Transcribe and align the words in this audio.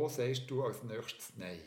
Wo 0.00 0.06
sagst 0.06 0.48
du 0.48 0.62
als 0.62 0.80
nächstes 0.84 1.32
Nein? 1.36 1.58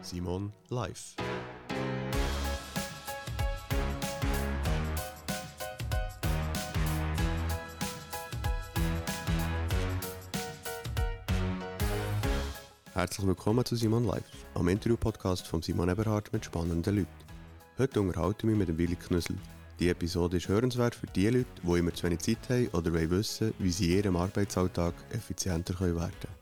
Simon 0.00 0.52
live. 0.68 1.27
Herzlich 12.98 13.28
willkommen 13.28 13.64
zu 13.64 13.76
Simon 13.76 14.06
Live, 14.06 14.24
am 14.54 14.66
Interview-Podcast 14.66 15.46
von 15.46 15.62
Simon 15.62 15.88
Eberhardt 15.88 16.32
mit 16.32 16.44
spannenden 16.44 16.96
Leuten. 16.96 17.08
Heute 17.78 18.00
unterhalte 18.00 18.38
ich 18.38 18.44
mich 18.46 18.58
mit 18.58 18.68
dem 18.68 18.76
Willi 18.76 18.96
Knüssel. 18.96 19.36
Die 19.78 19.88
Episode 19.88 20.38
ist 20.38 20.48
hörenswert 20.48 20.96
für 20.96 21.06
die 21.06 21.28
Leute, 21.28 21.46
die 21.62 21.78
immer 21.78 21.94
zu 21.94 22.02
wenig 22.02 22.18
Zeit 22.18 22.50
haben 22.50 22.66
oder 22.72 22.92
wollen 22.92 23.10
wissen, 23.10 23.54
wie 23.60 23.70
sie 23.70 23.94
ihrem 23.94 24.16
Arbeitsalltag 24.16 24.94
effizienter 25.12 25.78
werden 25.78 25.94
können. 25.96 26.34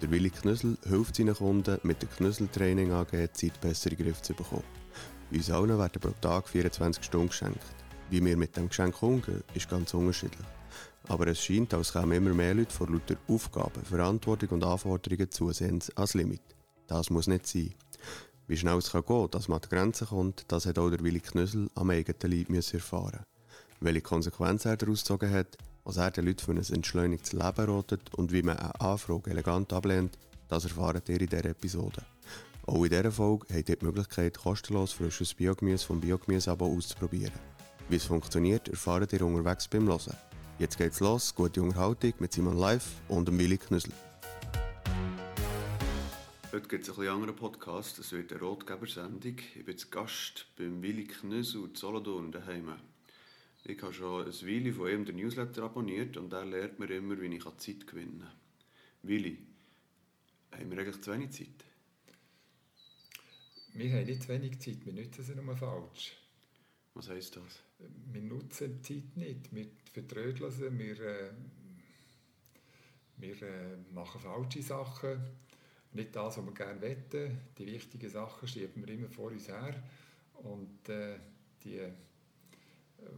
Der 0.00 0.10
Willi 0.10 0.30
Knüssel 0.30 0.78
hilft 0.88 1.16
seinen 1.16 1.34
Kunden, 1.34 1.78
mit 1.82 2.00
dem 2.00 2.08
Knüsseltraining 2.08 2.90
AG 2.92 3.10
die 3.10 3.32
Zeit 3.34 3.60
besser 3.60 3.90
in 3.90 3.98
den 3.98 4.06
Griff 4.06 4.22
zu 4.22 4.32
bekommen. 4.32 4.64
Uns 5.30 5.50
allen 5.50 5.78
werden 5.78 6.00
pro 6.00 6.14
Tag 6.22 6.48
24 6.48 7.04
Stunden 7.04 7.28
geschenkt. 7.28 7.66
Wie 8.08 8.24
wir 8.24 8.38
mit 8.38 8.56
dem 8.56 8.70
Geschenk 8.70 9.02
umgehen, 9.02 9.44
ist 9.52 9.68
ganz 9.68 9.92
unterschiedlich. 9.92 10.46
Aber 11.08 11.26
es 11.26 11.42
scheint, 11.42 11.74
als 11.74 11.92
kämen 11.92 12.12
immer 12.12 12.34
mehr 12.34 12.54
Leute 12.54 12.72
vor 12.72 12.88
lauter 12.88 13.16
Aufgaben, 13.28 13.84
Verantwortung 13.84 14.50
und 14.50 14.64
Anforderungen 14.64 15.30
zusehends 15.30 15.90
ans 15.96 16.14
Limit. 16.14 16.42
Das 16.86 17.10
muss 17.10 17.26
nicht 17.26 17.46
sein. 17.46 17.74
Wie 18.46 18.56
schnell 18.56 18.78
es 18.78 18.90
kann 18.90 19.04
gehen 19.06 19.28
dass 19.30 19.48
man 19.48 19.56
an 19.56 19.62
die 19.62 19.68
Grenzen 19.68 20.06
kommt, 20.08 20.44
das 20.48 20.66
hat 20.66 20.78
auch 20.78 20.90
der 20.90 21.02
Willi 21.02 21.20
Knüssel 21.20 21.70
am 21.74 21.90
eigenen 21.90 22.30
Leib 22.30 22.50
erfahren 22.50 23.24
Welche 23.80 24.00
Konsequenzen 24.00 24.68
er 24.68 24.76
daraus 24.76 25.00
gezogen 25.00 25.32
hat, 25.32 25.56
was 25.84 25.96
er 25.96 26.10
den 26.10 26.26
Leuten 26.26 26.44
für 26.44 26.52
ein 26.52 26.58
entschleunigtes 26.58 27.32
Leben 27.32 27.66
rotet 27.66 28.14
und 28.14 28.32
wie 28.32 28.42
man 28.42 28.58
eine 28.58 28.80
Anfrage 28.80 29.30
elegant 29.30 29.72
ablehnt, 29.72 30.18
das 30.48 30.64
erfahrt 30.64 31.08
ihr 31.08 31.20
in 31.20 31.28
dieser 31.28 31.46
Episode. 31.46 32.02
Auch 32.66 32.84
in 32.84 32.90
dieser 32.90 33.10
Folge 33.10 33.46
habt 33.54 33.68
ihr 33.68 33.76
die 33.76 33.84
Möglichkeit, 33.84 34.38
kostenlos 34.38 34.92
frisches 34.92 35.34
Biogemüse 35.34 35.86
vom 35.86 36.00
Biogemüseabo 36.00 36.66
auszuprobieren. 36.66 37.32
Wie 37.88 37.96
es 37.96 38.04
funktioniert, 38.04 38.68
erfahrt 38.68 39.12
ihr 39.12 39.22
unterwegs 39.22 39.66
beim 39.66 39.88
Hören. 39.88 40.16
Jetzt 40.58 40.76
geht's 40.76 41.00
los, 41.00 41.34
gute 41.34 41.62
Unterhaltung 41.62 42.12
mit 42.18 42.32
Simon 42.32 42.56
Live 42.56 43.00
und 43.08 43.26
dem 43.26 43.38
Willi 43.38 43.56
Knüssel. 43.56 43.92
Heute 46.52 46.68
gibt 46.68 46.84
es 46.84 46.90
ein 46.90 46.96
bisschen 46.96 47.14
anderen 47.14 47.34
Podcast, 47.34 47.98
es 47.98 48.12
wird 48.12 48.32
eine 48.32 48.42
Rotgeber-Sendung. 48.42 49.38
Ich 49.56 49.64
bin 49.64 49.76
Gast 49.90 50.46
beim 50.56 50.82
Willi 50.82 51.06
Knüssel 51.06 51.64
in 51.64 51.74
Solothurn 51.74 52.30
daheim. 52.30 52.74
Ich 53.64 53.82
habe 53.82 53.94
schon 53.94 54.26
ein 54.26 54.40
Willi 54.42 54.72
von 54.72 54.90
ihm 54.90 55.04
den 55.06 55.16
Newsletter 55.16 55.62
abonniert 55.62 56.18
und 56.18 56.32
er 56.32 56.44
lehrt 56.44 56.78
mir 56.78 56.90
immer, 56.90 57.18
wie 57.20 57.34
ich 57.34 57.44
Zeit 57.56 57.86
gewinnen 57.86 58.20
kann. 58.20 58.32
Willi, 59.02 59.38
haben 60.52 60.70
wir 60.70 60.78
eigentlich 60.78 61.00
zu 61.00 61.12
wenig 61.12 61.30
Zeit? 61.30 61.64
Wir 63.72 63.90
haben 63.90 64.04
nicht 64.04 64.22
zu 64.22 64.28
wenig 64.28 64.60
Zeit, 64.60 64.84
wir 64.84 64.92
nutzen 64.92 65.24
sie 65.24 65.34
nur 65.34 65.56
falsch. 65.56 66.12
Was 66.94 67.08
heisst 67.08 67.36
das? 67.36 67.62
Wir 68.12 68.22
nutzen 68.22 68.80
die 68.82 69.02
Zeit 69.02 69.16
nicht, 69.16 69.54
wir 69.54 69.66
vertrödeln 69.92 70.50
sie, 70.50 70.78
wir, 70.78 71.00
äh, 71.00 71.30
wir 73.16 73.42
äh, 73.42 73.76
machen 73.92 74.20
falsche 74.20 74.62
Sachen, 74.62 75.20
nicht 75.92 76.14
das, 76.16 76.38
was 76.38 76.44
wir 76.44 76.52
gerne 76.52 76.80
wetten. 76.80 77.38
Die 77.58 77.66
wichtigen 77.66 78.10
Sachen 78.10 78.48
schieben 78.48 78.86
wir 78.86 78.94
immer 78.94 79.08
vor 79.08 79.30
uns 79.30 79.48
her 79.48 79.82
und 80.42 80.88
äh, 80.88 81.18
die 81.64 81.76
äh, 81.76 81.92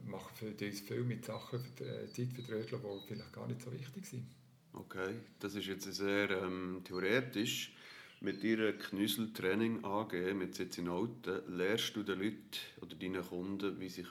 machen 0.07 0.35
für 0.35 0.67
uns 0.67 0.81
viel 0.81 1.05
mit 1.05 1.25
Sachen 1.25 1.61
äh, 1.81 2.07
Zeit 2.09 2.33
vertrödeln, 2.33 2.83
die 2.83 3.07
vielleicht 3.07 3.33
gar 3.33 3.47
nicht 3.47 3.63
so 3.63 3.73
wichtig 3.73 4.07
sind. 4.07 4.27
Okay, 4.73 5.15
das 5.39 5.55
ist 5.55 5.67
jetzt 5.67 5.93
sehr 5.93 6.31
ähm, 6.31 6.81
theoretisch. 6.85 7.73
Mit 8.21 8.43
Ihrer 8.43 8.73
Knüsseltraining 8.73 9.85
AG, 9.85 10.35
mit 10.35 10.55
Sitz 10.55 10.79
in 10.79 10.89
Alten, 10.89 11.43
lehrst 11.57 11.95
du 11.95 12.03
den 12.03 12.19
Leuten 12.19 12.59
oder 12.81 12.97
deinen 12.97 13.23
Kunden, 13.23 13.79
wie 13.79 13.89
sie 13.89 14.05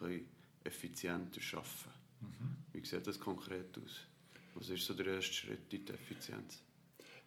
effizienter 0.64 1.42
arbeiten. 1.58 1.94
Mhm. 2.22 2.58
Wie 2.74 2.86
sieht 2.86 3.06
das 3.06 3.20
konkret 3.20 3.78
aus? 3.78 4.02
Was 4.56 4.70
ist 4.70 4.86
so 4.86 4.94
der 4.94 5.08
erste 5.08 5.34
Schritt 5.34 5.74
in 5.74 5.86
die 5.86 5.94
Effizienz? 5.94 6.62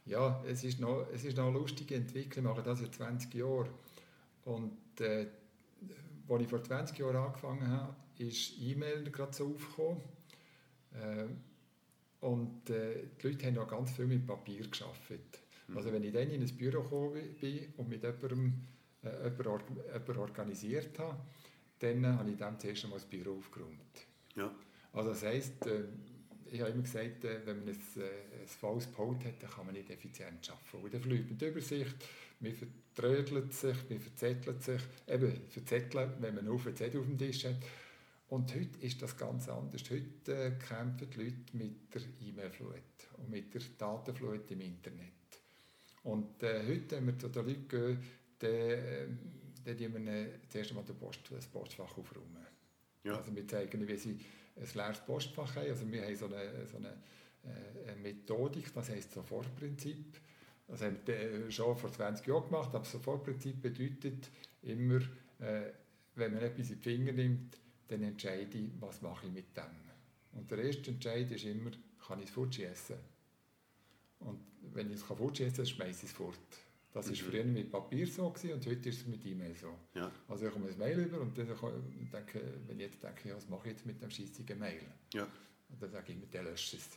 Ja, 0.05 0.43
es 0.47 0.63
ist 0.63 0.79
noch, 0.81 1.09
es 1.13 1.25
ist 1.25 1.37
noch 1.37 1.49
eine 1.49 1.59
lustige 1.59 1.97
Entwicklung. 1.97 2.45
Ich 2.45 2.51
mache 2.51 2.63
das 2.63 2.79
seit 2.79 2.95
20 2.95 3.35
Jahren. 3.35 3.69
Und 4.45 5.01
äh, 5.01 5.27
als 6.29 6.43
ich 6.43 6.49
vor 6.49 6.63
20 6.63 6.99
Jahren 6.99 7.17
angefangen 7.17 7.67
habe, 7.69 7.97
ist 8.19 8.61
E-Mail 8.61 9.11
gerade 9.11 9.33
so 9.33 9.55
aufgekommen. 9.55 10.03
Äh, 10.93 11.27
und 12.21 12.71
äh, 12.71 13.09
die 13.21 13.29
Leute 13.29 13.47
haben 13.47 13.55
noch 13.55 13.69
ganz 13.69 13.91
viel 13.93 14.07
mit 14.07 14.27
Papier 14.27 14.67
gearbeitet. 14.69 15.41
Mhm. 15.69 15.77
Also 15.77 15.93
wenn 15.93 16.05
ich 16.05 16.13
dann 16.13 16.31
in 16.31 16.43
ein 16.43 16.57
Büro 16.57 16.83
gekommen 16.83 17.35
bin 17.41 17.73
und 17.77 17.89
mit 17.89 18.03
jemandem 18.03 18.63
äh, 19.03 19.29
jemanden, 19.29 20.19
organisiert 20.19 20.99
habe, 20.99 21.19
dann 21.79 22.07
habe 22.07 22.31
ich 22.31 22.37
dem 22.37 22.59
zuerst 22.59 22.85
einmal 22.85 22.99
das 22.99 23.09
Büro 23.09 23.39
aufgeräumt. 23.39 24.07
Ja. 24.35 24.55
Also 24.93 25.11
das 25.11 25.23
heisst, 25.23 25.67
äh, 25.67 25.85
ich 26.51 26.61
habe 26.61 26.71
immer 26.71 26.83
gesagt, 26.83 27.25
äh, 27.25 27.41
wenn 27.45 27.59
man 27.59 27.69
ein, 27.69 27.75
äh, 27.75 28.43
ein 28.43 28.47
faules 28.47 28.87
Pult 28.87 29.25
hat, 29.25 29.43
dann 29.43 29.51
kann 29.51 29.67
man 29.67 29.75
nicht 29.75 29.91
effizient 29.91 30.49
arbeiten. 30.51 30.85
Und 30.85 30.95
dann 30.95 31.01
verliert 31.01 31.29
man 31.29 31.39
die 31.39 31.47
Übersicht, 31.47 31.97
man 32.41 32.53
vertrödelt 32.53 33.53
sich, 33.53 33.77
man 33.91 34.01
verzettelt 34.01 34.63
sich. 34.63 34.81
Eben, 35.07 35.41
verzetteln, 35.49 36.13
wenn 36.21 36.35
man 36.35 36.45
nur 36.45 36.59
Zettel 36.75 37.01
auf 37.01 37.07
dem 37.07 37.19
Tisch 37.19 37.45
hat. 37.45 37.57
Und 38.29 38.55
heute 38.55 38.79
ist 38.81 39.01
das 39.03 39.17
ganz 39.17 39.49
anders. 39.49 39.83
Heute 39.89 40.59
kämpfen 40.59 41.09
die 41.11 41.25
Leute 41.25 41.57
mit 41.57 41.95
der 41.95 42.03
E-Mail-Flut 42.21 42.73
und 43.19 43.31
mit 43.31 43.55
der 43.55 43.63
Datenflut 43.79 44.51
im 44.51 44.61
Internet. 44.61 45.13
Und 46.03 46.43
äh, 46.43 46.67
heute, 46.67 46.97
wenn 46.97 47.07
wir 47.07 47.19
zu 47.19 47.29
den 47.29 47.47
Leuten 47.47 47.69
gehen, 47.69 47.99
dann, 48.39 49.19
dann 49.75 50.07
wir 50.07 50.29
zuerst 50.49 50.71
einmal 50.71 50.85
Post, 50.85 51.21
das 51.31 51.47
Postfach 51.47 51.97
aufräumen. 51.97 52.47
Ja. 53.05 53.17
Also 53.17 53.35
wir 53.35 53.47
zeigen, 53.47 53.87
wie 53.87 53.97
sie 53.97 54.19
ein 54.57 54.69
leeres 54.75 55.01
Postfach 55.01 55.57
haben. 55.57 55.69
Also 55.69 55.91
wir 55.91 56.03
haben 56.03 56.17
so 56.17 56.27
eine, 56.27 56.67
so 56.67 56.77
eine, 56.79 56.89
äh, 57.45 57.91
eine 57.91 58.01
Methodik, 58.01 58.73
das 58.73 58.89
heisst 58.91 59.13
Sofortprinzip. 59.13 60.19
Das 60.69 60.83
haben 60.83 60.99
wir 61.05 61.15
äh, 61.15 61.51
schon 61.51 61.77
vor 61.77 61.93
20 61.93 62.27
Jahren 62.27 62.45
gemacht, 62.45 62.75
aber 62.75 62.85
Sofortprinzip 62.85 63.63
bedeutet 63.63 64.29
immer, 64.63 65.01
äh, 65.39 65.73
wenn 66.15 66.35
man 66.35 66.43
etwas 66.43 66.71
in 66.71 66.81
die 66.81 66.83
Finger 66.83 67.13
nimmt, 67.13 67.59
dann 67.89 68.03
entscheide 68.03 68.59
ich, 68.59 68.71
was 68.81 69.03
mache 69.03 69.27
ich 69.27 69.33
mit 69.33 69.57
dem. 69.57 69.65
Und 70.33 70.51
der 70.51 70.59
erste 70.59 70.91
Entscheid 70.91 71.31
ist 71.31 71.45
immer, 71.45 71.71
kann 72.07 72.19
ich 72.19 72.27
es 72.27 72.31
fortschießen? 72.33 72.97
Und 74.21 74.41
wenn 74.73 74.91
ich 74.91 74.97
es 74.97 75.03
fortschießen 75.03 75.57
kann, 75.57 75.67
schmeiße 75.67 76.07
ich 76.07 76.11
es 76.11 76.13
fort. 76.13 76.66
Das 76.97 77.11
war 77.11 77.13
mhm. 77.13 77.31
früher 77.31 77.45
mit 77.45 77.71
Papier 77.71 78.07
so 78.07 78.31
gewesen, 78.31 78.55
und 78.55 78.67
heute 78.67 78.89
ist 78.89 79.03
es 79.03 79.07
mit 79.07 79.23
E-Mail 79.27 79.55
so. 79.55 79.69
Ja. 79.95 80.11
Also 80.29 80.47
ich 80.47 80.53
komme 80.53 80.71
ein 80.71 80.79
Mail 80.79 80.99
über 81.01 81.21
und 81.21 81.37
dann 81.37 81.47
denke, 81.47 82.41
wenn 82.67 82.81
ich 82.81 82.87
jetzt 82.87 83.03
denke, 83.03 83.29
ja, 83.29 83.37
was 83.37 83.47
mache 83.51 83.67
ich 83.69 83.73
jetzt 83.73 83.85
mit 83.85 84.01
dem 84.01 84.11
scheissigen 84.11 84.59
Mail? 84.59 84.81
Ja. 85.13 85.29
Und 85.69 85.83
dann 85.83 85.91
sage 85.91 86.07
ich 86.09 86.17
immer, 86.17 86.25
der 86.25 86.45
löscht 86.45 86.73
es. 86.73 86.89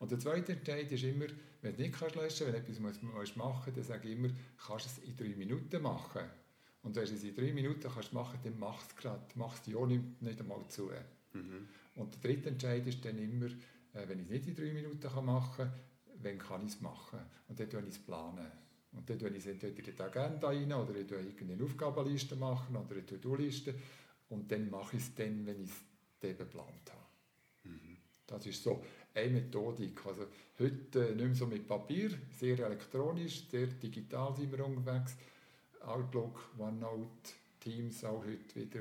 Und 0.00 0.10
der 0.10 0.18
zweite 0.18 0.54
Entscheid 0.54 0.90
ist 0.90 1.04
immer, 1.04 1.26
wenn 1.60 1.76
du 1.76 1.80
nicht 1.80 1.94
kannst 1.94 2.16
löschen 2.16 2.46
kannst, 2.52 2.66
wenn 2.68 2.80
du 2.80 2.88
etwas 2.88 3.02
musst 3.04 3.36
machen 3.36 3.62
musst, 3.66 3.76
dann 3.76 3.84
sage 3.84 4.08
ich 4.08 4.18
immer, 4.18 4.30
kannst 4.66 4.86
du 4.86 4.90
es 4.90 5.08
in 5.08 5.16
drei 5.16 5.36
Minuten 5.36 5.80
machen. 5.80 6.22
Und 6.82 6.96
wenn 6.96 7.04
du 7.04 7.12
es 7.14 7.22
in 7.22 7.36
drei 7.36 7.52
Minuten 7.52 7.88
kannst 7.88 8.12
machen 8.12 8.40
dann 8.42 8.58
mach 8.58 8.84
es 8.84 8.96
gerade, 8.96 9.24
mach 9.36 9.60
es 9.60 9.72
Jahr 9.72 9.86
nicht, 9.86 10.20
nicht 10.20 10.40
einmal 10.40 10.66
zu. 10.66 10.90
Mhm. 11.34 11.68
Und 11.94 12.14
der 12.14 12.20
dritte 12.20 12.48
Entscheid 12.48 12.84
ist 12.84 13.04
dann 13.04 13.16
immer, 13.16 13.46
äh, 13.46 14.08
wenn 14.08 14.18
ich 14.18 14.24
es 14.24 14.30
nicht 14.30 14.48
in 14.48 14.56
drei 14.56 14.72
Minuten 14.72 15.24
machen 15.24 15.68
kann, 15.68 15.72
wann 16.20 16.38
kann 16.38 16.66
ich 16.66 16.74
es 16.74 16.80
machen? 16.80 17.20
Und 17.46 17.60
dann 17.60 17.68
plane 17.68 17.86
ich 17.86 17.94
es 17.94 18.02
planen. 18.02 18.50
Und 18.92 19.08
dann 19.08 19.18
tue 19.18 19.30
ich 19.30 19.38
es 19.38 19.46
entweder 19.46 19.78
in 19.78 19.96
die 19.96 20.02
Agenda 20.02 20.48
rein 20.48 20.72
oder 20.72 20.94
ich 20.94 21.06
tue 21.06 21.18
irgendeine 21.18 21.64
Aufgabenliste 21.64 22.36
machen 22.36 22.76
oder 22.76 22.92
eine 22.92 23.06
To-Do-Liste. 23.06 23.74
Und 24.28 24.50
dann 24.50 24.70
mache 24.70 24.96
ich 24.96 25.02
es 25.02 25.14
dann, 25.14 25.46
wenn 25.46 25.62
ich 25.62 25.70
es 25.70 25.76
dann 26.20 26.36
geplant 26.36 26.90
habe. 26.90 27.72
Mhm. 27.74 27.96
Das 28.26 28.46
ist 28.46 28.62
so 28.62 28.84
eine 29.14 29.30
Methodik. 29.30 30.06
Also 30.06 30.26
heute 30.58 31.08
äh, 31.08 31.14
nicht 31.14 31.24
mehr 31.24 31.34
so 31.34 31.46
mit 31.46 31.66
Papier, 31.66 32.10
sehr 32.38 32.58
elektronisch, 32.58 33.48
sehr 33.48 33.66
digital 33.66 34.34
sind 34.34 34.52
wir 34.52 34.64
unterwegs. 34.64 35.16
Outlook, 35.84 36.50
OneNote, 36.58 37.32
Teams 37.60 38.04
auch 38.04 38.24
heute 38.24 38.54
wieder. 38.54 38.80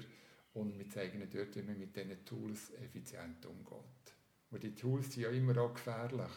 Und 0.53 0.77
wir 0.77 0.89
zeigen 0.89 1.21
dort, 1.31 1.55
wie 1.55 1.61
man 1.61 1.79
mit 1.79 1.95
diesen 1.95 2.25
Tools 2.25 2.71
effizient 2.83 3.45
umgeht. 3.45 4.13
Und 4.51 4.63
die 4.63 4.75
Tools 4.75 5.13
sind 5.13 5.23
ja 5.23 5.29
immer 5.29 5.57
auch 5.57 5.73
gefährlich. 5.73 6.31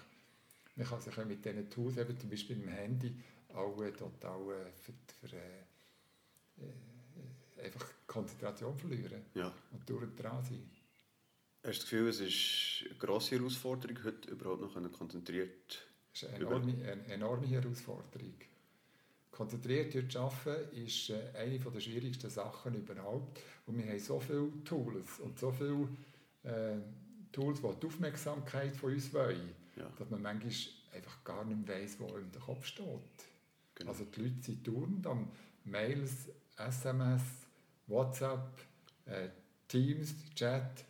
Man 0.76 0.86
kann 0.86 1.00
sich 1.00 1.16
mit 1.24 1.44
diesen 1.44 1.68
Tools, 1.68 1.96
eben 1.96 2.18
zum 2.18 2.30
Beispiel 2.30 2.60
im 2.60 2.68
Handy, 2.68 3.14
auch 3.54 3.80
äh, 3.82 3.92
total 3.92 4.38
für, 4.74 4.92
für 5.20 5.30
einfach 7.64 7.86
Konzentration 8.06 8.76
verlieren 8.78 9.22
ja. 9.34 9.52
und 9.72 9.88
durch 9.88 10.14
dran 10.16 10.42
sein. 10.44 10.70
Hast 11.62 11.64
du 11.64 11.68
das 11.68 11.80
Gefühl, 11.80 12.08
es 12.08 12.20
ist 12.20 12.84
eine 12.90 12.98
grosse 12.98 13.36
Herausforderung, 13.36 13.98
heute 14.04 14.30
überhaupt 14.30 14.60
noch 14.60 14.92
konzentriert 14.92 15.86
Das 16.12 16.22
ist 16.22 16.28
eine 16.28 16.44
enorme, 16.44 16.72
eine 16.72 17.06
enorme 17.06 17.46
Herausforderung. 17.46 18.34
Konzentriert 19.30 20.12
zu 20.12 20.20
arbeiten 20.20 20.76
ist 20.76 21.10
eine 21.10 21.58
der 21.58 21.80
schwierigsten 21.80 22.30
Sachen 22.30 22.74
überhaupt. 22.74 23.40
Und 23.66 23.78
wir 23.78 23.86
haben 23.90 23.98
so 23.98 24.20
viele 24.20 24.52
Tools 24.64 25.18
und 25.20 25.38
so 25.38 25.50
viele 25.50 25.88
äh, 26.44 26.76
Tools, 27.32 27.60
die 27.60 27.80
die 27.80 27.86
Aufmerksamkeit 27.86 28.76
von 28.76 28.92
uns 28.92 29.12
wollen, 29.12 29.54
Ja. 29.76 29.90
dass 29.98 30.08
man 30.10 30.22
manchmal 30.22 30.52
einfach 30.94 31.24
gar 31.24 31.44
nicht 31.44 31.66
weiss, 31.66 31.98
wo 31.98 32.14
in 32.16 32.30
der 32.30 32.42
Kopf 32.42 32.64
steht. 32.64 32.86
Genau. 33.74 33.90
Also 33.90 34.04
die 34.04 34.20
Leute 34.20 34.42
sind 34.42 34.66
dauernd 34.66 35.06
am 35.06 35.28
Mails, 35.64 36.28
SMS, 36.56 37.22
WhatsApp, 37.86 38.60
äh, 39.06 39.28
Teams, 39.68 40.14
Chat, 40.34 40.84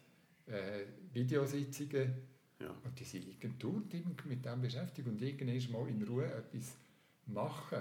äh, 0.46 0.84
Videositzungen. 1.12 2.12
Ja. 2.60 2.70
Und 2.84 2.98
die 2.98 3.04
sind 3.04 3.26
immer 3.42 4.14
mit 4.26 4.44
dem 4.44 4.60
beschäftigt. 4.60 5.08
Und 5.08 5.20
irgendwann 5.20 5.72
mal 5.72 5.88
in 5.88 6.02
Ruhe 6.02 6.26
etwas 6.26 6.74
machen, 7.26 7.80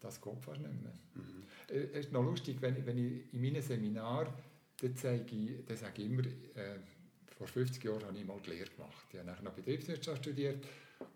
das 0.00 0.20
geht 0.20 0.40
fast 0.44 0.60
nicht 0.60 0.82
mehr. 0.82 0.92
Mhm. 1.14 1.42
Äh, 1.68 1.98
Es 1.98 2.06
ist 2.06 2.12
noch 2.12 2.22
lustig, 2.24 2.56
wenn, 2.60 2.76
ich- 2.76 2.86
wenn 2.86 2.98
ich 2.98 3.32
in 3.32 3.40
meinem 3.40 3.62
Seminar, 3.62 4.32
dann, 4.80 4.96
zeige 4.96 5.36
ich, 5.36 5.64
dann 5.64 5.76
sage 5.76 6.02
ich 6.02 6.10
immer, 6.10 6.22
äh, 6.24 6.78
vor 7.36 7.46
50 7.46 7.82
Jahren 7.84 8.04
habe 8.04 8.18
ich 8.18 8.24
mal 8.24 8.40
die 8.44 8.50
Lehre 8.50 8.68
gemacht. 8.70 9.06
Ich 9.12 9.18
habe 9.18 9.28
nachher 9.28 9.42
noch 9.44 9.52
Betriebswirtschaft 9.52 10.22
studiert. 10.24 10.64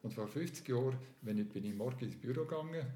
Und 0.02 0.14
vor 0.14 0.26
50 0.28 0.69
Jahren 0.69 0.96
wenn 1.23 1.38
ich, 1.38 1.49
bin 1.49 1.64
ich 1.64 1.75
morgens 1.75 2.02
ins 2.02 2.17
Büro 2.17 2.44
gegangen. 2.44 2.87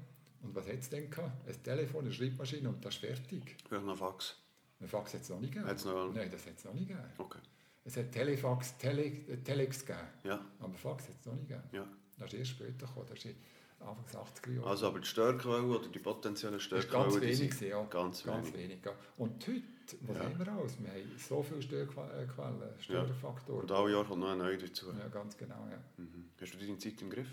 Und 0.43 0.55
was 0.55 0.67
hat 0.67 0.79
es 0.79 0.89
denn 0.89 1.09
gehabt? 1.09 1.47
Ein 1.47 1.63
Telefon, 1.63 2.05
eine 2.05 2.13
Schreibmaschine 2.13 2.69
und 2.69 2.83
das 2.83 2.95
ist 2.95 2.99
fertig. 3.01 3.55
Vielleicht 3.67 3.85
noch 3.85 3.97
Fax. 3.97 4.35
Ein 4.79 4.87
Fax 4.87 5.13
hat 5.13 5.21
es 5.21 5.29
noch 5.29 5.39
nicht 5.39 5.53
gegeben. 5.53 5.69
Hat's 5.69 5.85
noch- 5.85 6.11
Nein, 6.13 6.29
das 6.31 6.45
hat 6.47 6.57
es 6.57 6.65
noch 6.65 6.73
nicht 6.73 6.87
gegeben. 6.87 7.07
Okay. 7.17 7.39
Es 7.83 7.97
hat 7.97 8.11
Telefax, 8.11 8.77
Tele, 8.77 9.05
äh, 9.05 9.37
Telex 9.37 9.85
gegeben. 9.85 10.07
Ja. 10.23 10.39
Aber 10.59 10.73
Fax 10.73 11.07
hat 11.07 11.15
es 11.19 11.25
noch 11.25 11.33
nicht 11.35 11.47
gegeben. 11.47 11.67
ja. 11.71 11.87
Das 12.17 12.31
ist 12.33 12.39
erst 12.39 12.51
später 12.51 12.85
gekommen. 12.85 13.07
Das 13.09 13.25
ist 13.25 13.35
Anfang 13.79 14.05
des 14.05 14.15
80er 14.15 14.51
Jahre. 14.53 14.67
Also 14.69 14.87
aber 14.87 14.99
die 14.99 15.07
Störquelle 15.07 15.63
oder 15.63 15.87
die 15.87 15.97
potenziellen 15.99 16.53
ganz 16.53 16.63
Störquellen, 16.63 17.11
die 17.15 17.21
wenig, 17.21 17.53
sind 17.55 17.69
ja. 17.69 17.83
ganz 17.85 18.25
wenig. 18.27 18.53
wenig. 18.53 18.85
ja. 18.85 18.91
Und 19.17 19.47
heute, 19.47 19.63
was 20.01 20.17
Ja. 20.17 20.23
haben 20.23 20.37
wir 20.39 20.47
alles? 20.53 20.79
Wir 20.79 20.89
haben 20.89 21.17
so 21.17 21.41
viele 21.41 21.61
Störquellen, 21.63 22.69
Störfaktoren. 22.79 23.61
Und 23.61 23.71
alle 23.71 23.91
Jahre 23.91 24.05
kommt 24.05 24.19
noch 24.21 24.29
ein 24.31 24.37
neuer 24.37 24.57
dazu. 24.57 24.87
Ja, 24.97 25.07
ganz 25.07 25.35
genau, 25.35 25.67
ja. 25.71 25.77
Mhm. 25.97 26.25
Hast 26.39 26.53
du 26.53 26.57
deine 26.59 26.77
Zeit 26.77 27.01
im 27.01 27.09
Griff? 27.09 27.29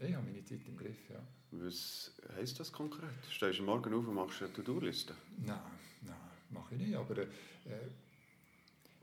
Ich 0.00 0.14
habe 0.14 0.24
meine 0.26 0.44
Zeit 0.44 0.60
im 0.66 0.76
Griff, 0.76 1.10
ja. 1.10 1.20
Was 1.50 2.12
heisst 2.36 2.60
das 2.60 2.70
konkret? 2.72 3.08
Stehst 3.30 3.58
du 3.58 3.64
morgen 3.64 3.92
auf 3.94 4.06
und 4.06 4.14
machst 4.14 4.42
eine 4.42 4.52
To-Do-Liste? 4.52 5.14
Nein, 5.38 5.58
nein, 6.02 6.16
mache 6.50 6.74
ich 6.74 6.80
nicht. 6.80 6.94
Aber 6.94 7.18
äh, 7.18 7.26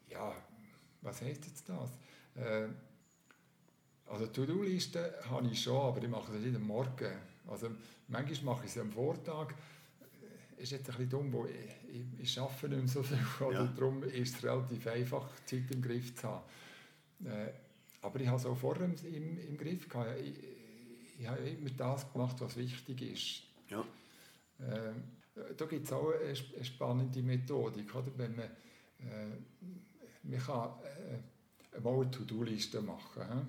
ja, 0.09 0.33
was 1.01 1.21
heisst 1.21 1.45
jetzt 1.47 1.67
das? 1.67 1.89
Äh, 2.35 2.67
also 4.05 4.27
To-Do-Listen 4.27 5.03
habe 5.29 5.47
ich 5.47 5.61
schon, 5.61 5.75
aber 5.75 6.01
ich 6.01 6.09
mache 6.09 6.31
sie 6.31 6.39
nicht 6.39 6.55
am 6.55 6.67
Morgen. 6.67 7.11
Also 7.47 7.69
manchmal 8.07 8.55
mache 8.55 8.65
ich 8.65 8.71
sie 8.71 8.79
am 8.79 8.91
Vortag. 8.91 9.53
Ist 10.57 10.71
jetzt 10.71 10.89
ein 10.89 10.95
bisschen 10.95 11.09
dumm, 11.09 11.33
weil 11.33 11.49
ich, 11.49 11.95
ich, 11.95 12.19
ich 12.21 12.39
arbeite 12.39 12.69
nicht 12.69 12.77
mehr 12.79 12.87
so 12.87 13.03
viel. 13.03 13.17
Also 13.39 13.51
Ja. 13.51 13.65
Darum 13.65 14.03
ist 14.03 14.35
es 14.37 14.43
relativ 14.43 14.87
einfach, 14.87 15.27
Zeit 15.45 15.69
im 15.71 15.81
Griff 15.81 16.15
zu 16.15 16.27
haben. 16.29 16.43
Äh, 17.25 17.51
aber 18.01 18.19
ich 18.21 18.27
habe 18.27 18.37
es 18.37 18.45
auch 18.45 18.55
vorher 18.55 18.85
im, 18.85 18.95
im, 19.13 19.39
im 19.39 19.57
Griff 19.57 19.89
gehabt. 19.89 20.19
Ich, 20.21 20.54
ich 21.17 21.27
habe 21.27 21.39
immer 21.49 21.69
das 21.69 22.11
gemacht, 22.11 22.35
was 22.39 22.55
wichtig 22.57 23.01
ist. 23.01 23.43
Ja. 23.69 23.83
Ähm, 24.59 25.03
da 25.57 25.65
gibt 25.65 25.85
es 25.85 25.91
auch 25.91 26.11
eine 26.11 26.29
eine 26.55 26.65
spannende 26.65 27.21
Methodik. 27.21 27.93
Oder? 27.93 28.11
Wenn 28.17 28.35
man, 28.35 28.45
äh, 28.45 29.27
man 30.23 30.39
kann 30.39 30.69
äh, 31.73 31.79
mal 31.79 32.01
eine 32.01 32.11
To-Do-Liste 32.11 32.81
machen. 32.81 33.23
hä? 33.27 33.41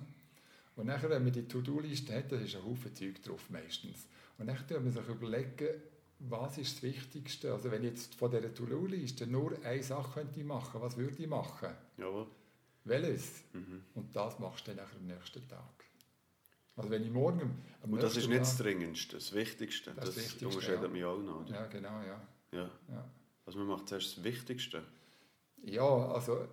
Und 0.75 0.87
nachher, 0.87 1.09
wenn 1.09 1.23
man 1.23 1.33
die 1.33 1.47
To-Do-Liste 1.47 2.15
hat, 2.15 2.31
dann 2.31 2.43
ist 2.43 2.55
ein 2.55 2.63
Haufen 2.63 2.93
Zeug 2.93 3.21
drauf 3.23 3.49
meistens. 3.49 4.05
Und 4.37 4.47
dann 4.47 4.67
kann 4.67 4.83
man 4.83 4.91
sich 4.91 5.07
überlegen, 5.07 5.81
was 6.19 6.57
ist 6.57 6.75
das 6.75 6.83
Wichtigste. 6.83 7.53
Also 7.53 7.71
wenn 7.71 7.83
ich 7.83 7.91
jetzt 7.91 8.15
von 8.15 8.29
dieser 8.29 8.53
To-Do-Liste 8.53 9.27
nur 9.27 9.57
eine 9.63 9.83
Sache 9.83 10.21
könnte 10.21 10.43
machen 10.43 10.81
was 10.81 10.97
würde 10.97 11.21
ich 11.21 11.27
machen? 11.27 11.69
Jawohl. 11.97 12.27
Welches? 12.83 13.43
Mhm. 13.53 13.83
Und 13.95 14.15
das 14.15 14.39
machst 14.39 14.67
du 14.67 14.71
dann 14.71 14.85
nachher 14.85 14.97
am 14.97 15.07
nächsten 15.07 15.47
Tag. 15.47 15.86
Also 16.77 16.89
wenn 16.91 17.03
ich 17.03 17.09
morgen 17.11 17.63
Und 17.81 18.01
das 18.01 18.15
ist 18.15 18.27
nicht 18.29 18.41
das 18.41 18.57
Dringendste, 18.57 19.15
das 19.17 19.33
Wichtigste. 19.33 19.93
Das 19.95 20.05
Das, 20.05 20.15
Wichtigste, 20.17 20.47
unterscheidet 20.47 20.83
ja. 20.83 20.87
mich 20.89 21.03
auch 21.03 21.17
noch. 21.17 21.41
Oder? 21.41 21.51
Ja, 21.55 21.65
genau, 21.65 22.01
ja. 22.03 22.21
Ja. 22.53 22.69
ja. 22.89 23.09
Also 23.45 23.59
man 23.59 23.67
macht 23.67 23.89
zuerst 23.89 24.17
das 24.17 24.23
Wichtigste. 24.23 24.83
Ja, 25.63 25.83
also 25.83 26.47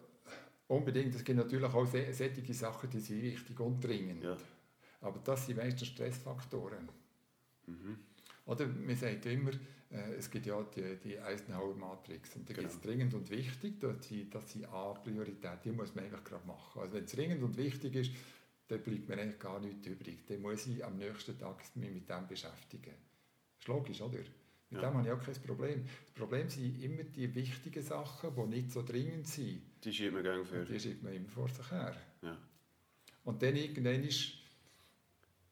unbedingt. 0.67 1.15
Es 1.15 1.23
gibt 1.23 1.39
natürlich 1.39 1.65
auch 1.73 1.87
solche 1.87 2.55
Sachen, 2.55 2.89
die 2.91 3.01
sind 3.01 3.23
wichtig 3.23 3.61
und 3.61 3.85
dringend. 3.85 4.25
Ja. 4.25 4.37
Aber 5.03 5.19
das 5.23 5.45
sind 5.47 5.59
meistens 5.59 5.89
Stressfaktoren. 5.89 6.89
Mhm. 7.67 7.99
Oder 8.47 8.67
man 8.67 8.97
sagt 8.97 9.27
immer, 9.27 9.51
äh, 9.91 10.15
es 10.19 10.31
gibt 10.31 10.47
ja 10.47 10.63
die, 10.75 10.97
die 11.05 11.19
Eisenhower-Matrix. 11.19 12.37
Und 12.37 12.49
da 12.49 12.55
gibt 12.55 12.67
es 12.69 12.81
Genau. 12.81 12.85
dringend 12.87 13.15
und 13.15 13.29
wichtig, 13.31 13.79
das 13.81 14.07
sind, 14.09 14.35
das 14.35 14.51
sind 14.51 14.65
A-Priorität, 14.67 15.65
die 15.65 15.71
muss 15.73 15.95
man 15.95 16.05
einfach 16.05 16.25
gerade 16.25 16.47
machen. 16.47 16.81
Also 16.81 16.95
wenn 16.95 17.05
es 17.05 17.13
dringend 17.13 17.43
und 17.43 17.57
wichtig 17.57 17.95
ist, 17.95 18.13
dann 18.69 18.83
bleibt 18.83 19.09
mir 19.09 19.19
eigentlich 19.19 19.39
gar 19.39 19.61
nichts 19.61 19.87
übrig. 19.87 20.27
Dann 20.27 20.41
muss 20.43 20.67
ich 20.67 20.85
am 20.85 20.97
nächsten 20.97 21.39
Tag 21.39 21.63
mich 21.77 21.91
mit 21.91 22.09
dem 22.09 22.27
beschäftigen. 22.27 22.95
Das 22.95 23.61
ist 23.61 23.69
logisch, 23.69 24.01
oder? 24.01 24.19
Mit 24.71 24.83
Ja. 24.83 24.91
dem 24.91 24.97
habe 24.99 25.07
ich 25.07 25.13
auch 25.13 25.23
kein 25.23 25.35
Problem. 25.43 25.85
Das 26.05 26.15
Problem 26.15 26.49
sind 26.49 26.83
immer 26.83 27.05
die 27.05 27.33
wichtigen 27.35 27.83
Sachen, 27.83 28.35
die 28.35 28.57
nicht 28.57 28.73
so 28.73 28.83
dringend 28.83 29.27
sind. 29.29 29.63
Die 29.85 29.93
schiebt 29.93 30.15
man 30.15 30.23
gerne 30.23 30.45
für. 30.45 30.65
die 30.65 30.81
schiebt 30.81 31.03
man 31.03 31.13
immer 31.13 31.29
vor 31.29 31.49
sich 31.49 31.71
her. 31.71 31.95
Ja. 32.23 32.37
Und 33.25 33.43
dann 33.43 33.55
irgendwann 33.57 34.03
ist, 34.03 34.33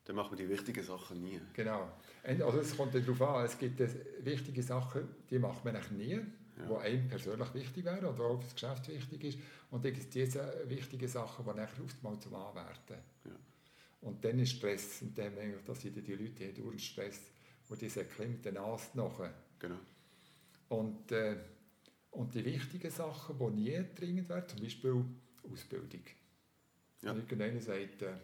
Dann 0.04 0.16
macht 0.16 0.30
man 0.32 0.38
die 0.38 0.48
wichtigen 0.48 0.82
Sachen 0.82 1.20
nie. 1.22 1.40
genau, 1.52 1.92
also 2.24 2.58
es 2.58 2.76
kommt 2.76 2.92
darauf 2.94 3.22
an, 3.22 3.44
es 3.44 3.56
gibt 3.56 3.78
äh, 3.80 3.88
wichtige 4.24 4.62
Sachen, 4.62 5.08
die 5.30 5.38
macht 5.38 5.64
man 5.64 5.76
eigentlich 5.76 5.92
nie, 5.92 6.20
Ja. 6.58 6.68
die 6.68 6.74
einem 6.76 7.08
persönlich 7.08 7.54
wichtig 7.54 7.84
wären 7.84 8.04
oder 8.04 8.24
auch 8.24 8.38
für 8.38 8.44
das 8.44 8.54
Geschäft 8.54 8.88
wichtig 8.88 9.24
ist. 9.24 9.38
Und 9.70 9.84
dann 9.84 9.92
gibt 9.92 10.04
es 10.04 10.10
diese 10.10 10.64
wichtigen 10.66 11.08
Sachen, 11.08 11.44
die 11.44 11.56
nachher 11.56 11.84
oftmals 11.84 12.20
zum 12.20 12.34
Anwerten. 12.34 12.98
Ja. 13.24 13.30
Und 14.02 14.24
dann 14.24 14.38
ist 14.38 14.52
Stress, 14.52 15.02
und 15.02 15.16
dann 15.16 15.34
ich, 15.36 15.64
dass 15.64 15.80
die 15.80 15.88
Leute 15.88 16.44
haben 16.44 16.54
durch 16.54 16.70
den 16.70 16.78
Stress, 16.78 17.20
wo 17.68 17.74
die 17.74 17.88
säckeln 17.88 18.32
mit 18.32 18.44
der 18.44 18.52
Nase 18.52 18.88
nachher. 18.94 19.32
Genau. 19.58 19.78
Und, 20.68 21.10
äh, 21.12 21.36
und 22.10 22.34
die 22.34 22.44
wichtigen 22.44 22.90
Sachen, 22.90 23.38
die 23.38 23.60
nie 23.60 23.84
dringend 23.94 24.28
wären, 24.28 24.48
zum 24.48 24.60
Beispiel 24.60 25.04
Ausbildung. 25.50 26.02
Ja. 27.02 27.12
Und 27.12 27.18
irgendeiner 27.18 27.60
sagt, 27.60 28.02
äh, 28.02 28.14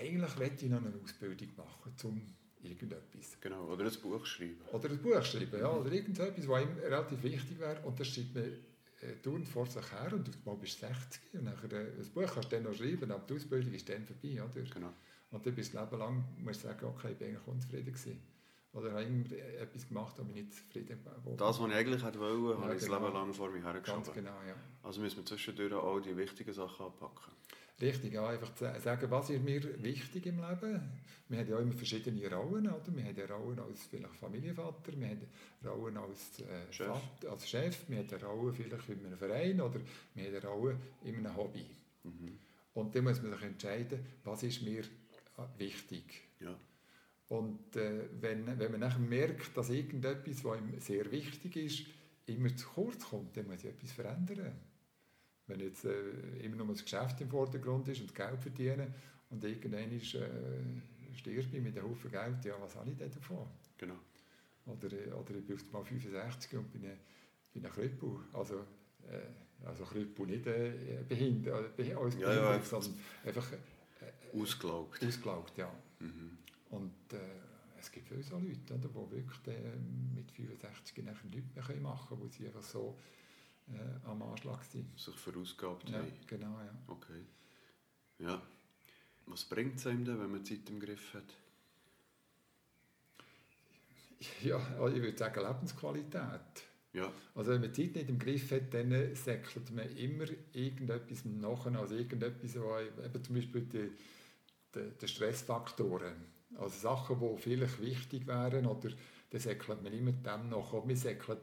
eigentlich 0.00 0.36
möchte 0.36 0.64
ich 0.66 0.70
noch 0.70 0.84
eine 0.84 0.92
Ausbildung 1.02 1.48
machen, 1.56 1.96
zum 1.96 2.35
irgendetwas. 2.62 3.36
genau. 3.40 3.64
Oder 3.66 3.84
ein 3.84 4.00
Buch 4.02 4.24
schreiben. 4.26 4.60
Oder 4.72 4.90
ein 4.90 4.98
Buch 5.02 5.22
schreiben, 5.22 5.60
ja, 5.60 5.70
oder 5.70 5.92
irgendetwas, 5.92 6.48
was 6.48 6.62
ihm 6.62 6.78
relativ 6.78 7.22
wichtig 7.22 7.58
wäre. 7.58 7.80
Und 7.82 7.98
das 7.98 8.08
schreibt 8.08 8.34
man 8.34 8.44
äh, 8.44 9.44
vor 9.44 9.66
sich 9.66 9.92
her 9.92 10.12
und 10.12 10.28
einmal 10.28 10.56
bist 10.56 10.82
du 10.82 10.86
60 10.86 11.20
und 11.34 11.44
nachher, 11.44 11.72
äh, 11.72 11.96
das 11.96 12.08
Buch 12.08 12.26
kannst 12.32 12.50
du 12.50 12.56
dann 12.56 12.64
noch 12.64 12.74
schreiben, 12.74 13.10
aber 13.10 13.24
die 13.28 13.34
Ausbildung 13.34 13.72
ist 13.72 13.88
dann 13.88 14.04
vorbei. 14.04 14.42
Oder? 14.42 14.62
Genau. 14.62 14.92
Und 15.30 15.46
dann 15.46 15.54
bist 15.54 15.74
du 15.74 15.78
Leben 15.78 15.98
lang, 15.98 16.24
musst 16.38 16.62
du 16.64 16.68
sagen, 16.68 16.86
okay, 16.86 17.12
ich 17.12 17.18
bin 17.18 17.28
eigentlich 17.28 17.46
unzufrieden 17.46 17.92
gewesen. 17.92 18.22
Oder 18.72 18.92
habe 18.92 19.04
immer 19.04 19.24
etwas 19.58 19.88
gemacht, 19.88 20.20
aber 20.20 20.30
nicht 20.32 20.52
zufrieden 20.52 20.98
war. 21.04 21.36
Das, 21.36 21.58
was 21.58 21.68
ich 21.68 21.74
eigentlich 21.74 22.02
wollen, 22.02 22.50
Ja, 22.50 22.60
habe 22.62 22.74
ich 22.74 22.80
das 22.80 22.88
genau. 22.88 23.00
Leben 23.00 23.14
lang 23.14 23.32
vor 23.32 23.50
mir 23.50 23.62
hergeschoben. 23.62 24.02
Ganz 24.04 24.14
genau, 24.14 24.42
ja. 24.46 24.54
Also 24.82 25.00
müssen 25.00 25.16
wir 25.16 25.24
zwischendurch 25.24 25.72
auch 25.72 26.00
die 26.00 26.14
wichtigen 26.16 26.52
Sachen 26.52 26.86
anpacken. 26.86 27.32
Richtig, 27.78 28.14
ja, 28.14 28.26
einfach 28.26 28.54
zu 28.54 28.64
sagen, 28.80 29.10
was 29.10 29.28
ist 29.28 29.44
mir 29.44 29.82
wichtig 29.82 30.24
im 30.26 30.36
Leben. 30.36 30.80
Wir 31.28 31.38
haben 31.38 31.48
ja 31.48 31.58
immer 31.58 31.74
verschiedene 31.74 32.34
Rollen, 32.34 32.68
oder? 32.68 32.96
Wir 32.96 33.04
haben 33.04 33.16
eine 33.16 33.28
Rolle 33.30 33.62
als 33.62 33.84
vielleicht 33.84 34.16
Familienvater, 34.16 34.98
wir 34.98 35.08
haben 35.08 35.26
eine 35.60 35.70
Rolle 35.70 36.00
als, 36.00 36.40
äh, 36.40 36.72
Chef. 36.72 36.86
Vater, 36.86 37.32
als 37.32 37.48
Chef, 37.48 37.88
wir 37.88 37.98
haben 37.98 38.08
eine 38.08 38.24
Rolle 38.24 38.52
vielleicht 38.54 38.88
in 38.88 39.04
einem 39.04 39.18
Verein 39.18 39.60
oder 39.60 39.80
wir 40.14 40.24
haben 40.24 40.36
eine 40.36 40.46
Rolle 40.46 40.78
in 41.04 41.16
einem 41.16 41.36
Hobby. 41.36 41.66
Mhm. 42.04 42.38
Und 42.72 42.94
dann 42.94 43.04
muss 43.04 43.20
man 43.20 43.32
sich 43.32 43.42
entscheiden, 43.42 44.06
was 44.24 44.42
ist 44.42 44.62
mir 44.62 44.80
äh, 44.80 45.58
wichtig. 45.58 46.22
Ja. 46.40 46.56
Und 47.28 47.76
äh, 47.76 48.08
wenn, 48.20 48.58
wenn 48.58 48.70
man 48.70 48.80
nachher 48.80 49.00
merkt, 49.00 49.54
dass 49.56 49.68
irgendetwas, 49.68 50.44
was 50.44 50.60
ihm 50.60 50.80
sehr 50.80 51.10
wichtig 51.10 51.56
ist, 51.56 51.86
immer 52.26 52.54
zu 52.56 52.68
kurz 52.68 53.04
kommt, 53.04 53.36
dann 53.36 53.48
muss 53.48 53.64
ich 53.64 53.70
etwas 53.70 53.92
verändern. 53.92 54.52
Wenn 55.46 55.60
jetzt 55.60 55.84
äh, 55.84 56.10
immer 56.42 56.56
nur 56.56 56.68
das 56.68 56.82
Geschäft 56.82 57.20
im 57.20 57.28
Vordergrund 57.28 57.86
ist 57.88 58.00
und 58.00 58.14
Geld 58.14 58.40
verdienen 58.40 58.92
und 59.30 59.44
irgendwann 59.44 59.92
ist, 59.92 60.14
äh, 60.14 60.28
stirbst 61.14 61.52
du 61.52 61.60
mit 61.60 61.76
einem 61.78 61.88
Haufen 61.88 62.10
Geld, 62.10 62.44
ja, 62.44 62.54
was 62.60 62.74
habe 62.76 62.90
ich 62.90 62.96
denn 62.96 63.10
davon? 63.10 63.46
Genau. 63.78 63.96
Oder, 64.66 64.92
äh, 64.92 65.12
oder 65.12 65.34
ich 65.36 65.46
bin 65.46 65.58
einmal 65.58 65.84
65 65.84 66.54
und 66.58 66.72
bin 66.72 66.84
ein, 66.84 66.98
bin 67.52 67.64
ein 67.64 67.70
Krüppel. 67.72 68.18
Also, 68.32 68.60
äh, 69.08 69.64
also 69.64 69.84
Krüppel 69.84 70.26
nicht 70.26 70.46
äh, 70.46 71.04
behindert, 71.08 71.78
äh, 71.78 71.94
als 71.94 72.16
Ja, 72.18 72.34
ja, 72.34 72.60
sondern 72.62 72.94
einfach 73.24 73.52
äh, 73.52 74.38
Ausgelaugt. 74.40 75.04
ausgelaugt, 75.04 75.56
ja. 75.56 75.72
Mhm. 76.00 76.38
Und 76.70 77.12
äh, 77.12 77.18
es 77.78 77.90
gibt 77.92 78.08
viele 78.08 78.22
so 78.22 78.38
Leute, 78.38 78.74
oder, 78.74 78.88
die 78.88 79.16
wirklich 79.16 79.46
äh, 79.56 79.76
mit 80.14 80.30
65 80.32 81.04
nachher 81.04 81.28
nichts 81.28 81.54
mehr 81.54 81.80
machen 81.80 82.08
können, 82.08 82.22
weil 82.22 82.32
sie 82.32 82.46
einfach 82.46 82.62
so 82.62 82.98
äh, 83.68 84.06
am 84.08 84.22
Anschlag 84.22 84.60
waren. 84.74 84.92
Sich 84.96 85.14
verausgabt 85.16 85.88
Ja, 85.90 85.98
haben. 85.98 86.12
genau, 86.26 86.58
ja. 86.60 86.74
Okay. 86.86 87.24
Ja. 88.18 88.42
Was 89.26 89.44
bringt 89.44 89.76
es 89.76 89.86
einem 89.86 90.04
denn, 90.04 90.20
wenn 90.20 90.30
man 90.30 90.44
Zeit 90.44 90.68
im 90.70 90.78
Griff 90.80 91.14
hat? 91.14 91.24
Ja, 94.42 94.56
also 94.80 94.96
ich 94.96 95.02
würde 95.02 95.16
sagen 95.18 95.44
Lebensqualität. 95.46 96.64
Ja, 96.92 97.12
Also 97.34 97.50
wenn 97.52 97.60
man 97.60 97.74
Zeit 97.74 97.94
nicht 97.94 98.08
im 98.08 98.18
Griff 98.18 98.50
hat, 98.52 98.72
dann 98.72 99.14
säckelt 99.14 99.70
man 99.70 99.88
immer 99.96 100.24
irgendetwas 100.54 101.24
nachher, 101.26 101.78
also 101.78 101.94
irgendetwas, 101.94 102.56
wo 102.58 102.78
eben 102.78 103.22
zum 103.24 103.34
Beispiel 103.34 103.62
die, 103.62 103.90
die, 104.74 104.90
die 104.98 105.08
Stressfaktoren, 105.08 106.14
also 106.56 106.78
Sachen, 106.78 107.20
die 107.20 107.42
vielleicht 107.42 107.80
wichtig 107.82 108.26
wären, 108.26 108.64
oder 108.66 108.90
dann 109.30 109.40
säckelt 109.40 109.82
man 109.82 109.92
immer 109.92 110.12
dem 110.12 110.48
nach. 110.48 110.72
Man 110.72 110.96
säckelt, 110.96 111.42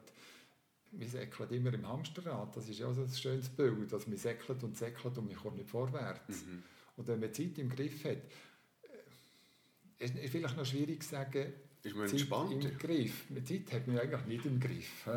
man 0.98 1.08
säckelt 1.08 1.52
immer 1.52 1.74
im 1.74 1.88
Hamsterrad, 1.88 2.56
das 2.56 2.70
ist 2.70 2.80
ja 2.80 2.88
auch 2.88 2.94
so 2.94 3.02
ein 3.02 3.10
schönes 3.10 3.50
Bild, 3.50 3.92
dass 3.92 4.08
man 4.08 4.18
säckelt 4.18 4.64
und 4.64 4.78
säckelt 4.78 5.18
und 5.18 5.28
man 5.28 5.36
kommt 5.36 5.58
nicht 5.58 5.70
vorwärts. 5.70 6.46
mhm. 6.46 6.64
Und 6.96 7.08
wenn 7.08 7.20
man 7.20 7.34
Zeit 7.34 7.58
im 7.58 7.70
Griff 7.70 8.06
hat, 8.06 8.18
äh, 8.18 10.06
ist 10.06 10.16
ist 10.16 10.32
vielleicht 10.32 10.58
noch 10.58 10.66
schwierig 10.66 11.02
zu 11.04 11.10
sagen, 11.10 11.54
ist 11.82 11.96
man 11.96 12.08
Zeit 12.08 12.20
entspannt? 12.20 12.64
im 12.64 12.78
Griff. 12.78 13.26
Die 13.30 13.44
Zeit 13.44 13.74
hat 13.74 13.88
man 13.88 14.00
eigentlich 14.00 14.26
nicht 14.26 14.46
im 14.46 14.60
Griff. 14.60 15.10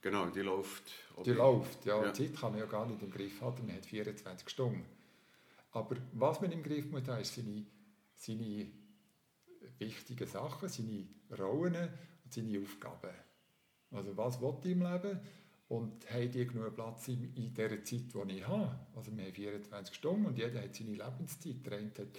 Genau, 0.00 0.26
die 0.26 0.40
läuft. 0.40 0.92
Die 1.24 1.30
läuft, 1.30 1.86
ja. 1.86 2.02
Ja. 2.02 2.12
Die 2.12 2.26
Zeit 2.26 2.40
kann 2.40 2.52
man 2.52 2.60
ja 2.60 2.66
gar 2.66 2.86
nicht 2.86 3.02
im 3.02 3.10
Griff 3.10 3.40
haben, 3.40 3.66
man 3.66 3.76
hat 3.76 3.86
24 3.86 4.48
Stunden. 4.48 4.84
Aber 5.72 5.96
was 6.12 6.40
man 6.40 6.52
im 6.52 6.62
Griff 6.62 6.90
muss 6.90 7.08
haben, 7.08 7.20
ist 7.20 7.34
seine, 7.34 7.64
seine 8.16 8.66
wichtigen 9.78 10.28
Sachen, 10.28 10.68
seine 10.68 11.06
Rollen 11.36 11.88
und 12.24 12.32
seine 12.32 12.60
Aufgaben. 12.60 13.10
Also 13.94 14.16
was 14.16 14.40
will 14.40 14.54
ich 14.62 14.72
im 14.72 14.82
Leben 14.82 15.20
und 15.68 16.10
haben 16.10 16.30
die 16.30 16.46
genug 16.46 16.74
Platz 16.74 17.08
in, 17.08 17.32
in 17.34 17.54
der 17.54 17.82
Zeit, 17.84 18.02
die 18.12 18.36
ich 18.36 18.46
habe. 18.46 18.78
Also 18.94 19.16
wir 19.16 19.24
haben 19.24 19.32
24 19.32 19.94
Stunden 19.94 20.26
und 20.26 20.38
jeder 20.38 20.62
hat 20.62 20.74
seine 20.74 20.90
Lebenszeit. 20.90 21.64
Der 21.64 21.78
eine 21.78 21.90
hat 21.90 22.18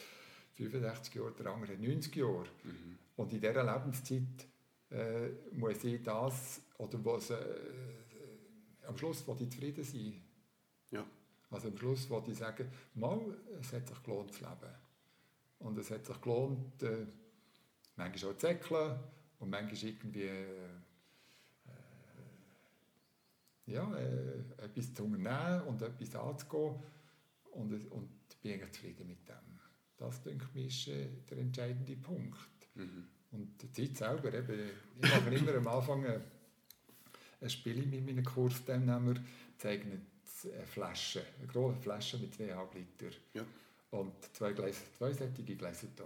65 0.56 1.16
Jahre, 1.16 1.32
der 1.32 1.48
andere 1.48 1.74
hat 1.74 1.82
90 1.82 2.16
Jahre. 2.16 2.46
Mhm. 2.64 2.98
Und 3.18 3.34
in 3.34 3.42
dieser 3.42 3.64
Lebenszeit 3.64 4.48
äh, 4.92 5.30
muss 5.54 5.84
ich 5.84 6.02
das, 6.04 6.62
oder 6.78 7.04
was, 7.06 7.30
äh, 7.30 7.38
am 8.88 8.98
Schluss 8.98 9.28
will 9.28 9.36
ich 9.40 9.50
zufrieden 9.50 9.84
sein. 9.84 10.22
Ja. 10.92 11.06
Also 11.50 11.68
am 11.68 11.78
Schluss 11.78 12.10
will 12.10 12.24
ich 12.28 12.38
sagen, 12.38 12.70
mal, 12.96 13.20
es 13.60 13.74
hat 13.74 13.88
sich 13.88 14.04
gelohnt 14.04 14.34
zu 14.34 14.44
leben. 14.44 14.74
Und 15.60 15.78
es 15.78 15.92
hat 15.92 16.06
sich 16.06 16.22
gelohnt, 16.22 16.84
äh, 16.84 17.06
manchmal 17.96 18.32
auch 18.32 18.38
zu 18.38 18.48
säckeln 18.48 19.00
und 19.40 19.50
manchmal 19.50 19.90
irgendwie 19.90 20.24
äh, 20.24 20.70
ja, 23.68 23.96
äh, 23.96 24.64
etwas 24.64 24.94
zu 24.94 25.06
unternehmen 25.06 25.62
und 25.68 25.82
etwas 25.82 26.16
anzugehen. 26.16 26.76
Und, 27.52 27.92
und 27.92 28.10
ich 28.30 28.38
bin 28.38 28.54
eigentlich 28.54 28.72
zufrieden 28.72 29.08
mit 29.08 29.28
dem. 29.28 29.60
Das, 29.98 30.22
denke 30.22 30.46
ich, 30.54 30.68
ist 30.68 30.88
äh, 30.94 31.08
der 31.30 31.38
entscheidende 31.40 31.96
Punkt. 31.96 32.38
Mhm. 32.76 33.08
Und 33.32 33.62
die 33.62 33.72
Zeit 33.72 33.98
selber, 33.98 34.34
eben, 34.34 34.70
ich 35.02 35.10
mache 35.10 35.36
immer 35.36 35.56
am 35.56 35.68
Anfang 35.68 36.06
ein, 36.06 36.22
ein 37.42 37.50
Spiel 37.50 37.86
mit 37.86 38.06
meinen 38.06 38.24
Kursteilnehmern, 38.24 39.26
zeigen 39.58 39.92
eine 39.92 40.66
Flasche, 40.66 41.24
eine 41.40 41.48
große 41.48 41.80
Flasche 41.82 42.18
mit 42.18 42.34
2,5 42.34 42.76
Liter. 42.76 43.16
Ja. 43.34 43.46
Und 43.92 44.14
zwei, 44.34 44.54
Gläser, 44.54 44.84
zwei 44.98 45.12
Gläser 45.12 45.88
da. 45.96 46.04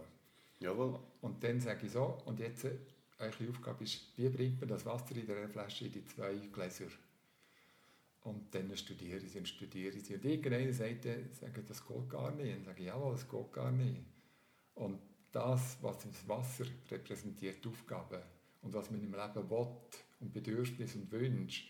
Jawohl. 0.60 1.00
Und 1.22 1.44
dann 1.44 1.60
sage 1.60 1.86
ich 1.86 1.92
so, 1.92 2.18
und 2.26 2.40
jetzt 2.40 2.66
äh, 2.66 2.78
eure 3.18 3.50
Aufgabe 3.50 3.84
ist, 3.84 4.18
wie 4.18 4.30
bringt 4.30 4.60
man 4.60 4.70
das 4.70 4.86
Wasser 4.86 5.12
in 5.16 5.22
dieser 5.22 5.48
Flasche 5.50 5.86
in 5.86 5.92
die 5.92 6.06
zwei 6.06 6.36
Gläser? 6.52 6.86
Und 8.22 8.54
dann 8.54 8.76
studiere 8.76 9.18
ich 9.18 9.32
sie 9.32 9.40
und 9.40 9.48
studiere 9.48 9.96
ich 9.96 10.04
sie. 10.04 10.16
Und 10.16 10.26
irgendeiner 10.26 10.74
sagt, 10.74 11.06
äh, 11.06 11.24
sagt, 11.32 11.70
das 11.70 11.86
geht 11.86 12.10
gar 12.10 12.32
nicht. 12.36 12.58
Und 12.58 12.66
sage 12.66 12.84
jawohl, 12.84 13.14
das 13.14 13.28
geht 13.28 13.54
gar 13.54 13.72
nicht. 13.72 14.02
Und 14.76 15.00
das, 15.32 15.78
was 15.82 16.00
das 16.00 16.28
Wasser 16.28 16.66
repräsentiert, 16.90 17.64
die 17.64 17.70
Aufgaben 17.70 18.22
und 18.62 18.74
was 18.74 18.92
man 18.92 19.02
im 19.02 19.14
Leben 19.14 19.50
will 19.50 19.68
und 20.20 20.34
Bedürfnisse 20.34 20.98
und 20.98 21.12
Wünsche. 21.12 21.64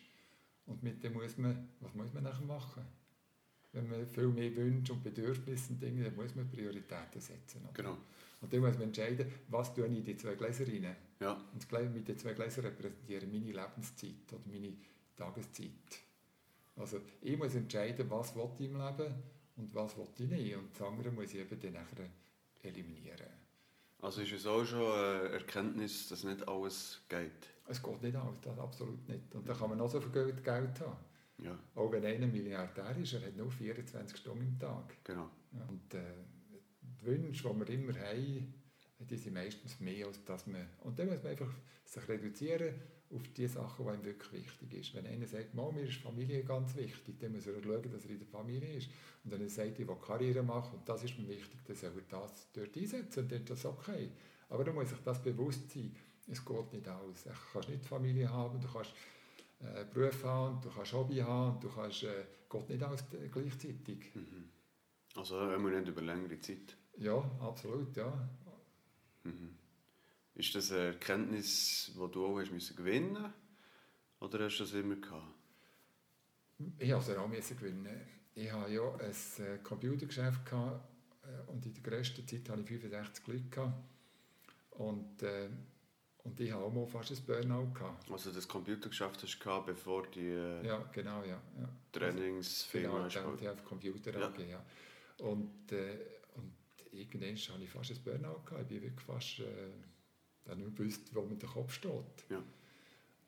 Und 0.65 0.84
mit 0.84 1.03
dem 1.03 1.13
muss 1.13 1.38
man, 1.38 1.70
was 1.79 1.94
muss 1.94 2.13
man 2.13 2.24
nachher 2.24 2.46
machen? 2.46 2.84
Wenn 3.72 3.88
man 3.88 4.08
viel 4.08 4.27
mehr 4.27 4.56
Wünsche 4.56 4.94
und 4.94 5.03
Bedürfnisse 5.03 5.74
und 5.74 5.82
Dinge, 5.82 6.03
dann 6.03 6.15
muss 6.15 6.36
man 6.36 6.50
Prioritäten 6.50 7.22
setzen. 7.22 7.63
oder? 7.63 7.74
Genau. 7.74 7.98
Und 8.41 8.51
dann 8.51 8.62
muss 8.62 8.74
man 8.74 8.84
entscheiden, 8.84 9.32
was 9.50 9.74
tue 9.74 9.86
ich 9.88 9.98
in 9.98 10.03
die 10.03 10.18
zwei 10.18 10.34
Gläser 10.36 10.65
rein. 10.68 10.96
Ja. 11.20 11.34
Und 11.53 11.94
mit 11.94 12.08
den 12.08 12.18
zwei 12.18 12.34
Gläsern 12.34 12.65
repräsentieren 12.65 13.32
meine 13.32 13.51
Lebenszeit 13.51 14.32
oder 14.32 14.48
meine 14.48 14.74
Tageszeit. 15.15 16.09
Also 16.79 17.00
ich 17.21 17.38
muss 17.38 17.55
entscheiden, 17.55 18.09
was 18.09 18.36
will 18.36 18.50
ich 18.57 18.65
im 18.65 18.77
Leben 18.77 19.13
und 19.57 19.75
was 19.75 19.98
will 19.98 20.07
ich 20.17 20.29
nicht. 20.29 20.55
Und 20.55 20.71
das 20.74 20.88
andere 20.88 21.12
muss 21.12 21.33
ich 21.33 21.39
eben 21.39 21.59
dann 21.59 21.74
nachher 21.74 22.09
eliminieren. 22.63 23.27
Also 24.01 24.21
ist 24.21 24.31
es 24.31 24.45
auch 24.45 24.63
schon 24.65 24.91
eine 24.91 25.29
Erkenntnis, 25.29 26.07
dass 26.07 26.24
nicht 26.24 26.48
alles 26.48 27.01
geht. 27.09 27.50
Es 27.67 27.83
geht 27.83 28.01
nicht 28.01 28.15
alles, 28.15 28.39
das 28.41 28.57
absolut 28.57 29.07
nicht. 29.09 29.36
Und 29.36 29.48
da 29.48 29.53
kann 29.53 29.69
man 29.69 29.77
noch 29.77 29.89
so 29.89 30.00
viel 30.00 30.12
Geld, 30.12 30.43
Geld 30.43 30.79
haben. 30.79 30.98
Ja, 31.38 31.57
Auch 31.75 31.91
wenn 31.91 32.05
einer 32.05 32.27
Milliardär 32.27 32.98
ist, 32.98 33.13
er 33.13 33.21
hat 33.21 33.36
nur 33.36 33.51
24 33.51 34.17
Stunden 34.17 34.45
im 34.45 34.59
Tag. 34.59 34.95
genau. 35.03 35.29
Ja. 35.51 35.65
Und 35.67 35.93
äh, 35.93 36.00
die 36.81 37.05
Wünsche, 37.05 37.50
die 37.50 37.59
wir 37.59 37.69
immer 37.69 37.93
haben, 38.00 38.53
die 39.00 39.17
sind 39.17 39.33
meistens 39.33 39.79
mehr 39.79 40.07
als 40.07 40.24
das 40.25 40.48
man... 40.48 40.67
Und 40.81 40.98
dann 41.00 41.07
muss 41.07 41.24
man 41.24 41.31
einfach 41.31 41.51
sich 41.86 42.07
reduzieren 42.07 42.74
auf 43.12 43.28
die 43.36 43.48
Sachen, 43.48 43.86
die 43.86 43.92
einem 43.92 44.06
wirklich 44.06 44.44
wichtig 44.44 44.74
ist. 44.74 44.96
Wenn 44.96 45.08
einer 45.08 45.28
sagt, 45.28 45.54
«Mama, 45.56 45.72
mir 45.72 45.88
ist 45.88 45.98
Familie 45.98 46.44
ganz 46.44 46.75
wichtig», 46.75 47.20
dann 47.20 47.32
muss 47.32 47.48
er 47.48 47.62
schauen, 47.62 47.92
dass 47.92 48.06
er 48.06 48.12
in 48.12 48.20
der 48.20 48.28
Familie 48.28 48.74
ist. 48.74 48.89
Und 49.24 49.32
wenn 49.32 49.42
er 49.42 49.50
sagt, 49.50 49.80
«Ich 49.80 49.88
will 49.88 49.96
Karriere 49.96 50.44
machen 50.44 50.80
und 50.80 50.88
das 50.88 51.04
ist 51.04 51.18
mir 51.18 51.28
wichtig», 51.28 51.60
dann 51.66 51.75
soll 51.75 51.92
er 51.96 52.20
das 52.20 52.48
dort 52.54 52.78
einsetzen 52.78 53.24
und 53.24 53.32
dann 53.32 53.39
ist 53.39 53.50
das 53.50 53.66
okay. 53.66 54.12
Aber 54.50 54.63
dann 54.63 54.75
muss 54.75 54.89
sich 54.89 55.00
das 55.04 55.22
bewusst 55.22 55.72
sein. 55.72 55.96
Es 56.28 56.46
geht 56.46 56.74
nicht 56.74 56.88
alles. 56.88 57.24
Du 57.24 57.32
kannst 57.54 57.70
nicht 57.70 57.86
Familie 57.86 58.30
haben, 58.30 58.62
du 58.62 58.68
kannst 58.68 58.94
äh, 59.60 59.86
Beruf 59.92 60.24
haben, 60.24 60.62
du 60.62 60.70
kannst 60.70 60.94
Hobby 60.94 61.18
haben, 61.18 61.60
du 61.60 61.70
kannst... 61.70 62.04
Äh, 62.04 62.25
geht 62.50 62.70
nicht 62.70 62.84
alles 62.84 63.04
gleichzeitig. 63.32 64.16
Mhm. 64.16 64.50
Also 65.16 65.51
immer 65.51 65.70
nicht 65.70 65.88
über 65.88 66.01
längere 66.01 66.39
Zeit. 66.39 66.75
Ja, 66.98 67.18
absolut, 67.39 67.96
ja. 67.96 68.30
Mhm. 69.24 69.56
Ist 70.39 70.55
das 70.55 70.72
eine 70.72 70.84
Erkenntnis, 70.93 71.91
die 71.93 72.12
du 72.13 72.25
auch 72.25 72.39
hast 72.39 72.51
müssen 72.53 72.77
gewinnen 72.77 73.34
Oder 74.22 74.46
hast 74.46 74.58
du 74.60 74.63
das 74.63 74.72
immer 74.74 74.96
gehabt? 74.96 75.36
Ich 76.77 76.93
musste 76.93 77.12
es 77.12 77.17
auch 77.17 77.27
müssen 77.27 77.58
gewinnen. 77.58 78.00
Ich 78.36 78.50
hatte 78.50 78.72
ja 78.72 78.89
ein 78.96 79.46
äh, 79.46 79.58
Computergeschäft 79.62 80.46
gehabt, 80.46 80.88
äh, 81.24 81.51
und 81.51 81.65
in 81.65 81.74
der 81.74 81.84
grössten 81.84 82.25
Zeit 82.25 82.48
hatte 82.48 82.62
ich 82.62 82.67
65 82.69 83.27
Leute. 83.27 83.74
Und, 84.72 85.22
äh, 85.24 85.50
und 86.24 86.39
ich 86.39 86.53
hatte 86.53 86.63
auch 86.63 86.72
mal 86.72 86.88
fast 86.88 87.12
ein 87.12 87.17
Burnout. 87.25 87.74
Gehabt. 87.74 88.10
Also 88.10 88.31
das 88.31 88.48
Computergeschäft 88.48 89.22
hast 89.22 89.36
du 89.36 89.39
gehabt, 89.43 89.65
bevor 89.65 90.08
die 90.08 90.22
äh, 90.29 90.65
Ja, 90.65 90.89
genau, 90.93 91.22
ja. 91.24 91.41
ja. 91.58 91.69
Trainingsfirma 91.91 92.88
Genau, 92.93 93.03
hast 93.03 93.15
der 93.15 93.24
gehabt. 93.24 93.60
auf 93.60 93.65
Computer 93.65 94.17
Ja. 94.17 94.27
AG, 94.27 94.39
ja. 94.39 94.65
Und, 95.17 95.69
äh, 95.74 95.98
und 96.36 96.53
irgendwann 96.93 97.36
hatte 97.36 97.63
ich 97.63 97.69
fast 97.69 97.91
ein 97.91 98.01
Burnout. 98.05 98.43
Gehabt. 98.46 98.62
Ich 98.62 98.67
bin 98.69 98.84
wirklich 98.84 99.05
fast... 99.05 99.39
Äh, 99.39 99.72
dann 100.50 100.58
nicht 100.60 100.68
mehr 100.70 100.77
gewusst, 100.88 101.01
wo 101.13 101.22
mir 101.22 101.36
der 101.36 101.50
Kopf 101.50 101.74
steht. 101.74 102.25
Ja. 102.29 102.41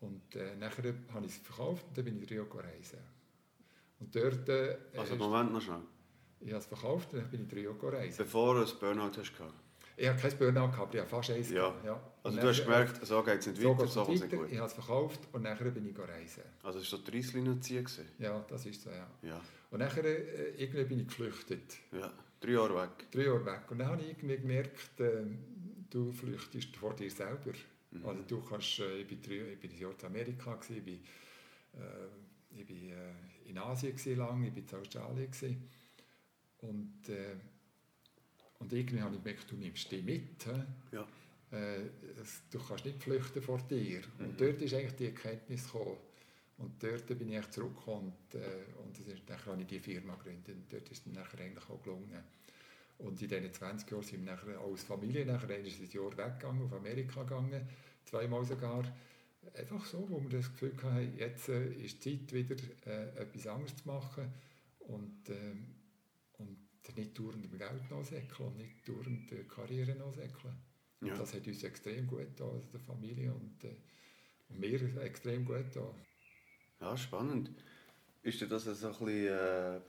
Und 0.01 0.35
äh, 0.35 0.55
nachher 0.55 0.93
habe 1.13 1.25
ich 1.25 1.31
es 1.33 1.37
verkauft 1.37 1.85
und 1.87 1.97
dann 1.97 2.05
bin 2.05 2.21
ich 2.21 2.29
Rio 2.29 2.43
reisen. 2.43 2.99
Und 3.99 4.15
dort... 4.15 4.49
Äh, 4.49 4.77
Also 4.97 5.15
Moment 5.15 5.53
noch 5.53 5.61
schnell. 5.61 5.81
Ich 6.39 6.47
habe 6.49 6.57
es 6.59 6.65
verkauft 6.65 7.13
und 7.13 7.19
dann 7.19 7.29
bin 7.29 7.45
ich 7.47 7.53
Rio 7.55 7.73
reisen. 7.81 8.17
Bevor 8.17 8.55
du 8.55 8.61
ein 8.65 8.79
Burnout 8.79 9.17
hast 9.17 9.37
gehabt. 9.37 9.53
Ich 9.97 10.07
habe 10.07 10.19
kein 10.19 10.35
Burnout 10.39 10.71
gehabt, 10.71 10.95
ich 10.95 10.99
habe 11.01 11.09
fast 11.09 11.29
eins 11.29 11.49
Ja. 11.51 11.69
gehabt. 11.69 11.85
Ja. 11.85 12.01
Also 12.23 12.37
Und 12.37 12.43
du 12.43 12.49
hast 12.49 12.63
gemerkt, 12.63 13.05
so 13.05 13.21
geht 13.23 13.39
es 13.39 13.47
nicht 13.47 13.63
weiter, 13.63 13.87
so 13.87 14.03
kommt 14.03 14.15
es 14.15 14.21
nicht 14.23 14.35
gut. 14.35 14.49
Ich 14.51 14.57
habe 14.57 14.67
es 14.67 14.73
verkauft 14.73 15.19
und 15.33 15.43
nachher 15.43 15.69
bin 15.69 15.85
ich 15.87 15.99
reisen. 15.99 16.43
Also 16.63 16.79
es 16.79 16.91
war 16.91 16.97
so 16.99 17.05
die 17.05 17.17
Reisslinie 17.17 17.59
ziehen. 17.59 17.83
gewesen? 17.83 18.07
Ja, 18.17 18.43
das 18.49 18.65
ist 18.65 18.81
so, 18.81 18.89
ja. 18.89 19.07
Ja. 19.21 19.39
Und 19.69 19.79
nachher 19.79 20.03
äh, 20.03 20.49
irgendwie 20.57 20.83
bin 20.85 20.99
ich 21.01 21.07
geflüchtet. 21.07 21.77
ja. 21.91 22.11
Drei 22.39 22.53
Jahre 22.53 22.73
weg. 22.75 23.11
Drei 23.11 23.25
Jahre 23.25 23.45
weg. 23.45 23.61
Und 23.69 23.77
dann 23.77 23.89
habe 23.89 24.01
ich 24.01 24.09
irgendwie 24.09 24.37
gemerkt, 24.37 24.99
äh, 24.99 25.21
du 25.91 26.11
flüchtest 26.11 26.75
vor 26.75 26.95
dir 26.95 27.11
selber. 27.11 27.53
Mhm. 27.91 28.05
Also 28.05 28.23
du 28.23 28.41
kannst, 28.41 28.79
äh, 28.79 29.01
ich 29.01 29.07
bin, 29.07 29.21
drei, 29.21 29.53
ich 29.53 29.59
bin 29.59 29.71
in 29.71 30.05
Amerika, 30.05 30.55
gewesen, 30.55 30.77
ich 30.77 30.83
bin, 30.83 30.99
äh, 31.73 32.59
ich 32.59 32.65
bin 32.65 32.89
äh, 32.89 33.49
in 33.49 33.57
Asien 33.57 34.17
lang, 34.17 34.43
ich 34.43 34.53
bin 34.53 34.65
in 34.67 34.75
Australien. 34.75 35.29
Gewesen. 35.29 35.69
Und, 36.59 37.09
äh, 37.09 37.35
und 38.59 38.71
irgendwie 38.73 39.01
habe 39.01 39.15
ich 39.15 39.23
gemerkt, 39.23 39.51
du 39.51 39.55
nimmst 39.55 39.91
die 39.91 40.01
mit. 40.01 40.45
hä? 40.45 40.63
Ja. 40.91 41.07
Äh, 41.51 41.89
du 42.49 42.59
kannst 42.59 42.85
nicht 42.85 43.01
flüchten 43.03 43.41
vor 43.41 43.59
dir. 43.69 44.01
Mhm. 44.17 44.25
Und 44.25 44.41
dort 44.41 44.61
ist 44.61 44.73
eigentlich 44.73 44.95
die 44.95 45.05
Erkenntnis 45.07 45.65
gekommen. 45.65 45.97
Und 46.57 46.81
dort 46.81 47.07
bin 47.07 47.31
ich 47.31 47.49
zurückgekommen 47.49 48.13
und, 48.13 48.39
äh, 48.39 48.65
und 48.83 48.97
das 48.97 49.07
ist, 49.07 49.47
habe 49.47 49.61
ich 49.61 49.67
die 49.67 49.79
Firma 49.79 50.13
gegründet. 50.15 50.55
Und 50.55 50.71
dort 50.71 50.89
ist 50.89 51.05
es 51.07 51.13
nachher 51.13 51.39
eigentlich 51.39 51.67
auch 51.67 51.81
gelungen. 51.81 52.23
Und 53.01 53.21
in 53.21 53.29
diesen 53.29 53.51
20 53.51 53.91
Jahren 53.91 54.03
sind 54.03 54.25
wir 54.25 54.33
nachher 54.33 54.59
als 54.59 54.83
Familie, 54.83 55.25
nachher 55.25 55.49
ein 55.49 55.65
Jahr 55.65 56.17
weggegangen, 56.17 56.63
auf 56.63 56.73
Amerika 56.73 57.23
gegangen, 57.23 57.67
zweimal 58.05 58.45
sogar. 58.45 58.83
einfach 59.55 59.83
so, 59.85 60.07
wo 60.09 60.21
wir 60.21 60.29
das 60.29 60.51
Gefühl 60.51 60.75
hatten, 60.83 61.17
jetzt 61.17 61.49
äh, 61.49 61.73
ist 61.73 62.03
Zeit 62.03 62.31
wieder 62.31 62.55
äh, 62.85 63.09
etwas 63.17 63.47
anderes 63.47 63.75
zu 63.75 63.87
machen 63.87 64.31
und, 64.79 65.29
äh, 65.29 65.55
und 66.37 66.57
nicht 66.95 67.17
dauernd 67.17 67.43
im 67.43 67.57
Geld 67.57 67.89
nachsäckeln 67.89 68.49
und 68.49 68.57
nicht 68.57 68.87
dauernd 68.87 69.31
die 69.31 69.43
Karriere 69.47 69.95
nachsäckeln. 69.95 70.55
Ja. 71.01 71.15
Das 71.15 71.33
hat 71.33 71.47
uns 71.47 71.63
extrem 71.63 72.05
gut 72.05 72.19
getan, 72.19 72.51
also 72.51 72.67
der 72.71 72.79
Familie 72.79 73.33
und, 73.33 73.63
äh, 73.63 73.75
und 74.49 74.59
mir 74.59 75.01
extrem 75.01 75.43
gut 75.43 75.73
getan. 75.73 75.95
Ja, 76.79 76.95
spannend. 76.95 77.49
Ist 78.21 78.41
das 78.43 78.65
so 78.65 78.69
ein 78.69 78.91
bisschen 78.91 79.27
äh, 79.27 79.81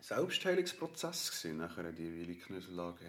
Selbstheilungsprozess 0.00 1.30
gewesen, 1.30 1.58
nachher 1.58 1.92
die 1.92 2.12
Willi-Knüssel-Lage? 2.12 3.04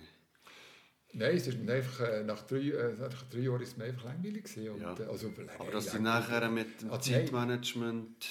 Nein, 1.14 1.36
es 1.36 1.48
ist 1.48 1.58
einfach, 1.68 2.00
äh, 2.02 2.24
nach, 2.24 2.44
drei, 2.44 2.70
äh, 2.70 2.94
nach 2.94 3.24
drei 3.24 3.40
Jahren 3.40 3.62
ist 3.62 3.70
es 3.70 3.78
mir 3.78 3.86
einfach 3.86 4.06
langweilig 4.06 4.44
gewesen. 4.44 4.80
Ja. 4.80 4.96
Äh, 4.96 5.04
also, 5.04 5.34
Aber 5.58 5.72
dass 5.72 5.92
Sie 5.92 6.00
nachher 6.00 6.50
mit 6.50 6.82
dem 6.82 6.92
also, 6.92 7.12
Zeitmanagement, 7.12 8.28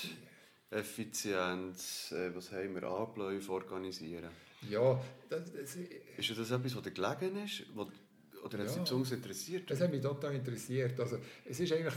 Effizienz, 0.70 2.14
was 2.34 2.52
haben 2.52 2.74
wir, 2.74 2.84
Abläufe 2.84 3.50
organisieren? 3.50 4.30
Ja, 4.68 5.02
das, 5.28 5.52
das, 5.52 5.76
ist 5.76 6.38
das 6.38 6.50
etwas, 6.50 6.76
was 6.76 6.82
dir 6.82 6.90
gelegen 6.90 7.44
ist? 7.44 7.64
Wo, 7.74 7.90
oder 8.44 8.58
hat 8.58 8.66
ja, 8.66 8.72
Sie 8.72 8.80
besonders 8.80 9.12
interessiert? 9.12 9.70
Das 9.70 9.80
hat 9.80 9.90
mich 9.90 10.02
total 10.02 10.34
interessiert. 10.34 11.00
Also, 11.00 11.18
es 11.46 11.58
ist 11.58 11.72
eigentlich, 11.72 11.94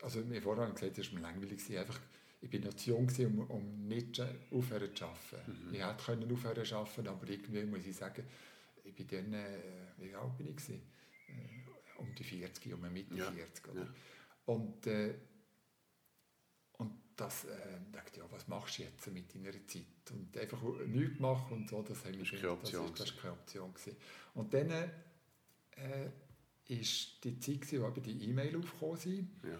also 0.00 0.20
mir 0.20 0.42
vorher 0.42 0.68
gesagt, 0.70 0.98
es 0.98 1.12
war 1.12 1.20
mir 1.20 1.26
langweilig 1.26 1.58
gewesen, 1.58 1.78
einfach 1.78 2.00
ich 2.44 2.52
war 2.52 2.60
noch 2.60 2.74
zu 2.74 2.90
jung, 2.90 3.08
um, 3.08 3.50
um 3.50 3.88
nicht 3.88 4.20
aufhören 4.50 4.94
zu 4.94 5.04
arbeiten. 5.04 5.68
Mhm. 5.68 5.74
Ich 5.74 5.82
hätte 5.82 6.04
können 6.04 6.32
aufhören 6.32 6.64
zu 6.64 6.76
arbeiten, 6.76 7.08
aber 7.08 7.28
irgendwie 7.28 7.64
muss 7.64 7.86
ich 7.86 7.96
sagen, 7.96 8.24
ich 8.84 8.94
bin 8.94 9.06
dann, 9.08 9.32
äh, 9.32 9.60
wie 9.98 10.14
alt 10.14 10.36
bin 10.36 10.48
ich? 10.48 10.68
Äh, 10.68 10.78
um 11.98 12.14
die 12.14 12.24
40, 12.24 12.72
um 12.74 12.80
Mitte 12.92 13.14
ja. 13.14 13.30
40. 13.30 13.68
Oder? 13.68 13.82
Ja. 13.82 13.94
Und, 14.46 14.86
äh, 14.86 15.14
und 16.72 16.92
das, 17.16 17.44
äh, 17.44 17.78
dachte 17.90 18.20
ja, 18.20 18.26
was 18.30 18.46
machst 18.48 18.78
du 18.78 18.82
jetzt 18.82 19.10
mit 19.10 19.34
deiner 19.34 19.52
Zeit? 19.66 19.84
Und 20.12 20.36
einfach 20.36 20.62
nichts 20.86 21.20
machen 21.20 21.52
und 21.52 21.70
so, 21.70 21.82
das, 21.82 22.04
haben 22.04 22.18
das, 22.18 22.30
keine 22.30 22.50
Option. 22.50 22.90
das, 22.90 22.98
das 22.98 23.16
keine 23.16 23.32
Option. 23.32 23.72
Gewesen. 23.72 23.96
Und 24.34 24.52
dann 24.52 24.70
äh, 24.70 26.10
ist 26.66 27.24
die 27.24 27.38
Zeit, 27.38 27.80
wo 27.80 27.88
die 27.90 28.28
E-Mail 28.28 28.56
aufgekommen 28.56 28.96
sind. 28.96 29.30
Ja. 29.42 29.58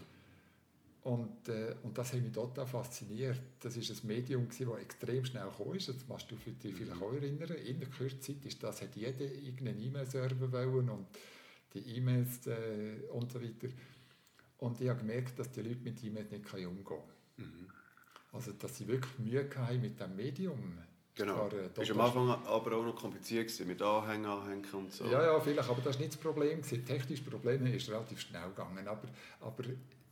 Und, 1.04 1.50
äh, 1.50 1.74
und 1.82 1.96
das 1.98 2.14
hat 2.14 2.22
mich 2.22 2.32
total 2.32 2.66
fasziniert. 2.66 3.38
Das 3.60 3.76
war 3.76 3.82
ein 3.82 4.06
Medium, 4.06 4.48
das 4.48 4.80
extrem 4.80 5.22
schnell 5.22 5.50
gekommen 5.50 5.74
ist. 5.74 5.88
Das 5.90 6.08
machst 6.08 6.30
du 6.30 6.36
dich 6.36 6.74
vielleicht 6.74 7.02
auch 7.02 7.12
erinnern. 7.12 7.50
In 7.58 7.78
der 7.78 7.90
Kurzzeit 7.90 8.42
ist 8.44 8.62
das, 8.62 8.80
hat 8.80 8.96
jeder 8.96 9.20
irgendeinen 9.20 9.82
E-Mail-Server 9.82 10.50
wollen 10.50 10.88
und 10.88 11.06
die 11.74 11.96
E-Mails 11.96 12.46
äh, 12.46 13.06
und 13.12 13.30
so 13.30 13.42
weiter. 13.42 13.68
Und 14.58 14.80
ich 14.80 14.88
habe 14.88 15.00
gemerkt, 15.00 15.38
dass 15.38 15.50
die 15.50 15.60
Leute 15.60 15.80
mit 15.82 16.02
E-Mails 16.02 16.30
nicht 16.30 16.54
umgehen 16.54 16.84
können. 16.84 17.02
Mhm. 17.36 17.68
Also, 18.32 18.52
dass 18.52 18.74
sie 18.78 18.88
wirklich 18.88 19.18
Mühe 19.18 19.46
hatten 19.54 19.80
mit 19.82 20.00
dem 20.00 20.16
Medium. 20.16 20.78
Genau. 21.16 21.50
Das 21.74 21.88
war 21.90 21.96
am 21.96 22.00
Anfang 22.00 22.46
aber 22.46 22.76
auch 22.76 22.84
noch 22.84 22.96
kompliziert 22.96 23.46
gewesen, 23.46 23.68
mit 23.68 23.80
Anhängen, 23.82 24.24
Anhängen 24.24 24.64
und 24.72 24.90
so. 24.90 25.04
Ja, 25.04 25.22
ja, 25.22 25.38
vielleicht, 25.38 25.68
aber 25.68 25.82
das 25.82 25.96
war 25.96 26.00
nicht 26.00 26.14
das 26.14 26.20
Problem. 26.20 26.62
Das 26.62 26.70
technische 26.70 27.22
Problem 27.22 27.66
ist 27.66 27.90
relativ 27.90 28.20
schnell 28.20 28.48
gegangen. 28.48 28.88
Aber, 28.88 29.06
aber 29.40 29.64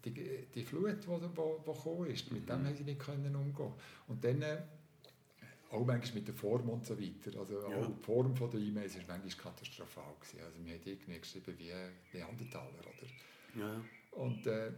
die, 0.04 0.46
die 0.54 0.64
Flut, 0.64 0.96
die, 1.02 1.06
die, 1.06 1.72
gekommen 1.72 2.06
ist, 2.10 2.30
mit 2.32 2.48
dem 2.48 2.62
mhm. 2.62 2.66
haben 2.66 2.76
sie 2.76 2.84
nicht 2.84 3.00
können 3.00 3.34
umgehen. 3.34 3.72
Und 4.08 4.24
dann 4.24 4.42
äh, 4.42 4.58
auch 5.70 5.84
manchmal 5.84 6.14
mit 6.16 6.28
der 6.28 6.34
Form 6.34 6.68
und 6.68 6.84
so 6.84 6.98
weiter. 7.00 7.38
Also 7.38 7.60
ja. 7.68 7.76
auch 7.76 7.86
die 7.86 8.02
Form 8.02 8.34
der 8.34 8.60
E-Mails 8.60 8.96
war 8.96 9.16
manchmal 9.18 9.52
katastrophal. 9.52 10.14
Gewesen. 10.20 10.40
Also 10.44 10.64
wir 10.64 10.74
haben 10.74 10.80
irgendwie 10.84 11.18
geschrieben 11.18 11.54
wie 11.58 12.16
Neandertaler. 12.16 12.68
Oder? 12.68 13.60
Ja. 13.60 13.84
Und, 14.12 14.46
äh, 14.46 14.72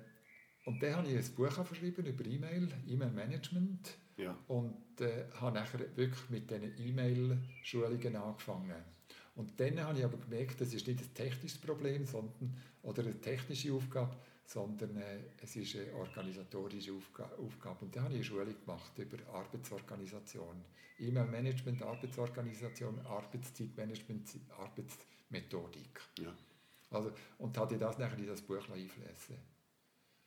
und 0.66 0.82
dann 0.82 0.96
habe 0.96 1.08
ich 1.08 1.16
ein 1.16 1.34
Buch 1.34 1.68
geschrieben 1.68 2.06
über 2.06 2.24
E-Mail, 2.24 2.68
E-Mail-Management. 2.86 3.98
Ja. 4.16 4.38
Und 4.46 5.00
äh, 5.00 5.24
habe 5.40 5.58
nachher 5.58 5.80
wirklich 5.96 6.30
mit 6.30 6.50
diesen 6.50 6.78
E-Mail-Schulungen 6.78 8.16
angefangen. 8.16 8.94
Und 9.36 9.58
dann 9.58 9.80
habe 9.80 9.98
ich 9.98 10.04
aber 10.04 10.16
gemerkt, 10.16 10.60
das 10.60 10.72
ist 10.72 10.86
nicht 10.86 11.00
ein 11.00 11.14
technisches 11.14 11.58
Problem 11.58 12.06
sondern, 12.06 12.56
oder 12.82 13.02
eine 13.02 13.20
technische 13.20 13.72
Aufgabe, 13.72 14.16
sondern 14.44 14.96
äh, 14.96 15.20
es 15.42 15.56
ist 15.56 15.76
eine 15.76 15.94
organisatorische 15.94 16.92
Aufga 16.92 17.30
Aufgabe. 17.38 17.84
Und 17.84 17.96
da 17.96 18.02
habe 18.02 18.12
ich 18.12 18.16
eine 18.16 18.24
Schulung 18.24 18.60
gemacht 18.60 18.92
über 18.98 19.16
Arbeitsorganisation. 19.32 20.64
E-Mail-Management, 20.98 21.82
Arbeitsorganisation, 21.82 23.00
Arbeitszeitmanagement, 23.06 24.28
Arbeitsmethodik. 24.56 26.00
Ja. 26.20 26.32
Also, 26.90 27.12
und 27.38 27.56
habe 27.58 27.76
das 27.76 27.98
nachher 27.98 28.18
in 28.18 28.28
das 28.28 28.42
Buch 28.42 28.68
einfließen. 28.68 29.36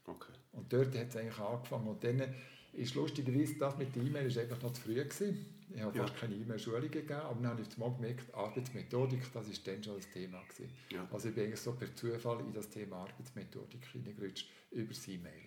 Okay. 0.05 0.33
Und 0.53 0.71
dort 0.71 0.97
hat 0.97 1.09
es 1.09 1.15
eigentlich 1.15 1.39
angefangen. 1.39 1.87
Und 1.87 2.03
dann 2.03 2.33
ist 2.73 2.95
lustigerweise, 2.95 3.57
das 3.57 3.77
mit 3.77 3.95
der 3.95 4.03
E-Mail 4.03 4.27
ist 4.27 4.37
einfach 4.37 4.61
noch 4.61 4.73
zu 4.73 4.81
früh 4.81 4.95
gewesen. 4.95 5.56
Ich 5.69 5.81
habe 5.81 5.97
ja. 5.97 6.05
fast 6.05 6.19
keine 6.19 6.35
E-Mail-Schulung 6.35 6.81
gegeben, 6.81 7.13
aber 7.13 7.35
dann 7.41 7.51
habe 7.51 7.61
ich 7.61 7.77
mal 7.77 7.93
gemerkt, 7.93 8.33
Arbeitsmethodik, 8.33 9.21
das 9.33 9.35
war 9.35 9.43
dann 9.65 9.83
schon 9.83 9.95
das 9.97 10.09
Thema. 10.09 10.41
Gewesen. 10.43 10.71
Ja. 10.91 11.07
Also 11.11 11.29
ich 11.29 11.35
bin 11.35 11.45
eigentlich 11.45 11.59
so 11.59 11.73
per 11.73 11.93
Zufall 11.93 12.39
in 12.39 12.53
das 12.53 12.69
Thema 12.69 12.97
Arbeitsmethodik 12.97 13.85
hineingerutscht, 13.85 14.49
über 14.71 14.93
das 14.93 15.07
E-Mail. 15.07 15.41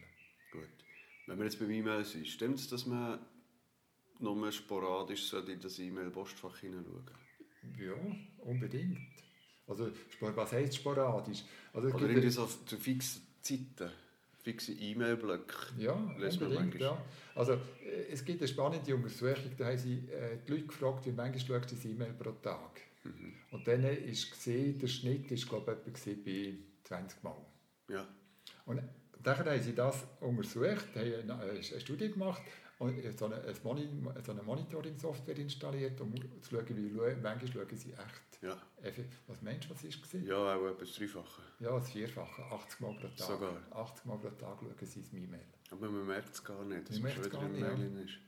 Gut. 0.52 0.68
Wenn 1.26 1.38
wir 1.38 1.44
jetzt 1.44 1.58
beim 1.58 1.70
E-Mail 1.70 2.04
sind, 2.04 2.26
stimmt 2.26 2.58
es, 2.58 2.68
dass 2.68 2.86
man 2.86 3.18
nur 4.18 4.52
sporadisch 4.52 5.32
in 5.32 5.60
das 5.60 5.78
E-Mail-Postfach 5.78 6.58
hineinschauen 6.58 7.10
Ja, 7.78 7.94
unbedingt. 8.44 8.98
Also, 9.66 9.90
was 10.20 10.52
heisst 10.52 10.76
sporadisch? 10.76 11.44
Also, 11.72 11.88
Oder 11.88 12.08
irgendwie 12.08 12.30
so 12.30 12.46
zu 12.46 12.76
fixen 12.76 13.22
Zeiten? 13.40 13.90
Fixe 14.42 14.72
E-Mail-Blöcke. 14.72 15.54
Ja, 15.78 15.92
unbedingt, 15.92 16.80
ja. 16.80 17.00
Also, 17.34 17.52
äh, 17.52 18.12
es 18.12 18.24
gibt 18.24 18.40
eine 18.40 18.48
spannende 18.48 18.94
Untersuchung, 18.94 19.52
da 19.56 19.66
haben 19.66 19.78
sie 19.78 20.08
äh, 20.08 20.38
die 20.46 20.52
Leute 20.52 20.66
gefragt, 20.66 21.06
wie 21.06 21.12
manchmal 21.12 21.60
schaust 21.60 21.84
du 21.84 21.88
E-Mail 21.88 22.12
pro 22.14 22.32
Tag. 22.32 22.80
Mhm. 23.04 23.34
Und 23.50 23.66
dann 23.66 23.84
ist 23.84 24.30
gesehen, 24.30 24.78
der 24.78 24.88
Schnitt 24.88 25.30
ist 25.30 25.48
glaube 25.48 25.76
ich 25.86 26.24
bei 26.24 26.54
20 26.84 27.22
Mal. 27.22 27.36
Ja. 27.88 28.06
Und 28.66 28.82
dann 29.22 29.38
haben 29.38 29.62
sie 29.62 29.74
das 29.74 30.06
untersucht, 30.20 30.86
haben 30.96 31.30
eine 31.30 31.62
Studie 31.62 32.10
gemacht 32.10 32.42
und 32.78 33.18
so 33.18 33.26
eine, 33.26 33.42
so 33.54 34.32
eine 34.32 34.42
Monitoring-Software 34.42 35.38
installiert, 35.38 36.00
um 36.00 36.14
zu 36.40 36.50
schauen, 36.50 36.64
wie 36.68 36.90
manchmal 37.22 37.52
schauen 37.52 37.76
sie 37.76 37.92
echt 37.92 38.29
ja. 38.42 38.56
Was 39.26 39.42
meinst 39.42 39.68
du, 39.68 39.74
was 39.74 39.84
war? 39.84 40.20
Ja, 40.20 40.56
auch 40.56 40.66
etwas 40.66 40.94
Dreifache. 40.94 41.42
Ja, 41.58 41.78
das 41.78 41.90
Vierfache. 41.90 42.42
80 42.42 42.80
Mal 42.80 42.94
pro 42.94 43.08
Tag. 43.08 43.18
Sogar. 43.18 43.56
80 43.70 44.04
Mal 44.06 44.18
pro 44.18 44.30
Tag 44.30 44.58
schauen 44.60 44.74
sie 44.86 45.00
ins 45.00 45.12
E-Mail. 45.12 45.44
Aber 45.70 45.90
man 45.90 46.06
merkt 46.06 46.34
es 46.34 46.42
gar 46.42 46.64
nicht, 46.64 46.88
dass 46.88 46.98
man, 46.98 47.02
man 47.02 47.12
schon 47.12 47.24
wieder 47.24 47.42
im 47.42 47.52
Mail 47.52 48.04
ist. 48.04 48.18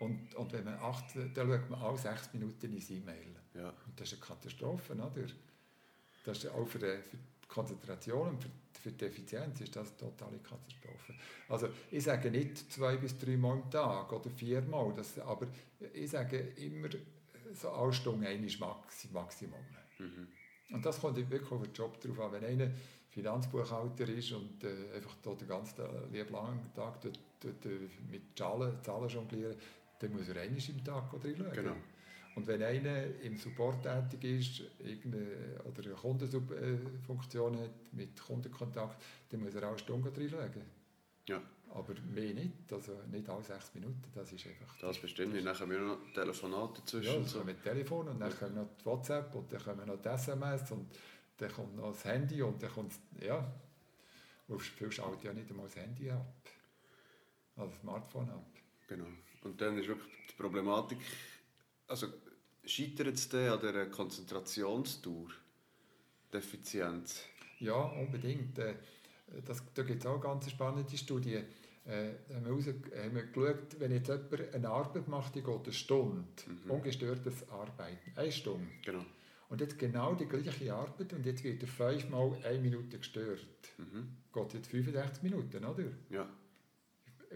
Und, 0.00 0.34
und 0.34 0.52
wenn 0.52 0.64
man 0.64 0.74
acht, 0.74 1.14
dann 1.14 1.48
schaut 1.48 1.70
man 1.70 1.80
alle 1.80 1.98
sechs 1.98 2.32
Minuten 2.32 2.72
ins 2.72 2.90
E-Mail. 2.90 3.36
Ja. 3.54 3.68
Und 3.68 4.00
das 4.00 4.12
ist 4.12 4.14
eine 4.14 4.34
Katastrophe, 4.34 4.94
oder? 4.94 5.10
Das 6.24 6.38
ist 6.38 6.50
auch 6.50 6.66
für 6.66 6.78
die, 6.78 7.02
für 7.02 7.16
die 7.16 7.46
Konzentration 7.46 8.28
und 8.30 8.42
für, 8.42 8.50
für, 8.80 8.92
die 8.92 9.04
Effizienz 9.04 9.60
ist 9.60 9.76
das 9.76 9.88
eine 9.88 9.98
totale 9.98 10.38
Katastrophe. 10.38 11.14
Also 11.48 11.68
ich 11.90 12.02
sage 12.02 12.30
nicht 12.30 12.72
zwei 12.72 12.96
bis 12.96 13.18
drei 13.18 13.36
Mal 13.36 13.52
am 13.52 13.70
Tag 13.70 14.12
oder 14.12 14.30
viermal, 14.30 14.92
das, 14.96 15.18
aber 15.18 15.46
ich 15.92 16.10
sage 16.10 16.38
immer 16.56 16.88
so 17.54 17.70
eine 17.70 17.92
Stunde 17.92 18.32
ist 18.32 18.60
Maximum. 18.60 19.60
Mhm. 19.98 20.28
Und 20.70 20.86
das 20.86 21.00
kommt 21.00 21.16
wirklich 21.16 21.50
auf 21.50 21.62
den 21.62 21.72
Job 21.72 22.00
drauf 22.00 22.20
an. 22.20 22.32
Wenn 22.32 22.44
einer 22.44 22.70
Finanzbuchhalter 23.10 24.08
ist 24.08 24.32
und 24.32 24.64
äh, 24.64 24.96
einfach 24.96 25.16
den 25.36 25.48
ganzen 25.48 25.84
lieben 26.10 26.32
langen 26.32 26.72
Tag 26.74 27.00
dort, 27.00 27.18
dort, 27.40 27.66
äh, 27.66 27.88
mit 28.10 28.36
Zahlen, 28.36 28.82
Zahlen 28.82 29.08
jonglieren, 29.08 29.56
dann 29.98 30.12
muss 30.12 30.28
er 30.28 30.40
einmal 30.40 30.58
im 30.68 30.84
Tag 30.84 31.20
drin 31.20 31.36
schauen. 31.36 31.52
Genau. 31.52 31.76
Und 32.34 32.46
wenn 32.46 32.62
einer 32.62 33.04
im 33.22 33.36
Support 33.36 33.82
tätig 33.82 34.24
ist 34.24 34.62
oder 35.66 35.84
eine 35.84 35.94
Kundenfunktion 35.94 37.58
hat 37.58 37.92
mit 37.92 38.18
Kundenkontakt, 38.18 39.02
dann 39.28 39.40
muss 39.40 39.54
er 39.54 39.64
auch 39.64 39.68
eine 39.70 39.78
Stunde 39.78 40.10
drin 40.10 40.30
schauen. 40.30 40.62
Ja. 41.28 41.42
Aber 41.74 41.94
mehr 42.14 42.34
nicht, 42.34 42.70
also 42.70 42.92
nicht 43.10 43.28
alle 43.28 43.42
sechs 43.42 43.74
Minuten, 43.74 44.04
das 44.14 44.30
ist 44.30 44.46
einfach... 44.46 44.76
Das 44.78 44.98
bestimmt 44.98 45.32
nicht, 45.32 45.46
dann 45.46 45.58
haben 45.58 45.70
wir 45.70 45.80
noch 45.80 45.98
Telefonate 46.14 46.80
dazwischen. 46.80 47.06
Ja, 47.06 47.14
dann 47.14 47.26
so. 47.26 47.38
kommen 47.38 47.62
Telefon 47.62 48.08
und 48.08 48.20
dann 48.20 48.30
ja. 48.30 48.36
kommen 48.36 48.54
noch 48.56 48.68
die 48.78 48.84
WhatsApp 48.84 49.34
und 49.34 49.50
dann 49.50 49.62
kommen 49.64 49.86
noch 49.86 50.02
die 50.02 50.08
SMS 50.08 50.70
und 50.70 50.86
dann 51.38 51.52
kommt 51.52 51.76
noch 51.76 51.92
das 51.92 52.04
Handy 52.04 52.42
und 52.42 52.62
dann 52.62 52.70
kommt, 52.70 52.92
ja, 53.20 53.50
viel 54.58 54.92
schaut 54.92 55.24
ja 55.24 55.32
nicht 55.32 55.48
einmal 55.48 55.66
das 55.66 55.76
Handy 55.76 56.10
ab, 56.10 56.34
also 57.56 57.70
das 57.70 57.80
Smartphone 57.80 58.28
ab. 58.28 58.46
Genau, 58.88 59.06
und 59.42 59.58
dann 59.58 59.78
ist 59.78 59.88
wirklich 59.88 60.12
die 60.30 60.34
Problematik, 60.34 60.98
also 61.88 62.08
scheitert 62.64 63.14
es 63.14 63.28
dann 63.30 63.48
an 63.48 63.60
der 63.60 63.88
Konzentrationstour, 63.88 65.30
die 66.32 66.36
Effizienz? 66.36 67.22
Ja, 67.58 67.76
unbedingt. 67.76 68.58
Äh, 68.58 68.74
das, 69.44 69.62
da 69.74 69.82
gibt 69.82 70.00
es 70.00 70.06
auch 70.06 70.14
eine 70.14 70.22
ganz 70.22 70.50
spannende 70.50 70.96
Studie. 70.96 71.42
Äh, 71.84 72.12
haben, 72.32 72.44
wir 72.44 72.52
raus, 72.52 72.66
haben 72.66 73.14
wir 73.14 73.22
geschaut, 73.24 73.80
wenn 73.80 73.90
jetzt 73.90 74.08
jemand 74.08 74.54
eine 74.54 74.68
Arbeit 74.68 75.08
macht, 75.08 75.34
die 75.34 75.42
geht 75.42 75.64
eine 75.64 75.72
Stunde, 75.72 76.24
mhm. 76.46 76.70
ungestörtes 76.70 77.48
Arbeiten, 77.48 78.12
eine 78.14 78.30
Stunde. 78.30 78.68
Genau. 78.84 79.04
Und 79.48 79.60
jetzt 79.60 79.78
genau 79.78 80.14
die 80.14 80.26
gleiche 80.26 80.72
Arbeit 80.72 81.12
und 81.12 81.26
jetzt 81.26 81.42
wird 81.42 81.60
er 81.60 81.68
fünfmal 81.68 82.38
eine 82.44 82.58
Minute 82.60 82.98
gestört. 82.98 83.44
Mhm. 83.78 84.16
Geht 84.32 84.54
jetzt 84.54 84.70
65 84.70 85.22
Minuten, 85.24 85.64
oder? 85.64 85.84
Ja, 86.08 86.28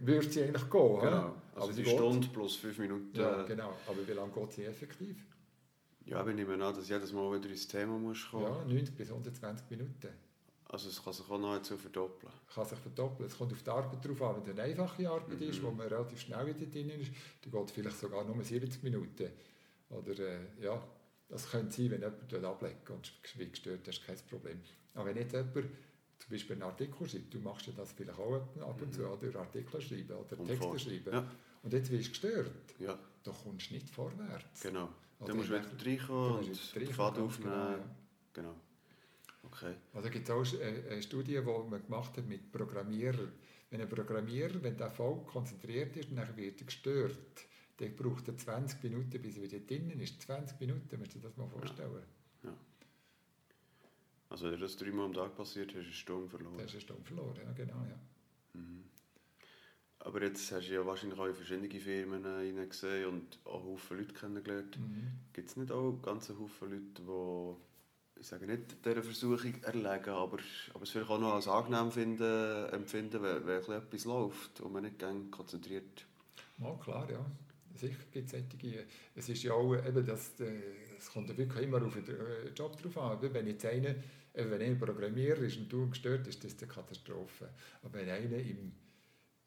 Würde 0.00 0.30
sie 0.30 0.44
eigentlich 0.44 0.70
gehen, 0.70 1.00
genau. 1.00 1.35
Also 1.54 1.72
die 1.72 1.85
Stunde 1.85 2.28
plus 2.28 2.56
fünf 2.56 2.78
Minuten. 2.78 3.11
Ja, 3.14 3.42
äh, 3.42 3.46
genau. 3.46 3.76
Aber 3.87 4.06
wie 4.06 4.12
lange 4.12 4.32
geht 4.32 4.52
sie 4.52 4.64
effektiv? 4.64 5.16
Ja, 6.04 6.24
wir 6.24 6.32
nehmen 6.32 6.62
an, 6.62 6.72
dass 6.72 6.88
jedes 6.88 7.12
Mal 7.12 7.37
wieder 7.37 7.50
ins 7.50 7.66
Thema 7.66 7.98
muss 7.98 8.30
kommen. 8.30 8.44
Ja, 8.44 8.64
90 8.64 8.94
bis 8.96 9.11
120 9.11 9.70
Minuten. 9.70 10.09
Also 10.68 10.88
es 10.88 11.02
kann 11.02 11.12
sich 11.12 11.29
auch 11.31 11.38
noch 11.38 11.55
dazu 11.57 11.76
verdoppeln. 11.76 12.33
kann 12.52 12.64
sich 12.64 12.79
verdoppeln. 12.79 13.29
Es 13.29 13.38
kommt 13.38 13.52
auf 13.52 13.62
die 13.62 13.70
Arbeit 13.70 14.05
drauf 14.05 14.22
an. 14.22 14.37
Wenn 14.44 14.52
es 14.52 14.59
eine 14.59 14.62
einfache 14.62 15.09
Arbeit 15.09 15.40
ist, 15.40 15.62
Mhm. 15.62 15.66
wo 15.66 15.70
man 15.70 15.87
relativ 15.87 16.20
schnell 16.20 16.46
wieder 16.46 16.66
drin 16.66 16.90
ist, 16.90 17.11
dann 17.42 17.52
geht 17.52 17.70
vielleicht 17.70 17.98
sogar 17.98 18.24
nur 18.24 18.42
70 18.42 18.83
Minuten. 18.83 19.31
Oder 19.90 20.18
äh, 20.18 20.40
ja, 20.61 20.83
das 21.29 21.48
könnte 21.50 21.72
sein, 21.74 21.90
wenn 21.92 22.00
jemand 22.00 22.44
ablegt 22.44 22.90
und 22.90 23.12
wie 23.37 23.48
gestört, 23.48 23.87
das 23.87 23.96
ist 23.98 24.07
kein 24.07 24.16
Problem. 24.29 24.61
Aber 24.94 25.07
wenn 25.07 25.16
jetzt 25.16 25.33
jemand 25.33 25.55
zum 25.55 26.31
Beispiel 26.31 26.52
einen 26.55 26.62
Artikel 26.64 27.09
schreibt, 27.09 27.33
du 27.35 27.38
machst 27.38 27.66
ja 27.68 27.72
das 27.76 27.92
vielleicht 27.92 28.18
auch 28.18 28.35
ab 28.61 28.83
und 28.83 28.92
zu, 28.92 29.07
oder 29.07 29.38
Artikel 29.40 29.81
schreiben 29.81 30.16
oder 30.16 30.38
Und 30.40 30.46
Texte 30.48 30.66
vor- 30.66 30.79
schreiben. 30.79 31.12
Ja, 31.12 31.31
Und 31.62 31.72
jetzt 31.72 31.90
wirst 31.90 32.07
du 32.07 32.11
gestört, 32.11 32.50
ja, 32.81 32.98
da 33.22 33.31
kommst 33.31 33.70
du 33.70 33.74
nicht 33.74 33.88
vorwärts. 33.90 34.61
genau. 34.62 34.88
Oder 35.20 35.29
Dann 35.29 35.37
musst 35.37 35.48
du 35.50 35.55
wieder 35.55 35.87
reinkommen 35.87 36.38
und 36.38 36.74
den 36.74 36.87
Faden 36.92 37.22
aufnehmen. 37.24 37.52
genau, 37.52 37.70
ja. 37.70 37.85
Genau. 38.33 38.55
Okay. 39.46 39.74
Also 39.94 40.11
gibt 40.11 40.28
es 40.28 40.30
auch 40.30 40.61
eine 40.61 41.02
Studie, 41.02 41.35
die 41.35 41.40
man 41.40 41.82
gemacht 41.82 42.16
hat 42.16 42.26
mit 42.26 42.52
Programmierern. 42.52 43.32
Wenn 43.70 43.80
ein 43.80 43.88
Programmierer, 43.88 44.62
wenn 44.62 44.76
der 44.76 44.90
voll 44.90 45.24
konzentriert 45.24 45.96
ist 45.96 46.11
und 46.11 46.16
dann 46.16 46.37
wird 46.37 46.61
er 46.61 46.66
gestört, 46.66 47.46
dann 47.78 47.94
braucht 47.94 48.28
er 48.28 48.37
20 48.37 48.82
Minuten, 48.82 49.20
bis 49.20 49.37
er 49.37 49.42
wieder 49.42 49.59
drinnen 49.59 50.00
ist. 50.00 50.20
20 50.22 50.61
Minuten, 50.61 50.98
musst 50.98 51.14
du 51.14 51.18
dir 51.18 51.28
das 51.28 51.37
mal 51.37 51.48
vorstellen. 51.48 52.02
Also 54.28 54.50
wenn 54.50 54.61
das 54.61 54.76
dreimal 54.76 55.06
am 55.06 55.12
Tag 55.14 55.37
passiert, 55.37 55.68
hast 55.68 55.76
du 55.76 55.80
eine 55.80 55.92
Stunde 55.92 56.28
verloren. 56.28 56.59
Da 56.59 56.64
ist 56.64 56.72
eine 56.72 56.80
Stunde 56.80 57.04
verloren, 57.04 57.37
ja, 57.42 57.52
genau. 57.52 57.85
Ja. 57.85 57.98
Mhm. 58.54 58.85
Aber 60.00 60.22
jetzt 60.22 60.50
hast 60.52 60.68
du 60.68 60.74
ja 60.74 60.85
wahrscheinlich 60.85 61.18
auch 61.18 61.26
in 61.26 61.35
verschiedene 61.35 61.80
Firmen 61.80 62.24
hineingesehen 62.24 63.06
und 63.06 63.38
auch 63.44 63.64
Haufen 63.64 63.98
Leute 63.98 64.14
kennengelernt. 64.14 64.78
Mhm. 64.78 65.12
Gibt 65.32 65.48
es 65.48 65.56
nicht 65.56 65.70
auch 65.70 66.00
ganze 66.02 66.38
Haufen 66.38 66.70
Leute, 66.70 67.02
die, 67.02 67.56
ich 68.18 68.26
sage 68.26 68.46
nicht 68.46 68.85
dieser 68.85 69.02
Versuchung 69.02 69.55
erlegen, 69.62 70.11
aber, 70.11 70.38
aber 70.74 70.83
es 70.83 70.90
vielleicht 70.90 71.11
auch 71.11 71.20
noch 71.20 71.35
als 71.35 71.48
angenehm 71.48 71.90
finden, 71.90 72.68
empfinden, 72.70 73.22
wenn, 73.22 73.46
wenn 73.46 73.76
etwas 73.76 74.05
läuft 74.05 74.61
und 74.61 74.72
man 74.72 74.83
nicht 74.83 74.98
gerne 74.98 75.24
konzentriert. 75.31 76.07
Mal 76.59 76.79
klar, 76.79 77.09
ja. 77.11 77.24
Sicher 77.74 77.96
gibt 78.11 78.33
es 78.33 78.33
solche. 78.33 78.85
Es 79.14 79.29
ist 79.29 79.42
ja 79.42 79.52
auch, 79.52 79.74
eben, 79.74 80.07
das, 80.07 80.40
äh, 80.40 80.62
es 80.98 81.11
kommt 81.11 81.29
ja 81.29 81.37
wirklich 81.37 81.64
immer 81.64 81.83
auf 81.85 81.94
den 81.94 82.09
äh, 82.09 82.48
Job 82.55 82.81
drauf 82.81 82.96
an. 82.98 83.18
Wenn 83.20 83.46
jetzt 83.46 83.66
einer, 83.66 83.94
wenn 84.33 84.62
einer 84.62 84.76
Programmierer 84.76 85.40
ist 85.40 85.59
und 85.59 85.70
du 85.70 85.90
gestört 85.90 86.26
ist, 86.26 86.42
das 86.42 86.57
eine 86.59 86.68
Katastrophe. 86.68 87.50
Aber 87.83 87.94
wenn 87.98 88.09
einer 88.09 88.38
im, 88.38 88.72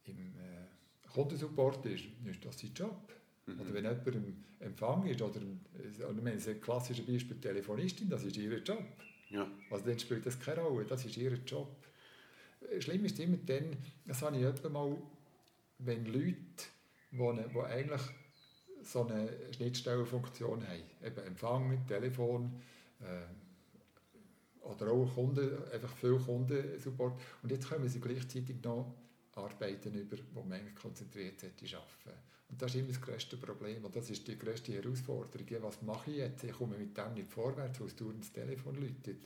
im 0.03 0.35
äh, 0.37 1.07
Kundensupport 1.11 1.85
ist, 1.87 2.05
ist 2.25 2.45
das 2.45 2.59
sein 2.59 2.73
Job. 2.75 3.11
Mhm. 3.55 3.61
Oder 3.61 3.73
wenn 3.73 3.83
jemand 3.83 4.07
im 4.07 4.43
Empfang 4.59 5.05
ist, 5.07 5.21
oder, 5.21 5.39
oder 5.39 6.23
wir 6.25 6.31
haben 6.31 6.39
ein 6.47 6.61
klassisches 6.61 7.05
Beispiel 7.05 7.39
Telefonistin, 7.39 8.09
das 8.09 8.23
ist 8.23 8.37
ihr 8.37 8.57
Job. 8.59 8.83
Ja, 9.29 9.47
Also 9.69 9.85
dann 9.85 9.99
spielt 9.99 10.25
das 10.25 10.39
keine 10.39 10.61
Rolle, 10.61 10.85
das 10.85 11.05
ist 11.05 11.17
ihr 11.17 11.33
Job. 11.45 11.69
Schlimm 12.79 13.05
ist 13.05 13.19
immer 13.19 13.37
dann, 13.37 13.77
das 14.05 14.21
habe 14.21 14.37
ich 14.37 14.43
etwa 14.43 14.69
mal, 14.69 14.97
wenn 15.79 16.05
Leute, 16.05 16.35
die, 17.11 17.17
die 17.17 17.59
eigentlich 17.59 18.01
so 18.83 19.05
eine 19.05 19.29
Schnittstellenfunktion 19.53 20.67
haben, 20.67 20.83
eben 21.05 21.27
Empfang, 21.27 21.85
Telefon, 21.87 22.51
äh, 23.01 24.65
oder 24.65 24.91
auch 24.91 25.13
Kunden, 25.13 25.63
einfach 25.71 25.95
viel 25.95 26.17
Kundensupport, 26.17 27.19
und 27.43 27.51
jetzt 27.51 27.69
können 27.69 27.87
sie 27.87 27.99
gleichzeitig 27.99 28.57
noch 28.63 28.93
Arbeiten 29.35 29.93
über, 29.93 30.17
wo 30.33 30.41
man 30.41 30.59
eigentlich 30.59 30.75
konzentriert 30.75 31.41
hätte 31.41 31.65
arbeiten. 31.77 32.19
Und 32.49 32.61
das 32.61 32.71
ist 32.73 32.79
immer 32.81 32.87
das 32.89 33.01
grösste 33.01 33.37
Problem 33.37 33.85
und 33.85 33.95
das 33.95 34.09
ist 34.09 34.27
die 34.27 34.37
grösste 34.37 34.73
Herausforderung. 34.73 35.47
Ja, 35.49 35.61
was 35.61 35.81
mache 35.83 36.09
ich 36.11 36.17
jetzt? 36.17 36.43
Ich 36.43 36.51
komme 36.51 36.77
mit 36.77 36.97
dem 36.97 37.13
nicht 37.13 37.31
vorwärts, 37.31 37.79
weil 37.79 37.87
es 37.87 37.95
dauernd 37.95 38.21
das 38.21 38.31
Telefon 38.31 38.75
läutet. 38.75 39.21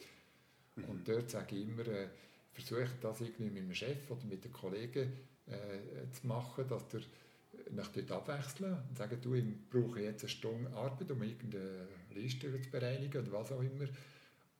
Und 0.75 1.07
dort 1.07 1.29
sage 1.29 1.55
ich 1.55 1.63
immer, 1.67 1.87
äh, 1.87 2.07
versuche 2.51 2.89
das 3.01 3.21
irgendwie 3.21 3.49
mit 3.49 3.63
dem 3.63 3.73
Chef 3.73 4.09
oder 4.11 4.25
mit 4.25 4.43
den 4.43 4.51
Kollegen 4.51 5.13
äh, 5.47 6.11
zu 6.11 6.27
machen, 6.27 6.67
dass 6.67 6.87
der 6.89 7.01
nach 7.71 7.87
dort 7.89 8.11
abwechseln 8.11 8.77
und 8.89 8.97
sagen, 8.97 9.17
du, 9.21 9.35
ich 9.35 9.45
brauche 9.69 10.01
jetzt 10.01 10.23
eine 10.23 10.29
Stunde 10.29 10.71
Arbeit, 10.71 11.09
um 11.11 11.21
irgendeine 11.21 11.87
Liste 12.13 12.59
zu 12.61 12.69
bereinigen 12.71 13.21
oder 13.21 13.31
was 13.39 13.51
auch 13.51 13.61
immer. 13.61 13.85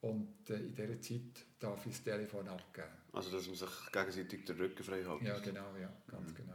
Und 0.00 0.28
äh, 0.50 0.54
in 0.56 0.74
dieser 0.74 1.00
Zeit 1.00 1.44
darf 1.58 1.84
ich 1.86 1.92
das 1.92 2.02
Telefon 2.04 2.46
abgeben. 2.48 2.86
also 3.12 3.30
dass 3.30 3.46
man 3.46 3.56
sich 3.56 3.68
gegenseitig 3.92 4.44
den 4.44 4.56
Rücken 4.56 4.84
frei 4.84 5.02
hält. 5.04 5.22
Ja, 5.22 5.38
genau, 5.40 5.74
ja, 5.80 5.92
ganz 6.06 6.30
Mhm. 6.30 6.34
genau. 6.36 6.54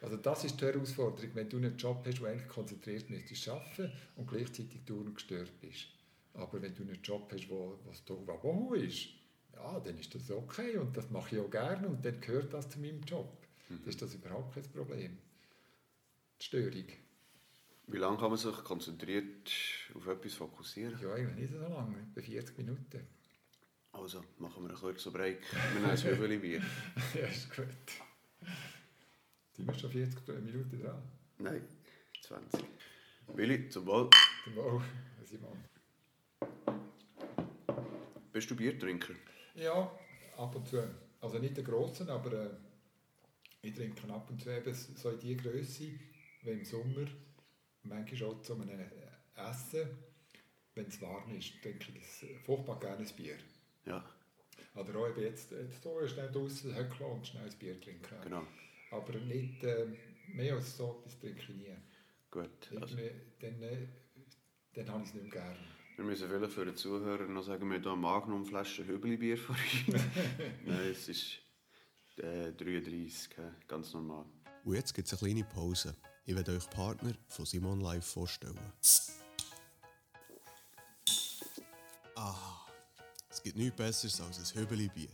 Also 0.00 0.16
das 0.16 0.44
ist 0.44 0.60
die 0.60 0.64
Herausforderung, 0.64 1.30
wenn 1.34 1.48
du 1.48 1.58
einen 1.58 1.76
Job 1.76 2.02
hast, 2.06 2.20
wo 2.20 2.26
eigentlich 2.26 2.48
konzentriert 2.48 3.10
müsstest 3.10 3.48
arbeiten 3.48 3.92
und 4.16 4.28
gleichzeitig 4.28 4.80
gestört 5.14 5.60
bist. 5.60 5.88
Aber 6.34 6.62
wenn 6.62 6.74
du 6.74 6.82
einen 6.82 7.00
Job 7.02 7.30
hast, 7.32 7.48
wo 7.50 7.78
was 7.84 8.02
wo 8.08 8.74
ist, 8.74 9.08
ja, 9.54 9.78
dann 9.80 9.98
ist 9.98 10.14
das 10.14 10.30
okay 10.30 10.78
und 10.78 10.96
das 10.96 11.10
mache 11.10 11.36
ich 11.36 11.42
auch 11.42 11.50
gerne 11.50 11.86
und 11.88 12.04
dann 12.04 12.20
gehört 12.20 12.52
das 12.54 12.70
zu 12.70 12.78
meinem 12.80 13.02
Job. 13.02 13.46
Mhm. 13.68 13.80
Dann 13.80 13.88
ist 13.88 14.00
das 14.00 14.14
überhaupt 14.14 14.54
kein 14.54 14.62
Problem. 14.70 15.18
Die 16.40 16.44
Störung. 16.44 16.86
Wie 17.88 17.98
lange 17.98 18.16
kann 18.18 18.30
man 18.30 18.38
sich 18.38 18.56
konzentriert 18.64 19.50
auf 19.94 20.06
etwas 20.06 20.34
fokussieren? 20.34 20.98
Ja, 21.02 21.12
eigentlich 21.12 21.50
nicht 21.50 21.52
so 21.52 21.58
lange, 21.58 22.06
bei 22.14 22.22
40 22.22 22.56
Minuten. 22.56 23.06
Also 23.92 24.22
machen 24.38 24.62
wir 24.62 24.70
einen 24.70 24.78
kurzen 24.78 25.12
Break. 25.12 25.40
Wir 25.72 25.80
nehmen 25.80 26.32
ein 26.32 26.40
Bier. 26.40 26.62
ja, 27.14 27.26
ist 27.26 27.54
gut. 27.54 27.66
Sind 29.60 29.66
wir 29.66 29.78
schon 29.78 29.90
40 29.90 30.28
Minuten 30.42 30.80
dran? 30.80 31.02
Nein, 31.36 31.62
20. 32.22 32.64
Willi, 33.34 33.68
zum 33.68 33.84
Wohl. 33.84 34.08
Zum 34.44 34.56
Wohl, 34.56 34.80
Simon. 35.22 35.64
Bist 38.32 38.50
du 38.50 38.56
Biertrinker? 38.56 39.12
Ja, 39.54 39.92
ab 40.38 40.56
und 40.56 40.66
zu. 40.66 40.82
Also 41.20 41.38
nicht 41.38 41.58
der 41.58 41.64
grossen, 41.64 42.08
aber 42.08 42.32
äh, 42.32 42.50
ich 43.60 43.74
trinke 43.74 44.10
ab 44.10 44.30
und 44.30 44.40
zu 44.40 44.48
eben 44.48 44.72
so 44.72 45.10
in 45.10 45.18
die 45.18 45.36
Größe, 45.36 45.90
wie 46.40 46.50
im 46.50 46.64
Sommer, 46.64 47.06
manchmal 47.82 48.30
auch 48.30 48.40
zu 48.40 48.54
einem 48.54 48.80
Essen, 49.36 49.90
wenn 50.74 50.86
es 50.86 51.02
warm 51.02 51.36
ist, 51.36 51.60
trinke 51.60 51.92
ich 51.92 52.22
ein 52.30 52.40
furchtbar 52.46 52.80
gerne 52.80 53.06
ein 53.06 53.14
Bier. 53.14 53.36
Ja, 53.84 54.02
Oder 54.74 54.98
auch 55.00 55.16
jetzt, 55.18 55.50
jetzt 55.50 55.82
hier 55.82 56.08
schnell 56.08 56.32
draußen 56.32 56.74
höckeln 56.74 57.10
und 57.10 57.26
schnell 57.26 57.44
ein 57.44 57.58
Bier 57.58 57.78
trinken. 57.78 58.22
genau. 58.22 58.46
Aber 58.90 59.12
nicht 59.18 59.62
äh, 59.64 59.86
mehr 60.28 60.54
als 60.54 60.76
so 60.76 60.98
etwas 61.00 61.18
trinke 61.18 61.40
ich 61.40 61.48
nie. 61.50 61.76
Gut. 62.30 62.50
Also, 62.80 62.96
Irgendwie, 62.96 63.10
dann, 63.40 63.62
äh, 63.62 63.86
dann 64.74 64.88
habe 64.90 65.02
ich 65.02 65.08
es 65.08 65.14
nicht 65.14 65.22
mehr 65.24 65.32
gerne. 65.32 65.56
wir 65.96 66.04
müssen 66.04 66.28
vielleicht 66.28 66.52
für 66.52 66.64
den 66.64 66.76
Zuhörer 66.76 67.26
noch 67.26 67.42
sagen, 67.42 67.68
wir 67.68 67.76
haben 67.76 67.82
hier 67.82 67.92
eine 67.92 68.00
Magnumflasche 68.00 68.86
Hübeli-Bier 68.86 69.36
vor 69.38 69.56
uns. 69.56 69.96
Nein, 70.64 70.88
es 70.90 71.08
ist 71.08 71.40
äh, 72.18 72.52
33, 72.52 73.36
hä? 73.36 73.42
ganz 73.68 73.92
normal. 73.92 74.24
Und 74.64 74.74
jetzt 74.74 74.94
gibt 74.94 75.06
es 75.10 75.12
eine 75.22 75.32
kleine 75.32 75.44
Pause. 75.48 75.94
Ich 76.24 76.34
werde 76.36 76.52
euch 76.56 76.68
Partner 76.70 77.12
von 77.28 77.46
Simon 77.46 77.80
Live 77.80 78.04
vorstellen. 78.06 78.58
Ah, 82.14 82.66
es 83.30 83.42
gibt 83.42 83.56
nichts 83.56 83.76
Besseres 83.76 84.20
als 84.20 84.38
ein 84.54 84.60
Höbeli-Bier. 84.60 85.08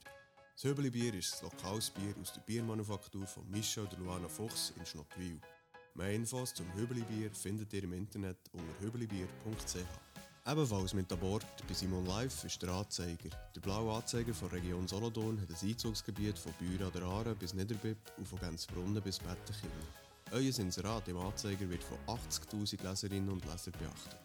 Das 0.57 0.65
Höbeli-Bier 0.65 1.13
ist 1.13 1.43
ein 1.43 1.51
lokales 1.51 1.91
Bier 1.91 2.15
aus 2.19 2.33
der 2.33 2.41
Biermanufaktur 2.41 3.27
von 3.27 3.47
Michel 3.51 3.85
und 3.85 3.99
Luana 3.99 4.27
Fuchs 4.27 4.73
in 4.79 4.87
Schnottwil. 4.87 5.39
Mehr 5.95 6.13
Infos 6.15 6.55
zum 6.55 6.73
Höbeli-Bier 6.73 7.31
findet 7.35 7.75
ihr 7.75 7.85
im 7.85 7.93
Internet 7.93 8.39
unter 8.53 8.81
höbelibier.ch. 8.81 9.77
Ebenfalls 10.51 10.95
mit 10.95 11.13
an 11.13 11.21
Bord 11.21 11.45
bei 11.69 11.75
Simon 11.75 12.07
Live 12.07 12.43
ist 12.45 12.63
der 12.63 12.71
Anzeiger. 12.71 13.29
Der 13.55 13.61
blaue 13.61 13.97
Anzeiger 13.97 14.33
von 14.33 14.49
Region 14.49 14.89
Solothurn 14.89 15.39
hat 15.39 15.51
ein 15.51 15.69
Einzugsgebiet 15.69 16.39
von 16.39 16.55
Büren 16.55 16.87
an 16.87 16.93
der 16.95 17.03
Aare 17.03 17.35
bis 17.35 17.53
Niederbipp 17.53 17.99
und 18.17 18.27
von 18.27 18.39
Gänzbrunnen 18.39 19.03
bis 19.03 19.19
Bettenkirchen. 19.19 19.71
Euer 20.31 20.59
Inserat 20.59 21.07
im 21.09 21.19
Anzeiger 21.19 21.69
wird 21.69 21.85
von 21.85 21.99
80'000 22.07 22.83
Leserinnen 22.83 23.29
und 23.29 23.45
Lesern 23.45 23.75
beachtet. 23.79 24.21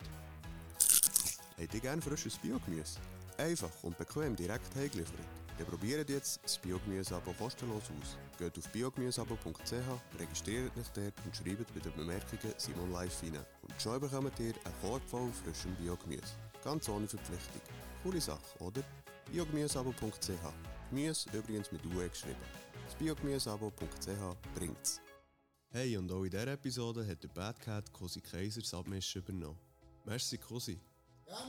Habt 1.60 1.74
ihr 1.74 1.82
gerne 1.82 2.02
frisches 2.02 2.38
Biogemüse? 2.38 3.02
Einfach 3.38 3.84
und 3.84 3.98
bequem 3.98 4.34
direkt 4.34 4.74
heimgeliefert? 4.78 5.41
Dann 5.62 5.70
probiert 5.70 6.10
jetzt 6.10 6.40
das 6.44 6.58
Biogemüse-Abo 6.58 7.34
kostenlos 7.34 7.84
aus. 7.84 8.18
Geht 8.40 8.58
auf 8.58 8.68
biogemüseabo.ch, 8.70 10.20
registriert 10.20 10.76
euch 10.76 10.88
dort 10.96 11.14
und 11.24 11.36
schreibt 11.36 11.72
bei 11.72 11.80
den 11.80 11.94
Bemerkungen 11.94 12.54
Simon 12.58 12.92
Live 12.92 13.22
rein. 13.22 13.38
Und 13.62 13.80
schon 13.80 14.00
bekommt 14.00 14.40
ihr 14.40 14.56
einen 14.66 14.82
Korb 14.82 15.08
voll 15.08 15.32
frischem 15.32 15.76
Biogemüse. 15.76 16.34
Ganz 16.64 16.90
ohne 16.90 17.08
Verpflichtung. 17.08 17.62
Coole 18.02 18.20
Sache, 18.20 18.42
oder? 18.58 18.82
biogemüseabo.ch 19.32 20.30
Gemüse 20.90 21.30
übrigens 21.32 21.72
mit 21.72 21.86
UE 21.86 22.10
geschrieben. 22.10 22.42
Das 22.84 22.96
biogemüseabo.ch 22.96 24.56
bringt's. 24.56 25.00
Hey, 25.70 25.96
und 25.96 26.12
auch 26.12 26.24
in 26.24 26.32
dieser 26.32 26.48
Episode 26.48 27.08
hat 27.08 27.22
der 27.22 27.30
Bad 27.30 27.60
Cat 27.60 27.94
Cosi 27.94 28.20
Kaiser 28.20 28.62
Submission 28.62 29.22
übernommen. 29.22 29.60
Merci, 30.06 30.40
Cosi. 30.40 30.80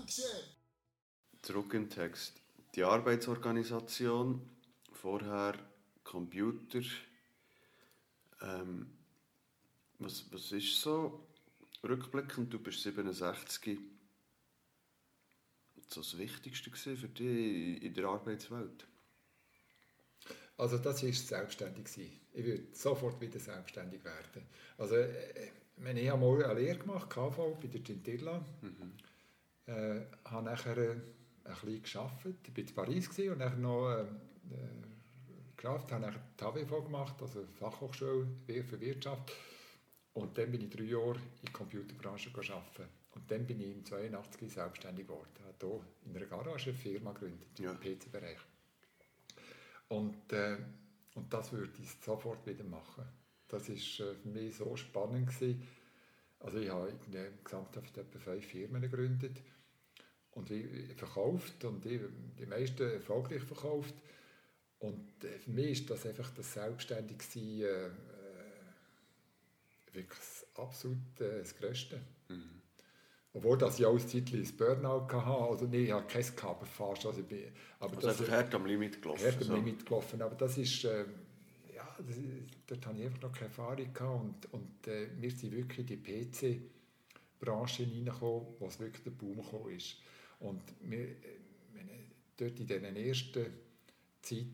Geschehen. 0.05 0.27
Zurück 1.41 1.73
im 1.73 1.89
Text. 1.89 2.42
Die 2.75 2.85
Arbeitsorganisation, 2.85 4.41
vorher 4.93 5.55
Computer. 6.05 6.81
Ähm, 8.41 8.91
was, 9.99 10.25
was 10.33 10.53
ist 10.53 10.81
so 10.81 11.27
rückblickend? 11.85 12.53
Du 12.53 12.59
bist 12.59 12.83
67. 12.83 13.79
So 15.89 16.01
das 16.01 16.17
Wichtigste 16.17 16.71
für 16.97 17.09
dich 17.09 17.83
in 17.83 17.93
der 17.93 18.07
Arbeitswelt? 18.07 18.87
Also 20.57 20.79
das 20.79 21.03
war 21.03 21.13
selbstständig. 21.13 22.21
Ich 22.33 22.45
würde 22.45 22.69
sofort 22.73 23.21
wieder 23.21 23.39
selbstständig 23.39 24.03
werden. 24.03 24.47
Also 24.79 24.95
äh, 24.95 25.51
ich 25.77 26.09
habe 26.09 26.21
mal 26.21 26.45
eine 26.45 26.61
Lehre 26.61 26.79
gemacht, 26.79 27.11
KV, 27.11 27.59
bei 27.61 27.69
der 27.69 27.81
Gentilla. 27.83 28.43
Äh, 29.67 30.01
habe 30.25 30.45
nachher 30.45 30.77
äh, 30.79 30.97
ein 31.45 31.55
bisschen 31.55 31.83
gearbeitet. 31.83 32.37
Ich 32.49 32.77
war 32.77 32.87
in 32.89 32.93
Paris 32.95 33.19
und 33.19 33.39
nachher 33.39 33.57
noch 33.57 33.91
äh, 33.91 34.03
äh, 34.03 34.07
gearbeitet, 35.57 35.93
habe 35.93 36.07
nachher 36.07 36.23
die 36.39 36.45
HWV 36.45 36.85
gemacht, 36.85 37.15
also 37.21 37.45
Fachhochschule 37.59 38.27
für 38.47 38.81
Wirtschaft. 38.81 39.33
Und 40.15 40.37
dann 40.37 40.51
bin 40.51 40.61
ich 40.63 40.71
drei 40.71 40.85
Jahre 40.85 41.15
in 41.17 41.45
der 41.45 41.53
Computerbranche 41.53 42.31
gearbeitet. 42.31 42.89
Und 43.15 43.31
dann 43.31 43.47
bin 43.47 43.61
ich 43.61 43.73
im 43.73 43.85
82 43.85 44.53
selbstständig 44.53 45.07
geworden. 45.07 45.29
Ich 45.37 45.45
habe 45.45 45.57
hier 45.61 45.81
in 46.11 46.17
einer 46.17 46.27
Garage 46.27 46.71
eine 46.71 46.79
Firma 46.79 47.13
gegründet, 47.13 47.59
Ja. 47.59 47.73
im 47.73 47.79
PC-Bereich. 47.81 48.39
Und, 49.89 50.33
äh, 50.33 50.57
und 51.15 51.33
das 51.33 51.53
würde 51.53 51.73
ich 51.81 51.91
sofort 52.03 52.47
wieder 52.47 52.65
machen. 52.65 53.05
Das 53.49 53.69
war 53.69 53.75
äh, 53.77 54.15
für 54.15 54.29
mich 54.29 54.57
so 54.57 54.77
spannend. 54.77 55.29
Gewesen. 55.29 55.63
Also 56.41 56.59
ich 56.59 56.71
habe 56.71 56.93
in 57.07 57.13
der 57.13 57.31
Gesamthaft 57.45 57.97
etwa 57.99 58.19
fünf 58.19 58.45
Firmen 58.47 58.83
gegründet 58.83 59.41
und 60.33 60.51
ich 60.51 60.67
verkauft 60.97 61.65
und 61.65 61.85
ich, 61.87 62.01
die 62.39 62.47
meisten 62.47 62.83
erfolgreich 62.83 63.43
verkauft. 63.43 63.95
Und 64.79 65.25
äh, 65.25 65.39
für 65.39 65.51
mich 65.51 65.81
ist 65.81 65.91
das 65.91 66.07
einfach 66.07 66.31
das 66.31 66.53
Selbstständigsein 66.53 67.61
äh, 67.61 67.87
äh, 67.87 67.91
wirklich 69.93 70.19
das 70.19 70.47
absolut 70.55 71.21
äh, 71.21 71.41
das 71.41 71.57
Größte. 71.57 72.01
Obwohl 73.35 73.57
das 73.57 73.79
ich 73.79 73.87
auch 73.87 73.95
ein 73.95 74.07
Zeitchen 74.07 74.43
ein 74.43 74.57
Burnout 74.57 75.09
hatte. 75.11 75.51
Also 75.51 75.67
nee, 75.67 75.85
ich 75.85 75.93
hatte 75.93 76.07
keins, 76.07 76.33
aber 76.43 76.67
fast. 76.67 77.07
Also 77.07 77.21
ich 77.21 77.27
bin, 77.27 77.45
aber 77.79 77.97
Also 77.97 78.09
einfach 78.09 78.29
hart 78.29 78.55
am 78.55 78.67
Limit 78.67 79.01
gelaufen. 79.01 79.25
Hart 79.25 79.37
am 79.37 79.43
so. 79.43 79.55
Limit 79.55 79.87
gelaufen. 79.87 80.21
Aber 80.21 80.35
das 80.35 80.59
ist, 80.59 80.85
ähm, 80.85 81.15
ja, 81.75 81.97
das, 82.07 82.17
dort 82.67 82.87
hatte 82.87 82.99
ich 82.99 83.07
einfach 83.07 83.23
noch 83.23 83.33
keine 83.33 83.47
Erfahrung 83.47 83.93
gehabt. 83.93 84.23
Und, 84.23 84.53
und 84.53 84.87
äh, 84.87 85.09
wir 85.17 85.31
sind 85.31 85.53
wirklich 85.53 85.79
in 85.79 85.87
die 85.87 85.97
PC-Branche 85.97 87.85
hineingekommen, 87.85 88.49
wo 88.59 88.67
es 88.67 88.79
wirklich 88.79 89.03
der 89.03 89.13
Boom 89.13 89.37
gekommen 89.37 89.77
ist. 89.77 89.97
Und 90.43 90.63
wir, 90.83 90.99
äh, 91.09 91.17
dort 92.37 92.59
in 92.59 92.67
dieser 92.67 92.97
ersten 92.97 93.47
Zeit, 94.23 94.47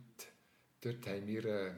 dort 0.81 1.07
haben 1.07 1.27
wir, 1.27 1.45
äh, 1.45 1.73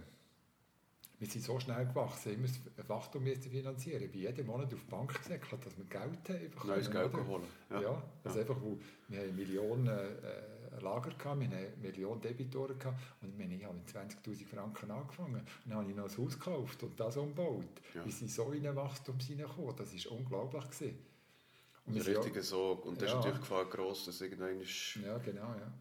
wir 1.18 1.28
sind 1.28 1.44
so 1.44 1.60
schnell 1.60 1.86
gewachsen, 1.86 2.32
immer 2.34 2.48
das 2.76 2.88
Wachstum 2.88 3.24
finanzieren. 3.26 4.02
Ich 4.04 4.10
bin 4.10 4.22
jeden 4.22 4.46
Monat 4.46 4.72
auf 4.72 4.80
die 4.80 4.90
Bank 4.90 5.14
gesäckelt, 5.22 5.64
dass 5.66 5.76
wir 5.76 5.84
Geld 5.84 6.28
haben. 6.28 6.44
einfach 6.44 6.64
Neues 6.64 6.90
Geld 6.90 7.12
holen. 7.14 7.44
Ja, 7.70 7.80
Ja. 7.82 8.02
also 8.24 8.38
einfach, 8.40 8.60
wo 8.60 8.78
wir 9.08 9.20
haben 9.20 9.36
Millionen 9.36 9.86
äh, 9.88 10.80
Lager 10.80 11.10
gehabt, 11.10 11.40
wir 11.40 11.48
haben 11.48 11.80
Millionen 11.82 12.20
Debitoren 12.22 12.78
gehabt 12.78 12.98
und 13.20 13.28
ich, 13.28 13.36
meine, 13.38 13.54
ich 13.54 13.64
habe 13.64 13.74
mit 13.74 13.86
20'000 13.88 14.46
Franken 14.46 14.90
angefangen 14.90 15.34
und 15.34 15.46
dann 15.66 15.78
habe 15.78 15.90
ich 15.90 15.96
noch 15.96 16.08
ein 16.08 16.16
Haus 16.16 16.38
gekauft 16.38 16.82
und 16.82 16.98
das 16.98 17.16
umgebaut. 17.18 17.64
Ja. 17.94 18.04
Wir 18.04 18.12
sind 18.12 18.30
so 18.30 18.50
in 18.52 18.66
ein 18.66 18.74
Wachstum 18.76 19.18
hineingekommen, 19.18 19.76
das 19.76 19.92
war 20.06 20.12
unglaublich. 20.12 20.64
Gewesen. 20.70 20.98
Sind 21.94 22.16
richtige 22.16 22.42
Sog. 22.42 22.84
Und 22.86 23.00
das 23.00 23.08
Ja. 23.10 23.14
ist 23.14 23.14
natürlich 23.16 23.38
die 23.38 23.42
Gefahr 23.42 23.64
gross, 23.66 24.04
dass 24.06 24.20
irgendwann 24.20 24.60
ist... 24.60 24.96
ja, 25.04 25.18
genau, 25.18 25.54
ja. 25.58 25.72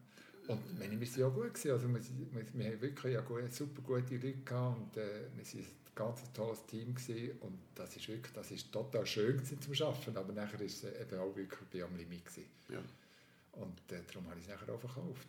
Und 0.48 0.60
ich 0.72 0.78
meine, 0.78 1.00
wir 1.00 1.06
waren 1.08 1.20
ja 1.20 1.28
gut. 1.28 1.54
Gewesen. 1.54 1.70
Also 1.70 1.88
wir, 1.88 2.00
wir, 2.00 2.54
wir 2.54 2.66
haben 2.72 2.80
wirklich 2.80 3.14
ja 3.14 3.20
gut, 3.20 3.52
super 3.52 3.82
gute 3.82 4.14
Leute 4.14 4.32
gehabt 4.44 4.78
und 4.78 4.96
äh, 4.96 5.26
wir 5.36 5.44
waren 5.44 5.60
ein 5.60 5.66
ganz 5.94 6.32
tolles 6.32 6.66
Team. 6.66 6.94
Gewesen. 6.94 7.38
Und 7.40 7.58
das 7.74 7.96
ist 7.96 8.08
wirklich, 8.08 8.32
das 8.32 8.50
ist 8.50 8.72
total 8.72 9.06
schön 9.06 9.36
gewesen 9.36 9.60
zum 9.60 9.86
Arbeiten, 9.86 10.16
aber 10.16 10.32
nachher 10.32 10.58
war 10.58 10.66
es 10.66 10.82
eben 10.84 11.18
auch 11.18 11.36
wirklich 11.36 11.60
bei 11.72 11.84
am 11.84 11.96
Limit. 11.96 12.24
Gewesen. 12.24 12.48
Ja. 12.68 12.82
Und 13.52 13.92
äh, 13.92 14.00
darum 14.06 14.28
habe 14.28 14.40
ich 14.40 14.46
es 14.46 14.52
nachher 14.52 14.72
auch 14.74 14.80
verkauft. 14.80 15.28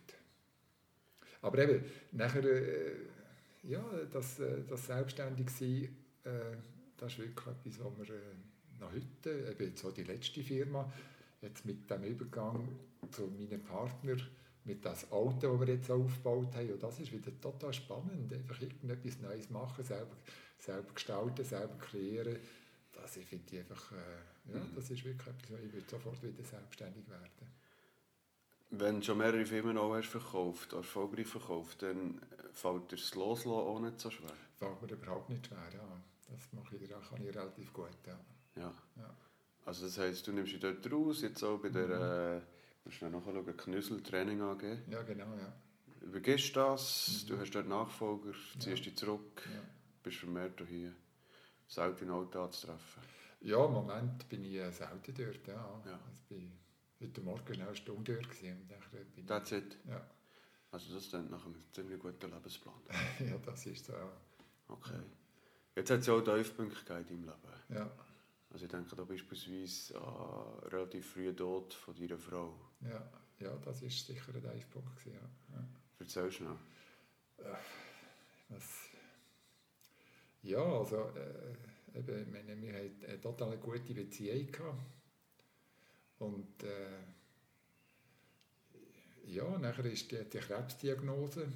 Aber 1.42 1.58
eben, 1.58 1.84
nachher, 2.12 2.44
äh, 2.44 2.92
ja, 3.64 3.84
das, 4.12 4.38
äh, 4.40 4.62
das 4.68 4.86
Selbstständigsein, 4.86 5.96
äh, 6.24 6.56
das 6.96 7.12
ist 7.12 7.18
wirklich 7.18 7.46
etwas, 7.46 7.84
was 7.84 8.08
wir 8.08 8.14
äh, 8.14 8.20
noch 8.82 8.92
heute, 8.92 9.50
eben 9.50 9.64
jetzt 9.70 9.84
auch 9.84 9.92
die 9.92 10.04
letzte 10.04 10.42
Firma, 10.42 10.90
jetzt 11.40 11.64
mit 11.64 11.88
dem 11.90 12.04
Übergang 12.04 12.68
zu 13.10 13.22
meinem 13.26 13.62
Partner, 13.62 14.16
mit 14.64 14.84
das 14.84 15.10
Auto, 15.10 15.56
das 15.56 15.66
wir 15.66 15.74
jetzt 15.74 15.90
aufgebaut 15.90 16.54
haben, 16.54 16.72
und 16.72 16.82
das 16.82 17.00
ist 17.00 17.12
wieder 17.12 17.32
total 17.40 17.72
spannend, 17.72 18.32
einfach 18.32 18.60
irgendetwas 18.60 19.18
Neues 19.20 19.50
machen, 19.50 19.84
selber, 19.84 20.16
selber 20.58 20.92
gestalten, 20.92 21.44
selber 21.44 21.76
kreieren, 21.78 22.36
das 22.92 23.16
ich 23.16 23.26
finde 23.26 23.44
ich 23.52 23.60
einfach, 23.60 23.92
äh, 23.92 24.54
ja, 24.54 24.60
das 24.74 24.90
ist 24.90 25.04
wirklich 25.04 25.26
etwas, 25.26 25.60
ich 25.60 25.72
würde 25.72 25.90
sofort 25.90 26.22
wieder 26.22 26.44
selbstständig 26.44 27.08
werden. 27.08 27.30
Wenn 28.70 29.00
du 29.00 29.06
schon 29.06 29.18
mehrere 29.18 29.44
Firmen 29.44 29.76
auch 29.76 29.94
hast 29.94 30.08
verkauft, 30.08 30.72
erfolgreich 30.72 31.26
verkauft, 31.26 31.82
dann 31.82 32.20
fällt 32.52 32.90
dir 32.92 32.96
das 32.96 33.14
Loslassen 33.14 33.50
auch 33.50 33.80
nicht 33.80 34.00
so 34.00 34.10
schwer. 34.10 34.32
Fällt 34.56 34.80
mir 34.80 34.92
überhaupt 34.92 35.28
nicht 35.28 35.46
schwer, 35.46 35.68
ja. 35.74 36.00
Das 36.30 36.52
mache 36.52 36.76
ich, 36.76 36.88
kann 36.88 37.22
ich 37.22 37.36
relativ 37.36 37.72
gut, 37.72 37.90
ja. 38.06 38.18
Ja. 38.56 38.72
Ja. 38.96 39.16
Also 39.64 39.86
das 39.86 39.98
heisst, 39.98 40.26
du 40.26 40.32
nimmst 40.32 40.52
dich 40.52 40.60
dort 40.60 40.90
raus, 40.92 41.22
jetzt 41.22 41.42
auch 41.42 41.58
bei 41.58 41.68
der, 41.68 41.88
äh, 41.90 42.40
musst 42.84 42.96
schnell 42.98 43.10
nachschauen, 43.10 43.56
Knüssel-Training 43.56 44.40
AG. 44.42 44.62
Ja, 44.88 45.02
genau, 45.02 45.34
ja. 45.36 45.52
Übergibst 46.00 46.56
das, 46.56 47.24
du 47.28 47.38
hast 47.38 47.52
dort 47.54 47.68
Nachfolger, 47.68 48.32
ziehst 48.58 48.84
dich 48.84 48.96
zurück, 48.96 49.42
Ja, 49.52 49.60
bist 50.02 50.16
vermehrt 50.18 50.60
hier, 50.68 50.92
selten 51.68 52.10
Auto 52.10 52.42
anzutreffen. 52.42 53.02
ja 53.40 53.64
im 53.64 53.72
Moment 53.72 54.28
bin 54.28 54.44
ich 54.44 54.54
äh, 54.54 54.70
selten 54.72 55.14
dort, 55.14 55.46
ja. 55.46 55.54
Ja. 55.86 55.92
Also 55.92 56.00
bin 56.28 56.52
heute 57.00 57.20
Morgen 57.20 57.60
eine 57.60 57.74
Stunde 57.76 58.14
dort 58.14 58.28
gewesen 58.30 58.60
und 58.62 58.68
nachher 58.70 59.04
bin 59.14 59.26
That's 59.26 59.52
it. 59.52 59.76
ich, 59.84 59.90
ja. 59.90 60.04
Also 60.72 60.92
das 60.94 61.08
klingt 61.08 61.30
nach 61.30 61.44
einem 61.44 61.62
ziemlich 61.72 62.00
guten 62.00 62.30
Lebensplan. 62.32 62.74
ja, 63.20 63.36
das 63.44 63.66
ist 63.66 63.84
so, 63.84 63.92
ja. 63.92 64.10
Okay. 64.68 65.00
Jetzt 65.76 65.90
hat 65.90 66.00
es 66.00 66.06
ja 66.06 66.14
auch 66.14 66.20
Tiefpunkte 66.22 66.94
in 66.94 67.06
deinem 67.06 67.24
Leben. 67.24 67.36
ja. 67.68 67.90
Also 68.52 68.66
ich 68.66 68.70
denke 68.70 68.94
da 68.94 69.04
beispielsweise 69.04 69.98
an 70.00 70.68
relativ 70.68 71.12
frühen 71.12 71.36
Tod 71.36 71.72
von 71.72 71.94
deiner 71.94 72.18
Frau. 72.18 72.54
Ja, 72.80 73.10
ja, 73.40 73.56
das 73.64 73.82
ist 73.82 74.06
sicher 74.06 74.34
ein 74.34 74.42
Tiefpunkt 74.42 74.96
gewesen, 74.96 75.14
ja. 75.14 75.56
ja. 75.56 75.68
Erzähl 75.98 76.30
schnell. 76.30 76.56
Was, 78.48 78.90
ja, 80.42 80.62
also, 80.62 81.12
äh, 81.16 81.98
eben, 81.98 82.22
ich 82.22 82.28
meine, 82.28 82.60
wir 82.60 82.74
hatten 82.74 83.04
eine 83.06 83.20
total 83.20 83.56
gute 83.56 83.94
Beziehung 83.94 84.50
gehabt. 84.50 84.82
Und 86.18 86.62
äh, 86.62 86.98
ja, 89.24 89.58
nachher 89.58 89.86
ist 89.86 90.10
die, 90.10 90.24
die 90.24 90.38
Krebsdiagnose. 90.38 91.50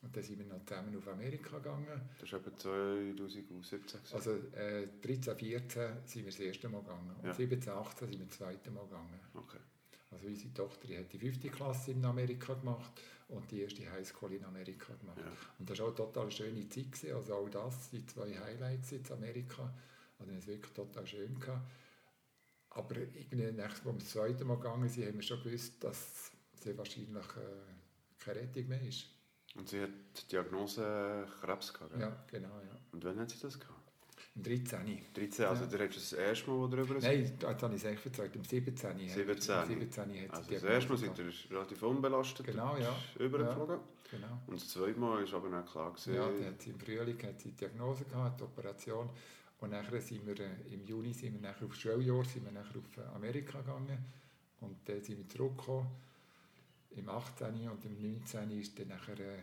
Und 0.00 0.16
dann 0.16 0.22
sind 0.22 0.38
wir 0.38 0.46
noch 0.46 0.64
zusammen 0.64 0.96
auf 0.96 1.08
Amerika 1.08 1.58
gegangen. 1.58 2.00
Das 2.20 2.32
war 2.32 2.38
etwa 2.38 2.56
2017. 2.56 3.80
gewesen. 3.80 4.14
Also 4.14 4.30
äh, 4.56 4.86
13, 5.02 5.36
14 5.36 5.90
sind 6.06 6.24
wir 6.24 6.30
das 6.30 6.40
erste 6.40 6.68
Mal 6.68 6.80
gegangen. 6.82 7.16
Und 7.20 7.26
Ja. 7.26 7.34
17, 7.34 7.72
18 7.72 8.08
sind 8.08 8.18
wir 8.20 8.26
das 8.26 8.36
zweite 8.36 8.70
Mal 8.70 8.84
gegangen. 8.84 9.20
Okay. 9.34 9.58
Also 10.10 10.26
unsere 10.26 10.54
Tochter 10.54 10.86
die 10.86 10.96
hat 10.98 11.12
die 11.12 11.18
fünfte 11.18 11.48
Klasse 11.50 11.90
in 11.90 12.04
Amerika 12.04 12.54
gemacht 12.54 12.92
und 13.28 13.50
die 13.50 13.60
erste 13.60 13.90
Highschool 13.90 14.32
in 14.32 14.44
Amerika 14.44 14.94
gemacht. 14.94 15.18
Ja. 15.18 15.32
Und 15.58 15.68
das 15.68 15.78
war 15.80 15.86
auch 15.86 15.88
eine 15.88 15.96
total 15.96 16.30
schöne 16.30 16.68
Zeit. 16.68 16.92
Gewesen. 16.92 17.14
Also 17.14 17.34
auch 17.34 17.48
das, 17.50 17.90
die 17.90 18.06
zwei 18.06 18.38
Highlights 18.38 18.92
in 18.92 19.02
Amerika. 19.12 19.74
Also 20.18 20.32
es 20.32 20.46
wirklich 20.46 20.72
total 20.72 21.06
schön 21.06 21.38
gehabt. 21.38 21.68
Aber 22.70 22.96
irgendwie, 22.96 23.60
als 23.60 23.84
wir 23.84 23.92
das 23.92 24.08
zweite 24.10 24.44
Mal 24.44 24.56
gegangen 24.56 24.88
sind, 24.88 25.06
haben 25.08 25.14
wir 25.16 25.22
schon 25.22 25.42
gewusst, 25.42 25.82
dass 25.82 26.30
sie 26.62 26.76
wahrscheinlich 26.78 27.26
äh, 27.36 28.18
keine 28.18 28.40
Rettung 28.40 28.68
mehr 28.68 28.82
ist. 28.82 29.06
Und 29.58 29.68
sie 29.68 29.82
hat 29.82 29.90
die 30.16 30.28
Diagnose 30.28 31.26
Krebs 31.40 31.72
gehabt, 31.74 31.92
gell? 31.92 32.00
Ja, 32.00 32.16
genau, 32.30 32.48
ja. 32.48 32.78
Und 32.92 33.04
wann 33.04 33.18
hat 33.18 33.30
sie 33.30 33.38
das 33.40 33.58
gehabt? 33.58 33.74
Im 34.36 34.42
13. 34.44 35.00
13, 35.14 35.44
also 35.46 35.64
Ja. 35.64 35.70
du 35.70 35.88
das 35.88 36.12
erste 36.12 36.48
Mal, 36.50 36.56
wo 36.58 36.66
darüber 36.68 36.94
Nein, 37.00 37.24
jetzt 37.40 37.44
habe 37.62 37.74
ich 37.74 37.82
es 37.82 37.90
echt 37.90 38.06
erzählt, 38.06 38.36
im 38.36 38.44
17. 38.44 38.90
Im 39.00 39.08
17. 39.08 39.66
17. 39.66 40.22
hat 40.22 40.30
Also 40.30 40.50
das 40.52 40.62
erste 40.62 40.90
Mal 40.90 40.98
seid 40.98 41.18
ihr 41.18 41.32
relativ 41.50 41.82
unbelastet 41.82 42.46
Genau, 42.46 42.76
ja. 42.76 42.94
übergeflogen. 43.18 43.80
Genau. 44.10 44.38
Und 44.46 44.60
das 44.60 44.68
zweite 44.68 44.98
Mal 44.98 45.24
ist 45.24 45.34
aber 45.34 45.50
dann 45.50 45.66
klar 45.66 45.90
gewesen, 45.92 46.14
Ja, 46.14 46.46
hat 46.46 46.62
sie 46.62 46.70
im 46.70 46.78
Frühling 46.78 47.20
hat 47.24 47.40
sie 47.40 47.50
die 47.50 47.56
Diagnose 47.56 48.04
gehabt, 48.04 48.40
die 48.40 48.44
Operation. 48.44 49.10
Und 49.60 49.70
nachher 49.70 50.00
sind 50.00 50.24
wir, 50.24 50.38
äh, 50.38 50.50
im 50.72 50.84
Juni 50.86 51.12
sind 51.12 51.34
wir 51.34 51.40
nachher 51.50 51.66
auf 51.66 51.74
Schuljahr 51.74 52.24
sind 52.24 52.44
wir 52.44 52.52
nachher 52.52 52.78
auf 52.78 52.96
äh, 52.96 53.16
Amerika 53.16 53.60
gegangen. 53.60 53.98
Und 54.60 54.76
dann 54.88 55.02
sind 55.02 55.18
wir 55.18 55.28
zurückgekommen. 55.28 55.88
Im 56.90 57.08
18. 57.08 57.68
und 57.68 57.84
im 57.84 58.00
19. 58.00 58.50
ist 58.58 58.78
dann 58.78 58.88
nachher, 58.88 59.18
äh, 59.20 59.42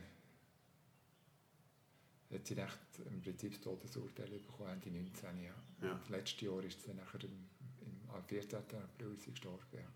hat 2.33 2.45
sie 2.45 2.57
echt 2.57 2.79
im 3.05 3.21
Prinzip 3.21 3.51
das 3.53 3.61
Todesurteil 3.61 4.27
bekommen, 4.39 4.69
Ende 4.71 4.89
19. 4.91 5.43
Ja. 5.43 5.53
Ja. 5.81 5.93
Und 5.93 6.09
letztes 6.09 6.41
Jahr 6.41 6.63
ist 6.63 6.81
sie 6.81 6.93
nachher 6.93 7.23
im, 7.23 7.47
im 7.81 8.09
am 8.09 8.23
14. 8.25 8.59
April 8.59 9.13
ist 9.13 9.23
sie 9.23 9.31
gestorben. 9.31 9.63
Ja, 9.73 9.87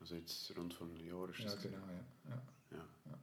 Also 0.00 0.16
jetzt 0.16 0.56
rund 0.56 0.74
vor 0.74 0.86
einem 0.88 1.00
Jahr 1.06 1.28
ist 1.30 1.38
ja 1.40 1.44
das. 1.46 1.62
genau. 1.62 1.78
Ja, 1.86 2.42
ja. 2.72 2.88
Ja. 3.06 3.18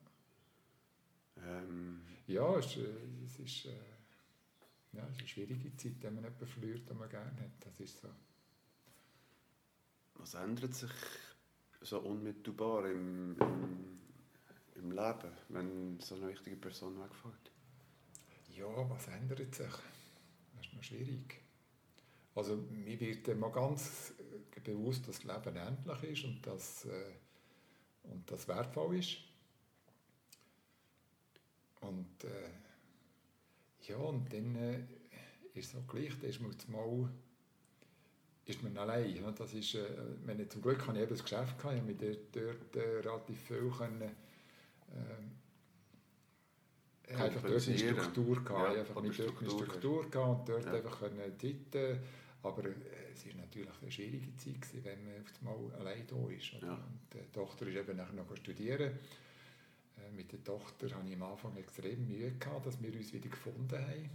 Ähm, 1.46 2.02
ja 2.28 2.58
es, 2.58 2.66
ist, 2.68 2.78
äh, 2.78 3.26
es, 3.26 3.40
ist, 3.40 3.66
äh, 3.66 3.76
ja, 4.94 5.04
es 5.08 5.16
ist 5.16 5.20
eine 5.20 5.28
schwierige 5.28 5.76
Zeit, 5.76 5.96
wenn 6.02 6.16
man 6.16 6.24
jemanden 6.24 6.48
verliert, 6.48 6.90
den 6.90 6.98
man 6.98 7.10
gerne 7.10 7.32
hat. 7.42 7.52
Das 7.66 7.80
ist 7.80 8.00
so. 8.00 8.08
was 10.16 10.34
ändert 10.36 10.74
sich 10.74 10.92
so 11.84 12.00
unmittelbar 12.00 12.90
im, 12.90 13.36
im, 13.40 14.00
im 14.76 14.92
Leben, 14.92 15.32
wenn 15.50 16.00
so 16.00 16.16
eine 16.16 16.30
wichtige 16.30 16.56
Person 16.56 17.00
wegfällt? 17.00 17.52
Ja, 18.56 18.90
was 18.90 19.08
ändert 19.08 19.54
sich? 19.54 19.68
Das 19.68 20.66
ist 20.66 20.74
noch 20.74 20.84
schwierig. 20.84 21.42
Also 22.36 22.56
mir 22.56 23.00
wird 23.00 23.28
immer 23.28 23.52
ganz 23.52 24.14
äh, 24.56 24.60
bewusst, 24.60 25.08
dass 25.08 25.20
das 25.20 25.24
Leben 25.24 25.56
endlich 25.56 26.04
ist 26.04 26.24
und 26.26 26.46
dass, 26.46 26.86
äh, 26.86 27.14
und 28.04 28.30
das 28.32 28.48
wertvoll 28.48 28.98
ist. 28.98 29.18
Und 31.82 32.24
äh, 32.24 32.50
ja, 33.88 33.98
und 33.98 34.32
dann 34.32 34.56
äh, 34.56 34.80
ist 35.54 35.74
es 35.74 35.76
auch 35.76 35.88
gleich, 35.88 36.18
da 36.20 36.28
ist 36.28 36.40
man 36.40 36.56
mal 36.68 37.10
ist 38.46 38.62
man 38.64 38.78
allein. 38.78 39.34
Das 39.38 39.54
ist, 39.54 39.76
äh, 39.76 39.86
wenn 40.26 40.40
ich, 40.40 40.50
zum 40.50 40.62
Glück 40.62 40.86
hatte 40.88 40.98
ich 41.00 41.04
eben 41.04 41.16
ein 41.16 41.22
Geschäft, 41.22 41.58
gehabt, 41.58 41.76
ich 41.76 41.82
konnte 41.86 42.18
dort, 42.32 42.76
äh, 42.76 43.00
relativ 43.00 43.40
viel 43.42 43.70
können, 43.78 44.12
hatte 47.12 47.24
einfach 47.24 47.42
dort 47.42 47.68
eine. 47.68 47.78
Struktur 47.78 48.44
gehabt, 48.44 48.74
Ja, 48.76 48.80
einfach 48.82 49.02
mit 49.02 49.20
dort 49.20 49.40
eine 49.40 49.50
Struktur. 49.50 50.10
Gehabt 50.10 50.40
und 50.40 50.50
dort 50.50 50.66
Ja. 50.66 50.74
einfach 50.74 51.00
können 51.00 51.40
Zeiten, 51.40 52.00
aber 52.42 52.66
äh, 52.66 52.74
es 53.14 53.26
war 53.28 53.36
natürlich 53.36 53.70
eine 53.82 53.92
schwierige 53.92 54.36
Zeit, 54.36 54.62
gewesen, 54.62 54.84
wenn 54.84 55.04
man 55.06 55.14
auf 55.22 55.32
einmal 55.40 55.80
allein 55.80 56.08
da 56.08 56.30
ist. 56.30 56.52
Ja. 56.62 56.74
Und 56.74 57.00
die 57.14 57.32
Tochter 57.32 57.68
ist 57.68 57.76
eben 57.76 57.98
nachher 57.98 58.14
noch 58.14 58.36
studieren. 58.36 58.92
Äh, 59.98 60.12
Mit 60.16 60.32
der 60.32 60.44
Tochter 60.44 60.90
hatte 60.96 61.08
ich 61.08 61.16
am 61.16 61.24
Anfang 61.24 61.56
extrem 61.58 62.08
Mühe, 62.08 62.32
gehabt, 62.32 62.66
dass 62.66 62.82
wir 62.82 62.94
uns 62.94 63.14
wieder 63.14 63.30
gefunden 63.30 63.78
haben. 63.78 64.10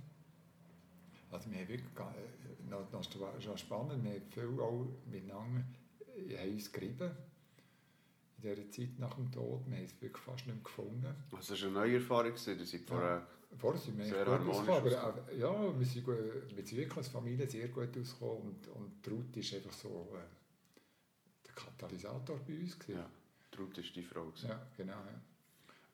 Also 1.31 1.51
wir 1.51 1.59
haben 1.59 1.69
wirklich, 1.69 1.99
äh, 1.99 2.71
noch, 2.71 2.91
noch 2.93 3.03
schon 3.41 3.59
spannend, 3.59 4.03
wir 4.05 4.13
haben 4.13 4.23
viel 4.31 4.61
auch 4.61 4.87
miteinander 5.11 5.65
äh, 6.17 6.39
haben 6.39 6.53
uns 6.53 6.73
gerieben. 6.73 7.11
In 8.41 8.55
dieser 8.55 8.71
Zeit 8.71 8.99
nach 8.99 9.15
dem 9.15 9.31
Tod, 9.33 9.63
wir 9.67 9.77
haben 9.77 9.85
es 9.85 10.01
wirklich 10.01 10.23
fast 10.23 10.47
nicht 10.47 10.55
mehr 10.55 10.63
gefunden. 10.65 11.15
Also 11.33 11.55
das 11.55 11.61
war 11.63 11.69
eine 11.69 11.79
neue 11.79 11.95
Erfahrung, 11.97 12.33
ihr 12.33 12.67
seid 12.67 12.81
vorher... 12.83 13.27
Vorher 13.57 13.81
sind 13.81 13.99
wir 13.99 14.05
Sehr 14.05 14.27
harmonisch 14.27 14.57
ausgekommen, 14.69 14.95
aber 14.95 15.23
auch, 15.23 15.33
ja, 15.33 15.79
wir 15.79 15.87
sind, 15.87 16.05
gut, 16.05 16.17
wir 16.55 16.65
sind 16.65 16.79
wirklich 16.79 16.97
als 16.99 17.09
Familie 17.09 17.49
sehr 17.49 17.69
gut 17.69 17.97
ausgekommen 17.97 18.43
und, 18.43 18.69
und 18.69 19.09
Ruth 19.11 19.37
ist 19.37 19.55
einfach 19.55 19.73
so 19.73 20.15
äh, 20.15 21.47
der 21.47 21.55
Katalysator 21.55 22.39
bei 22.47 22.59
uns. 22.59 22.79
gewesen. 22.79 22.99
Ja, 22.99 23.11
Traut 23.51 23.79
ist 23.79 23.97
die 23.97 24.03
Frau. 24.03 24.27
gewesen. 24.27 24.49
Ja, 24.51 24.67
genau. 24.77 24.93
Ja. 24.93 25.21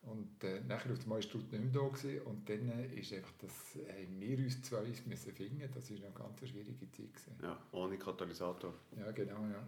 Und 0.05 0.43
äh, 0.43 0.61
nachher 0.61 0.91
auf 0.91 0.99
die 0.99 1.09
Ruth 1.09 1.33
nicht 1.33 1.51
mehr 1.51 1.71
da 1.73 1.87
gewesen, 1.87 2.21
und 2.21 2.47
dann 2.47 2.69
äh, 2.69 2.99
ist 2.99 3.11
einfach 3.11 3.33
das, 3.39 3.51
haben 3.87 4.19
wir 4.19 4.37
uns 4.37 4.61
zwei 4.61 4.83
müssen 4.83 5.33
finden. 5.33 5.69
Das 5.73 5.89
war 5.89 5.97
eine 5.97 6.11
ganz 6.13 6.39
schwierige 6.47 6.91
Zeit. 6.91 7.13
Gewesen. 7.13 7.35
Ja, 7.41 7.59
ohne 7.71 7.97
Katalysator. 7.97 8.73
Ja, 8.97 9.11
genau, 9.11 9.47
ja. 9.47 9.67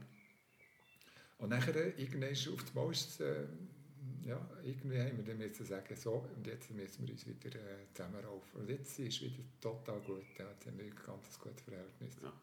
Und 1.39 1.49
nachher, 1.49 1.75
äh, 1.75 2.01
irgendwann 2.01 2.29
ist 2.29 2.47
auf 2.49 2.63
einmal, 2.69 2.91
ist 2.91 3.09
es, 3.09 3.19
äh, 3.19 3.47
ja, 4.23 4.39
irgendwie 4.63 4.99
haben 4.99 5.17
wir 5.17 5.23
dann 5.23 5.37
müssen 5.37 5.65
sagen, 5.65 5.95
so, 5.95 6.23
und 6.35 6.45
jetzt 6.45 6.69
müssen 6.71 7.07
wir 7.07 7.13
uns 7.13 7.25
wieder 7.25 7.55
äh, 7.55 7.87
zusammenraufen. 7.93 8.61
Und 8.61 8.69
jetzt 8.69 8.99
ist 8.99 9.15
es 9.15 9.21
wieder 9.21 9.43
total 9.59 9.99
gut. 10.01 10.23
Ja, 10.37 10.49
jetzt 10.51 10.67
haben 10.67 10.77
wir 10.77 10.85
ein 10.85 10.95
ganz 11.03 11.39
gutes 11.39 11.61
Verhältnis. 11.61 12.17
Ja. 12.21 12.33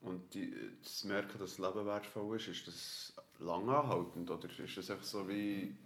Und 0.00 0.32
die, 0.34 0.54
zu 0.82 1.08
merken, 1.08 1.38
dass 1.38 1.56
das 1.56 1.58
Leben 1.58 1.86
wertvoll 1.86 2.36
ist, 2.36 2.48
ist 2.48 2.66
das 2.66 3.14
lang 3.40 3.68
anhaltend? 3.68 4.30
Oder 4.30 4.48
ist 4.58 4.76
das 4.76 4.90
einfach 4.90 5.04
so 5.04 5.28
wie... 5.28 5.76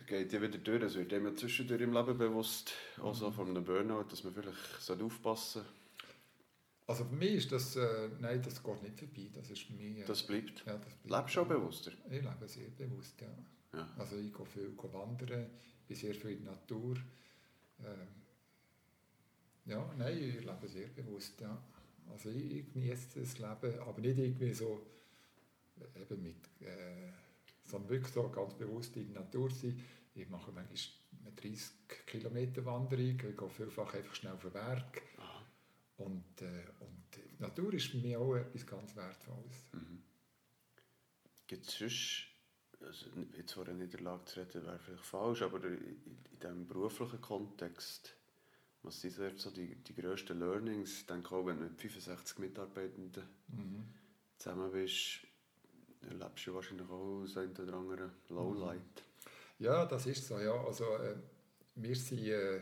Es 0.00 0.06
geht 0.06 0.32
ja 0.32 0.40
wieder 0.42 0.58
durch, 0.58 0.82
es 0.82 0.94
wird 0.94 1.12
immer 1.12 1.34
zwischendurch 1.34 1.80
im 1.80 1.92
Leben 1.92 2.16
bewusst, 2.18 2.72
auch 3.00 3.14
so 3.14 3.30
von 3.30 3.48
einem 3.48 3.64
Burnout, 3.64 4.04
dass 4.10 4.22
man 4.24 4.32
vielleicht 4.34 4.56
sollte 4.80 5.04
aufpassen 5.04 5.62
Also 6.86 7.04
für 7.04 7.14
mich 7.16 7.32
ist 7.32 7.52
das, 7.52 7.76
äh, 7.76 8.08
nein, 8.20 8.40
das 8.42 8.62
geht 8.62 8.82
nicht 8.82 8.98
vorbei. 8.98 9.30
Das 9.34 9.50
ist 9.50 9.68
mich... 9.70 9.98
Äh, 9.98 10.04
Das 10.04 10.22
bleibt. 10.22 10.64
ja, 10.66 10.78
das 10.78 10.94
bleibt. 10.94 11.10
Lebst 11.22 11.36
du 11.36 11.40
auch 11.40 11.46
bewusster? 11.48 11.92
Ich 12.10 12.22
lebe 12.22 12.46
sehr 12.48 12.68
bewusst, 12.70 13.20
ja. 13.20 13.78
Ja. 13.78 13.88
Also 13.98 14.16
ich 14.16 14.32
gehe 14.32 14.46
viel 14.46 14.70
gehe 14.80 14.92
wandern, 14.92 15.46
bin 15.86 15.96
sehr 15.96 16.14
viel 16.14 16.30
in 16.30 16.44
der 16.44 16.52
Natur. 16.52 16.96
Ähm, 17.84 18.08
ja, 19.66 19.92
nein, 19.98 20.16
ich 20.16 20.44
lebe 20.44 20.68
sehr 20.68 20.86
bewusst, 20.88 21.40
ja. 21.40 21.60
Also 22.12 22.30
ich, 22.30 22.58
ich 22.58 22.72
genieße 22.72 23.20
das 23.20 23.38
Leben, 23.38 23.80
aber 23.80 24.00
nicht 24.00 24.18
irgendwie 24.18 24.54
so 24.54 24.86
äh, 25.80 26.02
eben 26.02 26.22
mit, 26.22 26.36
äh, 26.60 27.10
sondern 27.66 27.90
wirklich 27.90 28.12
so 28.12 28.28
ganz 28.28 28.54
bewusst 28.54 28.96
in 28.96 29.12
der 29.12 29.22
Natur 29.22 29.50
sein. 29.50 29.82
Ich 30.14 30.28
mache 30.28 30.52
manchmal 30.52 30.96
eine 31.24 31.32
30 31.34 31.70
Kilometer 32.06 32.64
Wanderung, 32.64 33.06
ich 33.06 33.18
gehe 33.18 33.50
vielfach 33.50 33.94
einfach 33.94 34.14
schnell 34.14 34.32
auf 34.32 34.42
den 34.42 34.52
Berg. 34.52 35.02
Aha. 35.18 35.46
Und, 35.98 36.42
äh, 36.42 36.64
und 36.80 37.04
die 37.14 37.42
Natur 37.42 37.72
ist 37.74 37.88
für 37.88 37.98
mich 37.98 38.16
auch 38.16 38.34
etwas 38.34 38.66
ganz 38.66 38.94
Wertvolles. 38.96 39.72
Mhm. 39.72 40.02
Gibt 41.46 41.66
es 41.66 41.78
sonst, 41.78 42.26
also 42.80 43.06
jetzt 43.36 43.52
vor 43.52 43.66
einer 43.66 43.74
Niederlage 43.74 44.24
zu 44.24 44.40
reden, 44.40 44.64
wäre 44.66 44.78
vielleicht 44.78 45.04
falsch, 45.04 45.42
aber 45.42 45.62
in, 45.64 45.78
in 46.04 46.38
diesem 46.40 46.66
beruflichen 46.66 47.20
Kontext, 47.20 48.16
was 48.82 49.00
sind 49.00 49.38
so 49.38 49.50
die, 49.50 49.74
die 49.76 49.94
grössten 49.94 50.38
Learnings? 50.38 51.00
Ich 51.00 51.06
denke 51.06 51.34
auch, 51.34 51.46
wenn 51.46 51.58
du 51.58 51.64
mit 51.64 51.80
65 51.80 52.38
Mitarbeitenden 52.38 53.24
Mhm. 53.48 53.84
zusammen 54.38 54.70
bist, 54.72 55.26
erlebst 56.08 56.46
du 56.46 56.54
wahrscheinlich 56.54 56.88
auch 56.88 57.22
das 57.22 57.36
eine 57.36 57.50
oder 57.52 57.74
andere 57.74 58.10
Lowlight. 58.28 58.80
Ja, 59.58 59.84
das 59.86 60.06
ist 60.06 60.26
so. 60.26 60.38
Ja. 60.38 60.54
Also, 60.64 60.84
äh, 60.96 61.16
wir 61.76 61.96
sind 61.96 62.20
äh, 62.26 62.60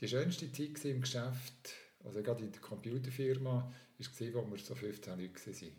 die 0.00 0.08
schönste 0.08 0.50
Zeit 0.52 0.84
im 0.84 1.00
Geschäft, 1.00 1.74
also 2.04 2.22
gerade 2.22 2.44
in 2.44 2.52
der 2.52 2.60
Computerfirma, 2.60 3.72
ist 3.98 4.12
gewesen, 4.16 4.34
wo 4.34 4.50
wir 4.50 4.58
so 4.58 4.74
15 4.74 5.18
Leute 5.18 5.46
waren. 5.46 5.72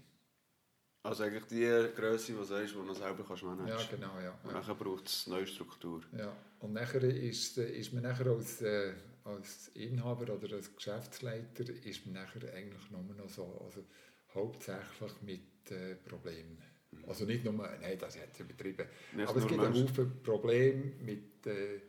Also 1.03 1.23
eigentlich 1.23 1.45
die 1.45 1.95
Größe, 1.95 2.33
die 2.33 2.37
du 2.37 2.43
sagst, 2.43 2.73
die 2.75 2.77
du 2.87 2.93
selber 2.93 3.23
kannst 3.25 3.43
managen 3.43 3.67
Ja, 3.67 3.75
kannst. 3.75 3.89
genau, 3.91 4.19
ja. 4.19 4.37
Und 4.43 4.51
ja. 4.53 4.61
dann 4.61 4.77
braucht 4.77 5.07
es 5.07 5.27
neue 5.27 5.47
Struktur. 5.47 6.01
ja. 6.17 6.35
Und 6.59 6.73
nachher 6.73 7.01
ist, 7.03 7.57
äh, 7.57 7.71
ist 7.71 7.93
man 7.93 8.03
nachher 8.03 8.27
als, 8.27 8.61
äh, 8.61 8.93
als 9.23 9.69
Inhaber 9.69 10.33
oder 10.33 10.55
als 10.57 10.75
Geschäftsleiter 10.75 11.69
ist 11.85 12.05
man 12.05 12.15
nachher 12.15 12.53
eigentlich 12.53 12.91
nur 12.91 13.01
noch 13.15 13.29
so, 13.29 13.61
also 13.63 13.85
hauptsächlich 14.33 15.21
mit 15.21 15.71
äh, 15.71 15.95
Problemen. 15.95 16.57
Also 17.07 17.25
nicht 17.25 17.43
nur, 17.43 17.53
nein, 17.53 17.97
das 17.99 18.15
jetzt 18.15 18.39
übertrieben, 18.39 18.87
Nicht 19.15 19.27
aber 19.27 19.39
es 19.39 19.47
gibt 19.47 19.61
Menschen. 19.61 19.87
Haufen 19.87 20.23
Probleme 20.23 20.91
mit, 21.01 21.45
äh, 21.47 21.79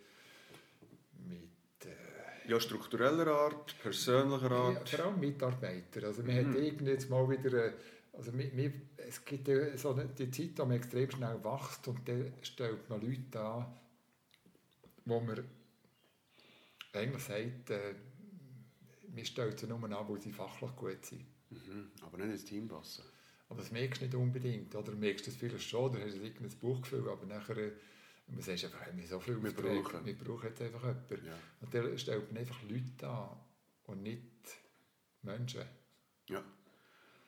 mit 1.27 1.87
äh, 1.87 2.51
Ja, 2.51 2.61
struktureller 2.61 3.27
Art, 3.27 3.75
persönlicher 3.83 4.51
Ja, 4.51 4.57
Art. 4.79 4.89
vor 4.89 5.05
allem 5.07 5.21
Mitarbeiter. 5.21 6.07
Also 6.07 6.23
man 6.23 6.37
hat 6.37 6.55
irgendwie 6.55 6.91
jetzt 6.91 7.09
mal 7.09 7.29
wieder, 7.29 7.67
äh, 7.67 7.73
also 8.13 8.37
wir, 8.37 8.55
wir, 8.57 8.73
es 8.97 9.25
gibt 9.25 9.49
ja 9.49 9.77
so 9.77 9.95
eine, 9.95 10.07
die 10.07 10.31
Zeit, 10.31 10.59
wo 10.59 10.65
man 10.65 10.77
extrem 10.77 11.11
schnell 11.11 11.43
wächst 11.43 11.89
und 11.89 12.07
dann 12.09 12.33
stellt 12.43 12.89
man 12.89 13.01
Leute 13.01 13.41
an, 13.41 13.67
wo 15.07 15.21
man 15.21 15.45
eigentlich 16.93 17.23
sagt, 17.23 17.71
äh, 17.71 17.95
wir 19.09 19.25
stellen 19.25 19.57
sie 19.57 19.67
nur 19.67 19.83
an, 19.83 20.09
weil 20.09 20.21
sie 20.21 20.33
fachlich 20.33 20.75
gut 20.77 21.05
sind. 21.05 21.25
Mhm. 21.51 21.91
Aber 22.03 22.19
nicht 22.19 22.31
ins 22.31 22.45
Team 22.45 22.69
passen. 22.69 23.05
Aber 23.49 23.61
das 23.61 23.71
merkst 23.73 24.01
du 24.01 24.05
nicht 24.07 24.15
unbedingt. 24.15 24.75
Oder 24.75 24.93
du 24.93 24.99
merkst 24.99 25.27
das 25.27 25.35
vielleicht 25.37 25.69
schon, 25.69 25.91
oder 25.91 26.05
hast 26.05 26.17
du 26.17 26.23
irgendein 26.23 26.59
Buchgefühl, 26.59 27.09
aber 27.09 27.27
nachher 27.27 27.57
äh, 27.57 27.73
man 28.29 28.41
sagt 28.43 28.65
einfach, 28.65 28.81
hey, 28.83 28.97
wir 28.97 29.07
so 29.09 29.19
viel 29.19 29.43
Wir 29.43 29.51
Aufträge, 29.51 29.83
brauchen. 29.83 30.07
wir 30.07 30.17
brauchen 30.19 30.47
jetzt 30.49 30.63
einfach 30.63 30.83
jemanden. 30.85 31.27
Ja. 31.27 31.35
Und 31.61 31.75
dann 31.75 31.99
stellt 31.99 32.31
man 32.33 32.39
einfach 32.41 32.63
Leute 32.63 33.09
an 33.09 33.37
und 33.85 34.03
nicht 34.03 34.23
Menschen. 35.23 35.65
ja. 36.29 36.43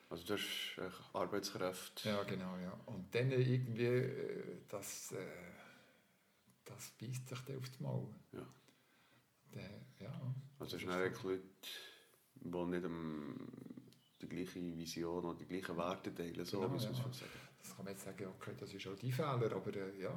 Also 0.09 0.25
das 0.27 0.41
ist 0.41 0.77
echt 0.77 1.01
Arbeitskräfte. 1.15 2.07
Ja, 2.07 2.21
genau, 2.23 2.55
ja. 2.59 2.71
Und 2.85 3.13
dann 3.15 3.31
irgendwie, 3.31 3.83
äh, 3.83 4.57
das, 4.69 5.11
äh, 5.11 5.17
das 6.63 6.91
beißt 6.91 7.27
sich 7.29 7.39
dann 7.39 7.57
aufs 7.57 7.79
Maul. 7.79 8.13
Ja. 8.31 8.45
Dann, 9.53 9.85
ja. 9.99 10.35
Also 10.59 10.75
es 10.75 10.83
sind 10.83 10.91
eigentlich 10.91 11.23
Leute, 11.23 11.41
die 12.35 12.65
nicht 12.65 12.83
ähm, 12.85 13.35
die 14.27 14.35
gleiche 14.35 14.59
Vision 14.77 15.25
oder 15.25 15.37
die 15.37 15.45
gleichen 15.45 15.77
Werte 15.77 16.13
teilen, 16.13 16.45
so 16.45 16.59
Genau, 16.61 16.73
ja. 16.73 16.79
sagen. 16.79 17.11
Das 17.61 17.77
kann 17.77 17.85
man 17.85 17.93
jetzt 17.93 18.03
sagen, 18.03 18.27
okay, 18.27 18.51
das 18.59 18.73
ist 18.73 18.85
auch 18.87 18.95
dein 18.99 19.11
Fehler, 19.11 19.55
aber 19.55 19.73
äh, 19.73 20.01
ja, 20.01 20.13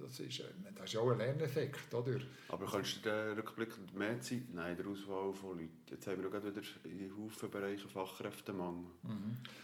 das 0.00 0.18
ist, 0.18 0.40
äh, 0.40 0.44
das 0.74 0.92
ist 0.92 0.96
auch 0.96 1.08
ein 1.12 1.18
Lerneffekt, 1.18 1.94
oder? 1.94 2.18
Aber 2.48 2.66
kannst 2.66 2.96
du 2.96 3.00
dir 3.02 3.36
rückblickend 3.36 3.94
mehr 3.94 4.20
Zeit 4.20 4.48
nehmen 4.52 4.70
in 4.70 4.76
der 4.76 4.86
Auswahl 4.88 5.32
von 5.32 5.58
Leuten? 5.58 5.70
Jetzt 5.88 6.06
haben 6.08 6.20
wir 6.20 6.26
auch 6.28 6.32
gerade 6.32 6.54
wieder 6.54 6.66
in 6.84 7.16
Haufen 7.16 7.50
Bereichen 7.50 7.88
Fachkräftemangel. 7.88 8.90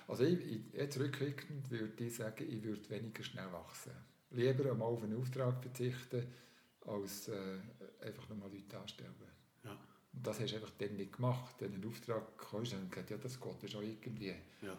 Also 0.07 0.22
ich, 0.22 0.40
ich, 0.47 0.61
jetzt 0.74 0.99
rückwirkend 1.01 1.68
würde 1.72 2.05
ich 2.05 2.14
sagen, 2.14 2.45
ich 2.49 2.62
würde 2.62 2.88
weniger 2.90 3.24
schnell 3.24 3.51
wachsen. 3.53 3.92
Lieber 4.30 4.70
einmal 4.70 4.88
auf 4.88 5.03
einen 5.03 5.20
Auftrag 5.20 5.61
verzichten, 5.61 6.26
als 6.86 7.28
äh, 7.28 7.59
einfach 8.01 8.28
nochmal 8.28 8.51
Leute 8.53 8.78
anstellen. 8.78 9.14
Und 10.14 10.26
das 10.26 10.40
hast 10.40 10.52
du 10.52 10.56
einfach 10.56 10.72
dann 10.78 10.96
nicht 10.96 11.12
gemacht. 11.12 11.54
Wenn 11.58 11.74
ein 11.74 11.86
Auftrag 11.86 12.38
kam, 12.38 12.64
dann 12.64 12.80
haben 12.80 12.90
gesagt, 12.90 13.10
ja, 13.10 13.16
das 13.16 13.40
geht 13.40 13.62
ja 13.62 13.68
schon 13.68 13.84
irgendwie. 13.84 14.34
Ja. 14.62 14.76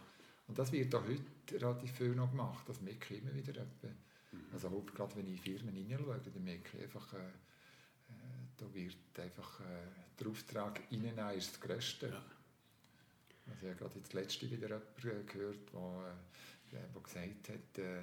Und 0.48 0.58
das 0.58 0.72
wird 0.72 0.94
auch 0.96 1.04
heute 1.04 1.62
relativ 1.62 1.92
viel 1.92 2.16
noch 2.16 2.32
gemacht. 2.32 2.68
Das 2.68 2.82
merke 2.82 3.14
ich 3.14 3.22
immer 3.22 3.34
wieder. 3.34 3.52
Etwa. 3.52 3.90
Also 4.54 4.70
gerade 4.70 5.16
wenn 5.16 5.28
ich 5.28 5.46
in 5.46 5.58
Firmen 5.58 5.76
hineinschaue, 5.76 6.20
dann 6.24 6.44
merke 6.44 6.78
ich 6.78 6.84
einfach, 6.84 7.14
äh, 7.14 7.18
äh, 7.18 8.12
da 8.58 8.74
wird 8.74 8.96
einfach 9.18 9.60
äh, 9.62 9.64
der 10.20 10.28
Auftrag 10.28 10.82
reinnehmen 10.92 11.30
ist 11.38 11.54
das 11.54 11.62
Größte. 11.62 12.08
Ja. 12.08 12.24
Also 13.48 13.62
ich 13.64 13.70
habe 13.70 13.76
gerade 13.76 13.96
jetzt 13.96 14.14
letzte 14.14 14.50
wieder 14.50 14.68
jemanden 14.68 15.28
gehört, 15.28 15.74
der 15.74 16.16
äh, 16.72 16.92
der 16.94 17.02
gesagt 17.02 17.50
hat, 17.50 17.78
äh, 17.78 18.02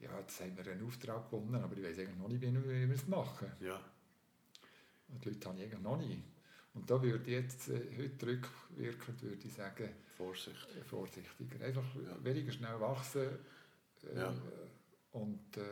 ja, 0.00 0.18
jetzt 0.20 0.40
haben 0.40 0.56
wir 0.56 0.72
einen 0.72 0.86
Auftrag 0.86 1.30
gewonnen, 1.30 1.62
aber 1.62 1.76
ich 1.76 1.84
weiß 1.84 1.98
eigentlich 1.98 2.18
noch 2.18 2.28
nicht, 2.28 2.42
wie 2.42 2.88
wir 2.88 2.94
es 2.94 3.06
machen. 3.06 3.50
Ja. 3.60 3.80
Und 5.08 5.24
die 5.24 5.30
Leute 5.30 5.48
habe 5.48 5.58
ich 5.58 5.64
eigentlich 5.64 5.80
noch 5.80 5.96
nicht. 5.96 6.22
Und 6.76 6.88
da 6.90 7.02
würde 7.02 7.24
ich 7.24 7.30
jetzt 7.32 7.68
äh, 7.70 7.80
heute 7.98 8.26
rückwirkend 8.26 9.22
würde 9.22 9.44
ich 9.46 9.52
sagen, 9.52 9.88
Vorsicht. 10.16 10.68
äh, 10.78 10.84
vorsichtiger. 10.84 11.64
Einfach 11.64 11.82
Ja. 11.96 12.22
weniger 12.24 12.52
schnell 12.52 12.78
wachsen 12.80 13.30
äh, 14.14 14.18
Ja. 14.18 14.32
und 15.12 15.56
äh, 15.56 15.62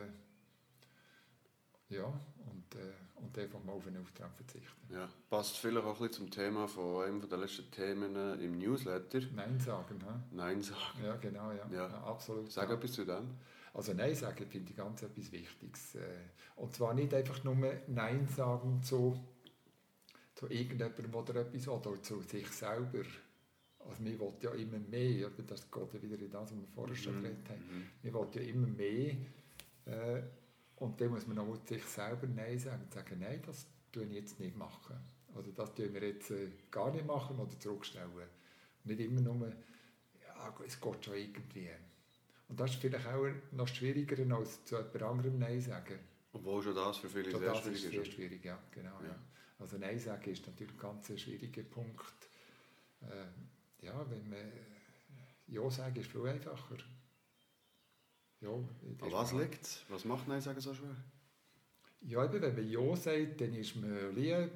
ja, 1.89 2.05
und, 2.05 2.75
und 3.15 3.37
einfach 3.37 3.63
mal 3.63 3.73
auf 3.73 3.85
einen 3.85 4.01
Auftrag 4.01 4.31
verzichten. 4.35 4.91
Ja. 4.91 5.07
Passt 5.29 5.57
vielleicht 5.57 5.85
auch 5.85 6.01
ein 6.01 6.07
bisschen 6.07 6.27
zum 6.27 6.31
Thema 6.31 6.67
von 6.67 7.03
einem 7.05 7.29
der 7.29 7.37
letzten 7.37 7.69
Themen 7.69 8.15
im 8.41 8.57
Newsletter. 8.57 9.19
Nein 9.35 9.59
sagen, 9.59 9.99
hä? 10.03 10.19
Nein 10.31 10.61
sagen. 10.63 11.03
Ja, 11.03 11.15
genau, 11.17 11.51
ja. 11.51 11.67
Ja. 11.71 11.87
absolut. 12.03 12.51
Sag 12.51 12.69
ja. 12.69 12.75
etwas 12.75 12.91
zu 12.93 13.05
dem. 13.05 13.35
Also 13.73 13.93
Nein 13.93 14.15
sagen 14.15 14.47
finde 14.47 14.71
ich 14.71 14.75
ganz 14.77 15.03
etwas 15.03 15.31
Wichtiges. 15.31 15.95
Und 16.55 16.73
zwar 16.73 16.95
nicht 16.95 17.13
einfach 17.13 17.43
nur 17.43 17.55
Nein 17.87 18.27
sagen 18.35 18.81
zu, 18.81 19.23
zu 20.35 20.49
irgendjemandem, 20.49 21.11
der 21.11 21.23
dir 21.23 21.39
etwas 21.41 21.67
will, 21.67 21.73
oder 21.73 22.01
zu 22.03 22.21
sich 22.21 22.47
selber. 22.49 23.03
Also 23.79 24.01
man 24.03 24.19
will 24.19 24.33
ja 24.41 24.51
immer 24.53 24.79
mehr, 24.79 25.27
oder? 25.27 25.43
das 25.43 25.69
geht 25.71 25.93
ja 25.93 26.01
wieder 26.01 26.19
in 26.19 26.31
das, 26.31 26.51
was 26.51 26.57
wir 26.59 26.67
vorher 26.73 26.95
schon 26.95 27.17
Mhm. 27.17 27.21
geredet 27.23 27.49
haben. 27.49 27.61
Mhm. 28.03 28.11
Man 28.11 28.13
will 28.13 28.41
ja 28.41 28.49
immer 28.49 28.67
mehr 28.67 29.15
äh, 29.85 30.21
und 30.77 30.99
dann 30.99 31.09
muss 31.09 31.27
man 31.27 31.37
auch 31.39 31.57
zu 31.65 31.73
sich 31.75 31.83
selber 31.85 32.27
Nein 32.27 32.57
sagen 32.59 32.83
und 32.83 32.93
sagen, 32.93 33.19
nein, 33.19 33.41
das 33.45 33.67
tue 33.91 34.03
ich 34.05 34.11
jetzt 34.13 34.39
nicht 34.39 34.57
machen. 34.57 34.97
Oder 35.35 35.51
das 35.51 35.73
tun 35.75 35.93
wir 35.93 36.01
jetzt 36.03 36.31
äh, 36.31 36.49
gar 36.71 36.91
nicht 36.91 37.05
machen 37.05 37.37
oder 37.39 37.57
zurückstellen. 37.59 38.09
Nicht 38.85 38.99
immer 38.99 39.21
nur, 39.21 39.47
ja, 39.47 40.55
es 40.65 40.79
geht 40.79 41.05
schon 41.05 41.15
irgendwie. 41.15 41.69
Und 42.47 42.59
das 42.59 42.71
ist 42.71 42.79
vielleicht 42.81 43.07
auch 43.07 43.27
noch 43.51 43.67
schwieriger, 43.67 44.35
als 44.35 44.63
zu 44.65 44.75
jemand 44.75 45.01
anderem 45.01 45.39
Nein 45.39 45.61
sagen. 45.61 45.99
Obwohl 46.33 46.61
schon 46.61 46.75
das 46.75 46.97
für 46.97 47.09
viele 47.09 47.31
Schon 47.31 47.39
sehr 47.39 47.55
schwierig 47.55 47.75
ist 47.77 47.83
ist. 47.85 47.91
sehr 47.91 48.05
schwierig, 48.05 48.45
ja, 48.45 48.59
genau. 48.71 48.99
Ja. 49.01 49.07
Ja. 49.07 49.19
Also 49.57 49.77
Nein 49.77 49.99
sagen 49.99 50.31
ist 50.31 50.45
natürlich 50.45 50.73
ein 50.73 50.79
ganz 50.79 51.19
schwieriger 51.19 51.63
Punkt. 51.63 52.29
Äh, 53.01 53.85
ja, 53.85 54.09
wenn 54.09 54.29
man 54.29 54.51
Ja 55.47 55.69
sagen 55.69 55.95
ist 55.95 56.11
viel 56.11 56.27
einfacher. 56.27 56.77
Ja, 58.41 58.49
An 58.49 59.11
was 59.11 59.31
liegt 59.33 59.63
es? 59.63 59.83
Was 59.89 60.05
macht 60.05 60.27
Nein 60.27 60.41
sagen 60.41 60.59
so 60.59 60.73
schwer? 60.73 60.95
Ja, 62.01 62.25
eben, 62.25 62.41
wenn 62.41 62.55
man 62.55 62.69
Ja 62.69 62.95
sagt, 62.95 63.41
dann 63.41 63.53
ist 63.53 63.75
man 63.75 64.15
lieb, 64.15 64.51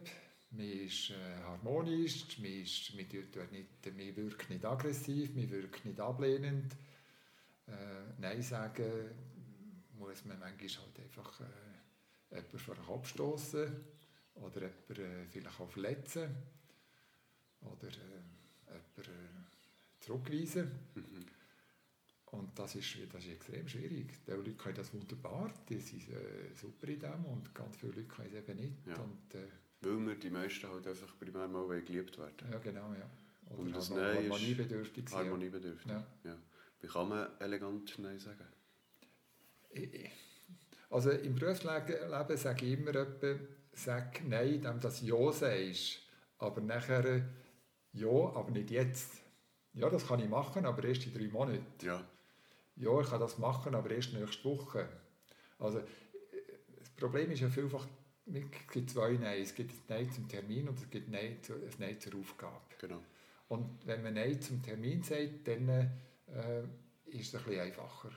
man 0.52 0.66
ist 0.66 1.12
äh, 1.12 1.36
harmonisch, 1.44 2.38
man, 2.40 2.52
ist, 2.52 2.94
man, 2.96 3.10
tut 3.10 3.52
nicht, 3.52 3.86
man 3.86 4.16
wirkt 4.16 4.50
nicht 4.50 4.66
aggressiv, 4.66 5.34
man 5.36 5.50
wirkt 5.50 5.86
nicht 5.86 6.00
ablehnend. 6.00 6.74
Äh, 7.68 7.72
Nein 8.20 8.42
sagen 8.42 9.10
muss 9.94 10.26
man 10.26 10.40
manchmal 10.40 10.86
halt 10.86 11.00
einfach 11.00 11.42
äh, 11.42 12.36
jemanden 12.36 12.60
vor 12.60 12.76
den 12.76 12.86
Kopf 12.86 13.08
stoßen 13.08 13.99
oder 14.42 14.62
jemanden 14.62 15.22
äh, 15.22 15.26
vielleicht 15.32 15.60
auch 15.60 15.70
verletzen 15.70 16.36
oder 17.62 17.88
äh, 17.88 18.72
jemanden 18.98 19.14
äh, 19.14 20.00
zurückweisen. 20.00 20.72
Mhm. 20.96 21.26
Und 22.32 22.58
das 22.60 22.76
ist, 22.76 22.96
das 23.12 23.24
ist 23.24 23.32
extrem 23.32 23.68
schwierig. 23.68 24.24
Die 24.26 24.32
Leute 24.32 24.52
können 24.52 24.76
das 24.76 24.94
wunderbar, 24.94 25.52
die 25.68 25.80
sind 25.80 26.08
äh, 26.10 26.54
super 26.56 26.88
in 26.88 27.00
dem 27.00 27.26
und 27.26 27.56
ganz 27.56 27.76
viele 27.78 27.94
Leute 27.94 28.08
können 28.08 28.30
es 28.32 28.36
eben 28.36 28.60
nicht. 28.60 28.88
Ja. 28.88 28.96
Und, 28.96 29.36
äh, 29.36 29.48
Weil 29.82 30.08
wir 30.08 30.16
die 30.16 30.30
meisten 30.30 30.68
halt 30.68 30.86
einfach 30.86 31.18
primär 31.18 31.48
mal 31.48 31.82
geliebt 31.82 32.18
werden 32.20 32.52
ja, 32.52 32.60
genau, 32.60 32.94
ja. 32.94 33.10
Oder 33.50 33.60
Und 33.60 33.76
das 33.76 33.90
halt 33.90 34.02
Nein 34.02 34.26
ist 34.26 34.32
harmoniebedürftig 34.32 35.10
sein. 35.10 35.26
Harmoniebedürftig. 35.26 35.92
Ja. 35.92 36.06
Ja. 36.24 36.38
Wie 36.82 36.88
kann 36.88 37.10
man 37.10 37.28
elegant 37.40 37.98
Nein 37.98 38.20
sagen? 38.20 38.46
Also 40.92 41.12
im 41.12 41.36
Berufsleben 41.36 42.38
sage 42.38 42.66
ich 42.66 42.74
immer 42.74 42.96
etwa, 42.96 43.40
sag 43.74 44.24
Nein, 44.28 44.62
du 44.62 44.74
das 44.80 45.02
Ja 45.02 45.32
sagst. 45.32 46.00
Aber 46.38 46.62
nachher 46.62 47.26
Ja, 47.94 48.08
aber 48.08 48.52
nicht 48.52 48.72
jetzt. 48.72 49.22
Ja, 49.74 49.90
das 49.90 50.08
kann 50.08 50.20
ich 50.20 50.30
machen, 50.30 50.66
aber 50.66 50.84
erst 50.84 51.06
in 51.06 51.14
drei 51.14 51.28
Monaten. 51.28 51.66
Ja. 51.82 52.04
Ja, 52.76 53.02
ich 53.02 53.10
kann 53.10 53.20
das 53.20 53.38
machen, 53.38 53.76
aber 53.76 53.92
erst 53.92 54.14
nächste 54.14 54.46
Woche. 54.46 54.88
Also, 55.58 55.82
das 56.78 56.90
Problem 56.92 57.30
ist 57.32 57.42
ja 57.42 57.50
vielfach, 57.50 57.88
es 58.26 58.68
gibt 58.72 58.90
zwei 58.90 59.14
Nein. 59.14 59.42
Es 59.42 59.54
gibt 59.54 59.72
ein 59.72 59.82
Nein 59.88 60.12
zum 60.12 60.28
Termin 60.28 60.70
und 60.70 60.78
es 60.78 60.90
gibt 60.90 61.10
Nein 61.10 61.38
zu, 61.42 61.54
ein 61.54 61.74
Nein 61.78 62.00
zur 62.00 62.16
Aufgabe. 62.20 62.62
Genau. 62.80 63.02
Und 63.50 63.86
wenn 63.86 64.04
man 64.04 64.14
Nein 64.14 64.42
zum 64.42 64.62
Termin 64.62 65.04
sagt, 65.04 65.48
dann 65.48 65.68
äh, 65.70 66.62
ist 67.06 67.34
es 67.34 67.36
ein 67.36 67.44
bisschen 67.44 67.60
einfacher. 67.62 68.12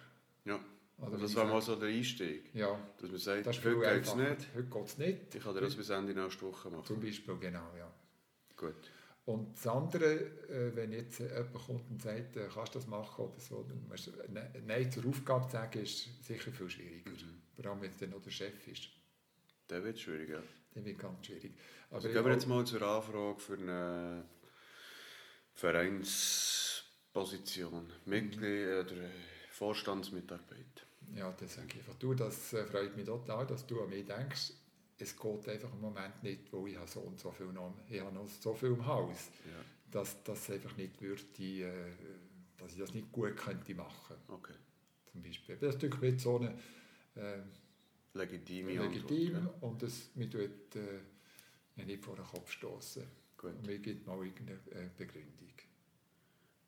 Ja. 0.44 0.60
Oder 1.06 1.18
das 1.18 1.34
war 1.34 1.44
mal 1.46 1.60
so 1.60 1.74
der 1.76 1.88
Einstieg. 1.88 2.54
Ja, 2.54 2.78
Dass 3.00 3.10
man 3.10 3.18
sagt, 3.18 3.46
das 3.46 3.58
heute 3.64 3.80
geht 3.80 4.06
es 4.06 4.14
nicht. 4.14 4.48
Heute 4.54 4.68
geht 4.68 4.98
nicht. 4.98 5.34
Ich 5.34 5.42
kann 5.42 5.54
dir 5.54 5.60
das 5.60 5.74
bis 5.76 5.90
Ende 5.90 6.14
nächste 6.14 6.42
Woche 6.46 6.70
machen. 6.70 6.84
Zum 6.86 7.00
Beispiel, 7.00 7.36
genau, 7.38 7.74
ja. 7.76 7.92
Gut. 8.56 8.74
Und 9.24 9.54
das 9.56 9.66
andere, 9.68 10.14
äh, 10.48 10.74
wenn 10.74 10.90
jetzt 10.92 11.20
äh, 11.20 11.28
jemand 11.36 11.54
kommt 11.54 11.88
und 11.90 12.02
sagt, 12.02 12.36
äh, 12.36 12.48
kannst 12.52 12.74
du 12.74 12.78
das 12.80 12.88
machen 12.88 13.24
oder 13.24 13.38
so, 13.40 13.62
dann 13.68 13.86
musst 13.88 14.06
du 14.08 14.10
Ne- 14.32 14.50
Nein 14.66 14.90
zur 14.90 15.06
Aufgabe 15.06 15.46
zu 15.46 15.52
sagen, 15.52 15.80
ist 15.82 16.24
sicher 16.24 16.50
viel 16.50 16.68
schwieriger. 16.70 17.10
Mhm. 17.10 17.40
Vor 17.54 17.66
allem, 17.70 17.82
wenn 17.82 17.90
es 17.90 17.98
dann 17.98 18.10
noch 18.10 18.20
der 18.22 18.30
Chef 18.30 18.66
ist. 18.66 18.88
Der 19.70 19.84
wird 19.84 19.98
schwierig, 20.00 20.30
ja. 20.30 20.42
Dann 20.74 20.84
wird 20.84 20.98
ganz 20.98 21.24
schwierig. 21.26 21.52
Aber 21.88 21.96
Also 21.96 22.08
gehen 22.08 22.24
wir 22.24 22.32
jetzt 22.32 22.46
mal 22.48 22.64
zur 22.66 22.82
Anfrage 22.82 23.38
für 23.38 23.54
eine 23.58 24.24
Vereinsposition. 25.54 27.92
Mitglied 28.04 28.86
oder 28.86 29.08
Vorstandsmitarbeit. 29.50 30.86
Ja, 31.14 31.30
dann 31.32 31.48
sage 31.48 31.66
ich 31.68 31.76
einfach, 31.76 31.94
du, 31.96 32.14
das 32.14 32.52
äh, 32.52 32.64
freut 32.64 32.96
mich 32.96 33.06
total, 33.06 33.46
dass 33.46 33.66
du 33.66 33.82
an 33.82 33.90
mich 33.90 34.06
denkst. 34.06 34.52
Es 34.98 35.16
geht 35.16 35.48
einfach 35.48 35.72
im 35.72 35.80
Moment 35.80 36.22
nicht, 36.22 36.52
weil 36.52 36.68
ich 36.68 36.76
habe 36.76 36.88
so 36.88 37.00
und 37.00 37.18
so 37.18 37.30
viel 37.32 37.46
noch, 37.46 37.74
ich 37.88 38.00
habe 38.00 38.14
noch 38.14 38.26
so 38.26 38.54
viel 38.54 38.68
im 38.68 38.86
Haus, 38.86 39.30
Ja, 39.44 39.64
dass 39.90 40.22
das 40.22 40.50
einfach 40.50 40.76
nicht 40.76 41.00
würde, 41.00 41.22
äh, 41.38 41.92
dass 42.56 42.72
ich 42.72 42.78
das 42.78 42.94
nicht 42.94 43.10
gut 43.10 43.36
könnte 43.36 43.74
machen, 43.74 44.16
okay. 44.28 44.54
zum 45.10 45.22
Beispiel. 45.22 45.56
Das 45.56 45.74
ist 45.74 45.82
natürlich 45.82 46.20
so 46.22 46.38
eine 46.38 46.56
äh, 47.16 47.42
Legitime 48.14 48.72
legitim 48.72 49.36
Antwort. 49.36 49.62
und 49.62 49.82
es 49.82 50.10
mir 50.14 50.30
tut 50.30 50.76
äh, 50.76 51.84
nicht 51.84 52.04
vor 52.04 52.16
den 52.16 52.24
Kopf 52.24 52.50
stoßen. 52.50 53.04
Gut. 53.36 53.50
Und 53.50 53.66
mir 53.66 53.78
gibt 53.78 54.06
mal 54.06 54.24
irgendeine 54.24 54.58
äh, 54.70 54.88
Begründung. 54.96 55.52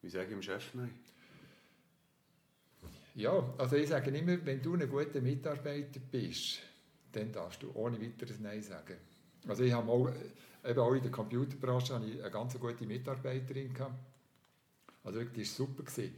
Wie 0.03 0.09
sage 0.09 0.24
ich 0.24 0.30
dem 0.30 0.42
Chef 0.42 0.74
Nein? 0.74 0.90
Ja, 3.14 3.54
also 3.58 3.76
ich 3.76 3.88
sage 3.88 4.10
immer, 4.10 4.44
wenn 4.44 4.60
du 4.60 4.74
ein 4.74 4.88
guter 4.88 5.20
Mitarbeiter 5.20 6.00
bist, 6.10 6.58
dann 7.12 7.30
darfst 7.32 7.62
du 7.62 7.70
ohne 7.74 8.00
weiteres 8.00 8.40
Nein 8.40 8.60
sagen. 8.62 8.96
Also 9.46 9.62
ich 9.62 9.72
habe 9.72 9.86
mal, 9.86 10.12
äh, 10.64 10.70
eben 10.70 10.80
auch 10.80 10.92
in 10.94 11.02
der 11.02 11.10
Computerbranche 11.12 11.94
hatte 11.94 12.06
ich 12.06 12.20
eine 12.20 12.30
ganz 12.30 12.58
gute 12.58 12.86
Mitarbeiterin. 12.86 13.72
Gehabt. 13.72 13.94
Also 15.04 15.20
wirklich, 15.20 15.48
das 15.48 15.60
war 15.60 15.66
super. 15.66 15.82
Gewesen. 15.84 16.14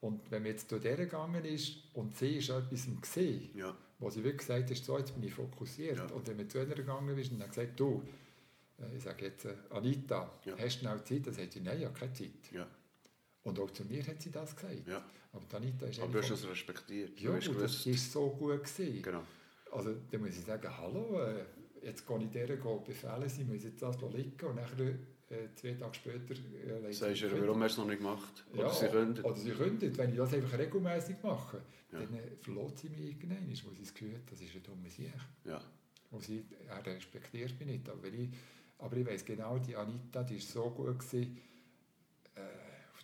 Und 0.00 0.30
wenn 0.30 0.42
man 0.42 0.52
jetzt 0.52 0.70
durch 0.70 0.82
der 0.82 0.96
gegangen 0.96 1.44
ist 1.44 1.72
und 1.94 2.16
sie 2.16 2.36
ist 2.36 2.50
etwas 2.50 2.86
gesehen, 3.00 3.50
Ja, 3.54 3.76
wo 3.98 4.08
sie 4.10 4.22
wirklich 4.22 4.46
gesagt 4.46 4.70
hat, 4.70 4.76
so, 4.76 4.96
jetzt 4.96 5.12
bin 5.12 5.24
ich 5.24 5.34
fokussiert. 5.34 5.98
Ja. 5.98 6.04
Und 6.14 6.26
wenn 6.28 6.36
man 6.36 6.48
zu 6.48 6.60
einer 6.60 6.74
gegangen 6.74 7.18
ist 7.18 7.32
und 7.32 7.40
dann 7.40 7.48
gesagt, 7.48 7.78
du, 7.80 8.02
äh, 8.80 8.96
ich 8.96 9.02
sage 9.02 9.26
jetzt, 9.26 9.44
äh, 9.44 9.54
Anita, 9.70 10.30
Ja. 10.44 10.56
hast 10.56 10.76
du 10.76 10.80
schnell 10.86 11.02
Zeit? 11.02 11.26
Dann 11.26 11.34
sagt 11.34 11.52
sie, 11.52 11.60
nein, 11.60 11.78
ich 11.80 11.84
habe 11.84 11.98
keine 11.98 12.12
Zeit. 12.12 12.30
ja, 12.52 12.66
Und 13.44 13.58
auch 13.60 13.70
zu 13.70 13.84
mir 13.84 14.04
hat 14.06 14.20
sie 14.20 14.30
das 14.30 14.54
gesagt. 14.54 14.86
ja. 14.86 15.04
Aber 15.32 15.56
Anita 15.58 15.86
ist 15.86 16.00
Aber 16.00 16.12
du 16.12 16.18
hast 16.20 16.30
das 16.30 16.48
respektiert. 16.48 17.20
ja, 17.20 17.30
du 17.38 17.50
und 17.50 17.60
das 17.60 17.86
ist 17.86 18.12
so 18.12 18.30
gut 18.30 18.64
gewesen. 18.64 19.02
Genau. 19.02 19.22
Also 19.70 19.94
dann 20.10 20.20
muss 20.22 20.30
ich 20.30 20.44
sagen, 20.44 20.68
hallo, 20.76 21.20
äh, 21.20 21.44
jetzt 21.82 22.06
gehe 22.06 22.54
ich 22.54 22.60
go 22.60 22.80
befehlen, 22.80 23.28
sie 23.28 23.44
muss 23.44 23.62
jetzt 23.62 23.82
das 23.82 23.96
liegen 24.00 24.46
und 24.46 24.56
nachher 24.56 24.80
äh, 25.30 25.48
zwei 25.54 25.74
Tage 25.74 25.94
später 25.94 26.34
äh, 26.34 26.92
Sagst 26.92 27.22
du, 27.22 27.40
warum 27.46 27.62
hast 27.62 27.76
du 27.76 27.82
es 27.82 27.86
noch 27.86 27.90
nicht 27.92 27.98
gemacht? 27.98 28.44
Oder 28.54 28.62
ja, 28.62 28.70
sie 28.72 28.86
können. 28.88 29.18
Oder 29.22 29.36
sie 29.36 29.50
könnten. 29.50 29.96
Wenn 29.98 30.10
ich 30.10 30.16
das 30.16 30.32
einfach 30.32 30.58
regelmäßig 30.58 31.16
mache, 31.22 31.60
Ja. 31.92 32.00
dann 32.00 32.14
äh, 32.14 32.22
verlässt 32.40 32.78
sie 32.78 32.88
mich 32.88 33.00
irgendwann, 33.00 33.46
wo 33.50 33.74
sie 33.74 33.82
Gefühl 33.92 34.14
hat, 34.14 34.30
das 34.30 34.40
ist 34.40 34.54
ein 34.54 34.62
dummer 34.62 34.88
Sieg. 34.88 35.12
Ja, 35.44 35.60
Wo 36.10 36.20
sie, 36.20 36.46
er 36.66 36.84
respektiert 36.86 37.58
mich 37.60 37.68
nicht. 37.68 37.88
Aber, 37.90 38.06
ich, 38.08 38.30
aber 38.78 38.96
ich 38.96 39.06
weiß 39.06 39.24
genau, 39.26 39.58
die 39.58 39.76
Anita, 39.76 40.22
die 40.22 40.36
war 40.36 40.40
so 40.40 40.70
gut, 40.70 40.98
gewesen, 40.98 41.36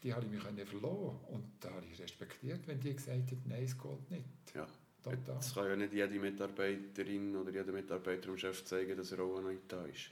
die 0.05 0.13
habe 0.13 0.27
ich 0.27 0.31
mich 0.31 0.43
verlassen 0.43 1.19
Und 1.29 1.45
da 1.61 1.71
habe 1.71 1.87
ich 1.91 1.99
respektiert, 1.99 2.61
wenn 2.67 2.79
die 2.79 2.95
gesagt 2.95 3.31
hat, 3.33 3.39
nein, 3.47 3.65
es 3.65 3.77
geht 3.77 4.11
nicht. 4.11 4.55
ja. 4.55 4.67
Total. 5.03 5.37
Es 5.39 5.53
kann 5.53 5.69
ja 5.69 5.77
nicht 5.77 5.93
jede 5.93 6.19
Mitarbeiterin 6.19 7.37
oder 7.37 7.51
jeder 7.51 7.73
Mitarbeiter 7.73 8.23
dem 8.23 8.39
Chef 8.39 8.65
zeigen, 8.65 8.97
dass 8.97 9.13
er 9.13 9.21
auch 9.21 9.39
noch 9.39 9.51
nicht 9.51 9.71
da 9.71 9.85
ist. 9.85 10.11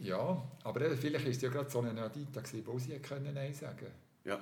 Ja, 0.00 0.50
aber 0.64 0.96
vielleicht 0.96 1.24
war 1.24 1.30
es 1.30 1.40
ja 1.40 1.48
gerade 1.48 1.70
so 1.70 1.80
eine 1.80 2.02
Adita, 2.02 2.40
gewesen, 2.40 2.66
wo 2.66 2.76
sie 2.76 2.98
können 2.98 3.32
Nein 3.34 3.54
sagen 3.54 3.78
konnte. 3.78 3.92
Ja. 4.24 4.40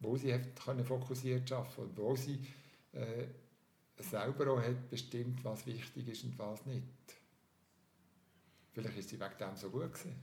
Wo 0.00 0.16
sie 0.18 0.38
können 0.62 0.84
fokussiert 0.84 1.50
arbeiten 1.52 1.80
und 1.80 1.96
wo 1.96 2.14
sie 2.14 2.38
äh, 2.92 3.24
selber 3.98 4.52
auch 4.52 4.60
hat 4.62 4.90
bestimmt, 4.90 5.42
was 5.42 5.64
wichtig 5.66 6.06
ist 6.08 6.24
und 6.24 6.38
was 6.38 6.66
nicht. 6.66 6.84
Vielleicht 8.74 8.98
ist 8.98 9.08
sie 9.08 9.18
wegen 9.18 9.38
dem 9.40 9.56
so 9.56 9.70
gut 9.70 9.92
gewesen. 9.94 10.16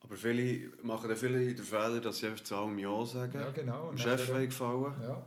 Aber 0.00 0.16
viele 0.16 0.70
machen 0.82 1.08
dann 1.08 1.16
viele 1.16 1.54
den 1.54 1.64
Fehler, 1.64 2.00
dass 2.00 2.18
sie 2.18 2.26
einfach 2.26 2.44
zu 2.44 2.54
allem 2.56 2.78
Ja 2.78 3.04
sagen. 3.04 3.40
Ja, 3.40 3.50
genau. 3.50 3.90
Dem 3.90 3.98
Chef 3.98 4.26
gefallen. 4.26 4.94
Ja. 5.02 5.26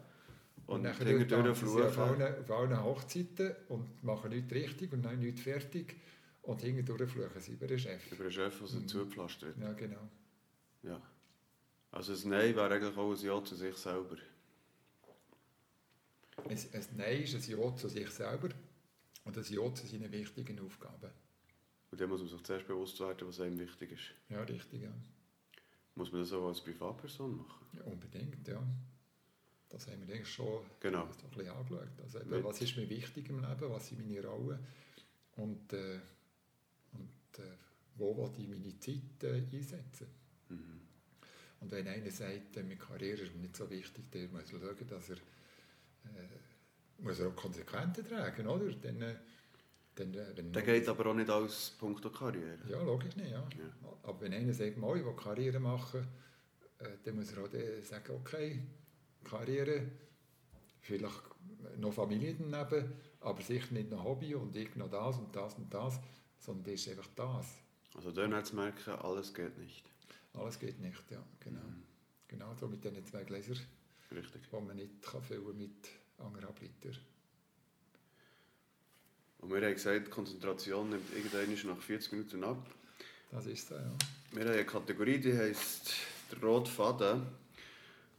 Und, 0.67 0.83
nachher 0.83 1.05
hinterher 1.07 1.55
sie 1.55 1.63
auf 1.81 1.93
fluchen. 1.93 2.21
allen, 2.21 2.39
auf 2.43 2.51
allen 2.51 2.83
Hochzeiten 2.83 3.55
und 3.69 4.03
machen 4.03 4.29
nichts 4.29 4.53
richtig 4.53 4.93
und 4.93 5.01
dann 5.01 5.19
nichts 5.19 5.41
fertig. 5.41 5.95
Und 6.43 6.61
hinterher 6.61 7.07
fluchen 7.07 7.41
sie 7.41 7.53
über 7.53 7.67
den 7.67 7.79
Chef. 7.79 8.11
Über 8.11 8.23
den 8.25 8.31
Chef, 8.31 8.57
der 8.59 8.67
sie 8.67 8.77
Mhm. 8.79 8.87
zugepflastert. 8.87 9.57
Ja, 9.59 9.73
genau. 9.73 10.07
Ja. 10.83 11.01
Also 11.91 12.13
ein 12.13 12.29
Nein 12.29 12.55
wäre 12.55 12.71
eigentlich 12.73 12.95
auch 12.95 13.11
ein 13.11 13.25
Ja 13.25 13.43
zu 13.43 13.55
sich 13.55 13.75
selber. 13.75 14.15
Ein, 16.47 16.51
ein 16.51 16.85
Nein 16.95 17.23
ist 17.23 17.33
ein 17.35 17.59
Ja 17.59 17.75
zu 17.75 17.89
sich 17.89 18.09
selber 18.11 18.49
und 19.25 19.37
ein 19.37 19.43
Ja 19.49 19.73
zu 19.73 19.87
seinen 19.87 20.11
wichtigen 20.11 20.59
Aufgaben. 20.59 21.09
Und 21.91 21.99
dann 21.99 22.09
muss 22.09 22.19
man 22.21 22.29
sich 22.29 22.43
zuerst 22.43 22.67
bewusst 22.67 22.99
werden, 22.99 23.27
was 23.27 23.39
einem 23.39 23.57
wichtig 23.59 23.91
ist. 23.91 24.13
Ja, 24.29 24.41
richtig, 24.43 24.83
ja. 24.83 24.93
Muss 25.95 26.11
man 26.11 26.21
das 26.21 26.31
auch 26.33 26.47
als 26.47 26.61
Privatperson 26.61 27.37
machen? 27.37 27.65
ja 27.73 27.83
unbedingt, 27.83 28.47
ja. 28.47 28.61
Das 29.69 29.87
haben 29.87 30.07
wir 30.07 30.15
eigentlich 30.15 30.29
schon 30.33 30.63
Genau. 30.79 31.03
ein 31.03 31.09
bisschen 31.09 31.49
angeschaut. 31.49 31.87
Also, 32.03 32.19
eben, 32.21 32.43
was 32.43 32.61
ist 32.61 32.75
mir 32.77 32.89
wichtig 32.89 33.29
im 33.29 33.39
Leben, 33.41 33.69
was 33.69 33.87
sind 33.87 33.99
meine 33.99 34.25
Rollen 34.25 34.59
und, 35.35 35.73
äh, 35.73 35.99
und 36.93 37.39
äh, 37.39 37.51
wo 37.95 38.15
will 38.17 38.31
ich 38.43 38.47
meine 38.47 38.79
Zeit 38.79 39.23
äh, 39.23 39.43
einsetzen. 39.55 40.07
Mhm. 40.49 40.81
Und 41.59 41.71
wenn 41.71 41.87
einer 41.87 42.09
sagt, 42.09 42.57
äh, 42.57 42.63
meine 42.63 42.77
Karriere 42.77 43.21
ist 43.21 43.35
mir 43.35 43.41
nicht 43.41 43.55
so 43.57 43.69
wichtig, 43.69 44.05
dann 44.11 44.31
muss 44.31 44.51
er 44.53 44.59
schauen, 44.59 44.87
dass 44.87 45.09
er, 45.09 45.17
äh, 45.17 47.01
muss 47.03 47.19
er 47.19 47.27
auch 47.27 47.35
Konsequenzen 47.35 48.07
tragen? 48.07 48.45
Dann, 48.81 49.17
dann, 49.99 50.13
äh, 50.13 50.51
Dann 50.51 50.65
geht 50.65 50.87
aber 50.87 51.05
auch 51.07 51.13
nicht 51.13 51.29
alles 51.29 51.75
punkto 51.77 52.09
Karriere. 52.09 52.57
Ja, 52.67 52.81
logisch 52.81 53.15
nicht, 53.15 53.31
ja. 53.31 53.39
Ja. 53.39 53.97
Aber 54.03 54.21
wenn 54.21 54.33
einer 54.33 54.53
sagt, 54.53 54.77
«Moi, 54.77 54.99
ich 54.99 55.05
will 55.05 55.15
Karriere 55.15 55.59
machen, 55.59 56.07
äh, 56.79 56.85
dann 57.03 57.15
muss 57.15 57.31
er 57.33 57.43
auch 57.43 57.83
sagen, 57.83 58.15
okay, 58.15 58.59
Karriere, 59.23 59.83
vielleicht 60.81 61.21
noch 61.77 61.93
Familie 61.93 62.35
daneben, 62.35 62.93
aber 63.19 63.41
sicher 63.41 63.73
nicht 63.73 63.91
noch 63.91 64.03
Hobby 64.03 64.33
und 64.35 64.55
ich 64.55 64.75
noch 64.75 64.89
das 64.89 65.17
und 65.17 65.35
das 65.35 65.55
und 65.55 65.73
das, 65.73 65.99
sondern 66.39 66.63
das 66.63 66.73
ist 66.81 66.89
einfach 66.89 67.09
das. 67.15 67.55
Also 67.95 68.11
dann 68.11 68.33
hat 68.33 68.47
zu 68.47 68.55
merken, 68.55 68.91
alles 68.91 69.33
geht 69.33 69.57
nicht. 69.57 69.83
Alles 70.33 70.57
geht 70.59 70.79
nicht, 70.79 71.11
ja, 71.11 71.21
genau. 71.39 71.59
Genau 72.27 72.53
so 72.55 72.67
mit 72.67 72.83
diesen 72.83 73.03
zwei 73.05 73.23
Gläsern, 73.23 73.59
Richtig. 74.11 74.43
die 74.49 74.55
man 74.55 74.75
nicht 74.75 75.01
kann 75.01 75.21
füllen 75.21 75.57
mit 75.57 75.89
anderthalb 76.17 76.61
Liter. 76.61 76.97
Und 79.41 79.51
wir 79.53 79.61
haben 79.61 79.73
gesagt, 79.73 80.07
die 80.07 80.11
Konzentration 80.11 80.89
nimmt 80.89 81.13
irgendwann 81.15 81.75
nach 81.75 81.81
40 81.81 82.11
Minuten 82.11 82.43
ab. 82.43 82.57
Das 83.31 83.45
ist 83.45 83.67
so, 83.67 83.75
ja. 83.75 83.91
Wir 84.31 84.43
haben 84.43 84.51
eine 84.51 84.65
Kategorie, 84.65 85.19
die 85.19 85.37
heisst 85.37 85.93
der 86.31 86.39
rote 86.41 86.69
Faden. 86.69 87.21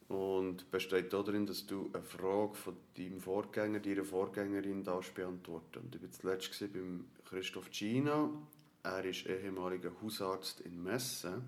Und 0.08 0.68
besteht 0.72 1.12
darin, 1.12 1.46
dass 1.46 1.66
du 1.66 1.88
eine 1.92 2.02
Frage 2.02 2.54
von 2.54 2.76
deinem 2.96 3.20
Vorgänger, 3.20 3.78
deiner 3.78 4.04
Vorgängerin 4.04 4.82
darfst 4.82 5.14
beantworten. 5.14 5.78
Und 5.84 5.94
ich 5.94 6.02
war 6.02 6.10
zuletzt 6.10 6.72
beim 6.72 7.04
Christoph 7.28 7.70
Gina. 7.70 8.28
Er 8.82 9.04
ist 9.04 9.26
ehemaliger 9.26 9.92
Hausarzt 10.02 10.62
in 10.62 10.82
Messen. 10.82 11.44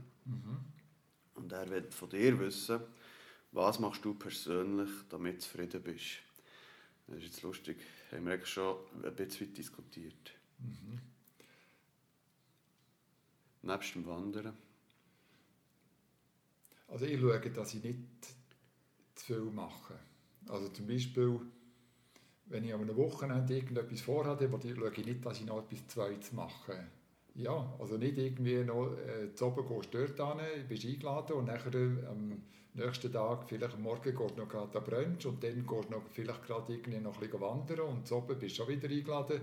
Und 1.35 1.51
er 1.51 1.69
will 1.71 1.91
von 1.91 2.09
dir 2.11 2.39
wissen, 2.39 2.79
was 3.51 3.81
machst 3.81 4.05
du 4.05 4.15
persönlich, 4.15 4.91
damit 5.09 5.37
du 5.37 5.41
zufrieden 5.41 5.83
bist. 5.83 6.19
Das 7.07 7.17
ist 7.19 7.25
jetzt 7.25 7.43
lustig. 7.43 7.79
Haben 8.11 8.27
wir 8.27 8.35
eigentlich 8.35 8.49
schon 8.49 8.77
ein 9.03 9.15
bisschen 9.15 9.49
weit 9.49 9.59
diskutiert. 9.59 10.35
Nebst 13.63 13.95
dem 13.95 14.07
Wandern. 14.07 14.57
Also 16.89 17.07
ich 17.07 17.21
schaue, 17.21 17.41
dass 17.41 17.75
ich 17.75 17.83
nicht 17.83 17.99
zu 19.15 19.25
viel 19.25 19.41
mache. 19.41 19.99
Also 20.49 20.69
zum 20.69 20.87
Beispiel, 20.87 21.41
wenn 22.47 22.65
ich 22.65 22.75
an 22.75 22.81
einem 22.81 22.97
Wochenende 22.97 23.55
irgendetwas 23.55 24.01
vorhabe, 24.01 24.49
schaue 24.51 24.93
ich 24.93 25.07
nicht, 25.07 25.25
dass 25.25 25.41
ich 25.41 25.47
noch 25.47 25.63
etwas 25.63 25.87
Zweites 25.87 26.33
mache. 26.33 26.87
Ja, 27.35 27.75
also 27.79 27.97
nicht 27.97 28.19
irgendwie 28.19 28.63
noch 28.63 28.93
äh, 28.93 29.35
zu 29.35 29.47
oben 29.47 29.67
gehst 29.67 29.95
dort 29.95 30.41
hin, 30.41 30.69
bist 30.69 30.85
eingeladen 30.85 31.37
und 31.37 31.47
nachher 31.47 31.75
äh, 31.75 32.07
am 32.07 32.43
nächsten 32.75 33.11
Tag, 33.11 33.49
vielleicht 33.49 33.75
am 33.75 33.83
Morgen 33.83 34.03
gehst 34.17 34.37
du 34.37 34.41
noch 34.41 34.49
gerade 34.49 34.79
an 34.79 34.85
Brunch 34.85 35.27
und 35.27 35.43
dann 35.43 35.67
gehst 35.67 35.89
du 35.89 35.91
noch 35.91 36.03
vielleicht 36.11 36.43
gerade 36.45 36.73
irgendwie 36.75 37.01
noch 37.01 37.15
ein 37.15 37.21
bisschen 37.21 37.41
wandern 37.41 37.81
und 37.81 38.07
zu 38.07 38.17
oben 38.17 38.39
bist 38.39 38.59
du 38.59 38.65
schon 38.65 38.69
wieder 38.69 38.89
eingeladen. 38.89 39.41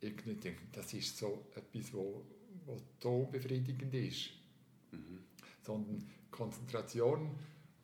Irgendwie 0.00 0.34
denke 0.34 0.62
das 0.72 0.92
ist 0.92 1.16
so 1.16 1.46
etwas, 1.54 1.92
wo, 1.94 2.22
wo 2.66 2.76
so 3.00 3.28
befriedigend 3.32 3.94
ist. 3.94 4.30
Sondern 5.62 6.06
Konzentration 6.30 7.30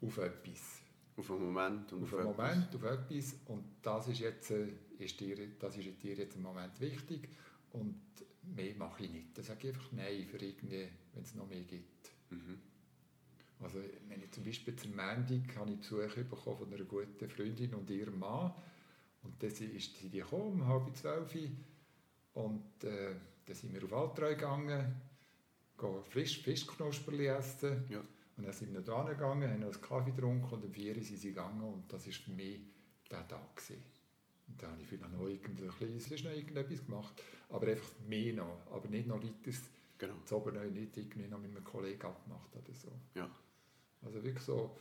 auf 0.02 0.18
etwas. 0.18 0.82
Auf 1.16 1.30
einen 1.30 1.52
Moment 1.52 1.92
und 1.92 2.02
Auf 2.02 2.12
auf, 2.12 2.18
einen 2.20 2.30
etwas. 2.30 2.54
Moment, 2.54 2.74
auf 2.74 2.84
etwas. 2.84 3.34
Und 3.46 3.64
das 3.82 4.08
ist, 4.08 4.20
jetzt, 4.20 4.50
äh, 4.50 4.68
ist 4.98 5.18
dir, 5.18 5.36
das 5.58 5.76
ist 5.76 6.02
dir 6.02 6.14
jetzt 6.14 6.36
im 6.36 6.42
Moment 6.42 6.78
wichtig. 6.80 7.28
Und 7.72 8.00
mehr 8.42 8.74
mache 8.76 9.04
ich 9.04 9.10
nicht. 9.10 9.38
Da 9.38 9.42
sage 9.42 9.68
ich 9.68 9.74
einfach 9.74 9.92
Nein, 9.92 10.26
für 10.26 10.38
irgendwie, 10.38 10.88
wenn 11.14 11.22
es 11.22 11.34
noch 11.34 11.48
mehr 11.48 11.62
gibt. 11.62 12.10
Mhm. 12.30 12.60
Also, 13.60 13.78
wenn 14.08 14.20
ich 14.22 14.30
zum 14.32 14.44
Beispiel 14.44 14.74
zum 14.74 14.90
Montag 14.90 15.56
habe 15.56 15.70
ich 15.70 15.78
Besuch 15.78 16.14
bekommen 16.14 16.58
von 16.58 16.72
einer 16.72 16.84
guten 16.84 17.28
Freundin 17.28 17.74
und 17.74 17.88
ihrem 17.90 18.18
Mann. 18.18 18.52
Und 19.22 19.40
dann 19.40 19.50
ist 19.50 19.96
sie 19.96 20.10
gekommen, 20.10 20.62
um 20.62 20.66
halb 20.66 20.96
zwölf. 20.96 21.32
Und 22.34 22.84
äh, 22.84 23.14
dann 23.44 23.54
sind 23.54 23.72
wir 23.72 23.84
auf 23.84 23.92
Altreu 23.92 24.34
gegangen, 24.34 25.00
gehen 25.78 26.04
frisch 26.04 26.42
Fischknusperli 26.42 27.26
essen. 27.26 27.84
Ja. 27.88 28.02
Und 28.36 28.44
dann 28.44 28.52
sind 28.52 28.72
wir 28.72 28.80
da 28.80 29.04
gegangen, 29.04 29.50
haben 29.50 29.60
noch 29.60 29.72
einen 29.72 29.80
Kaffee 29.80 30.10
getrunken 30.10 30.54
und 30.54 30.64
um 30.64 30.72
vier 30.72 30.94
sind 30.94 31.18
sie 31.18 31.28
gegangen. 31.28 31.62
Und 31.62 31.92
das 31.92 32.06
war 32.06 32.12
für 32.12 32.30
mich 32.32 32.60
der 33.10 33.28
Tag. 33.28 33.54
Gewesen. 33.54 34.01
Dann 34.58 34.72
habe 34.72 34.82
ich 34.82 34.88
vielleicht 34.88 35.12
noch, 35.12 35.26
irgendein 35.28 35.70
kleines, 35.70 36.10
noch 36.24 36.30
irgendetwas 36.30 36.84
gemacht. 36.84 37.22
Aber 37.48 37.66
einfach 37.66 37.92
mehr 38.08 38.34
noch. 38.34 38.66
Aber 38.70 38.88
nicht 38.88 39.06
noch 39.06 39.22
weiter 39.22 39.52
Genau. 39.98 40.14
zu 40.24 40.36
oben 40.36 40.54
noch 40.54 40.64
nicht 40.64 40.96
irgendwie 40.96 41.28
noch 41.28 41.38
mit 41.38 41.52
einem 41.52 41.62
Kollegen 41.62 42.02
abgemacht 42.02 42.50
oder 42.56 42.74
so. 42.74 42.90
Ja. 43.14 43.30
Also 44.02 44.22
wirklich 44.24 44.42
so, 44.42 44.76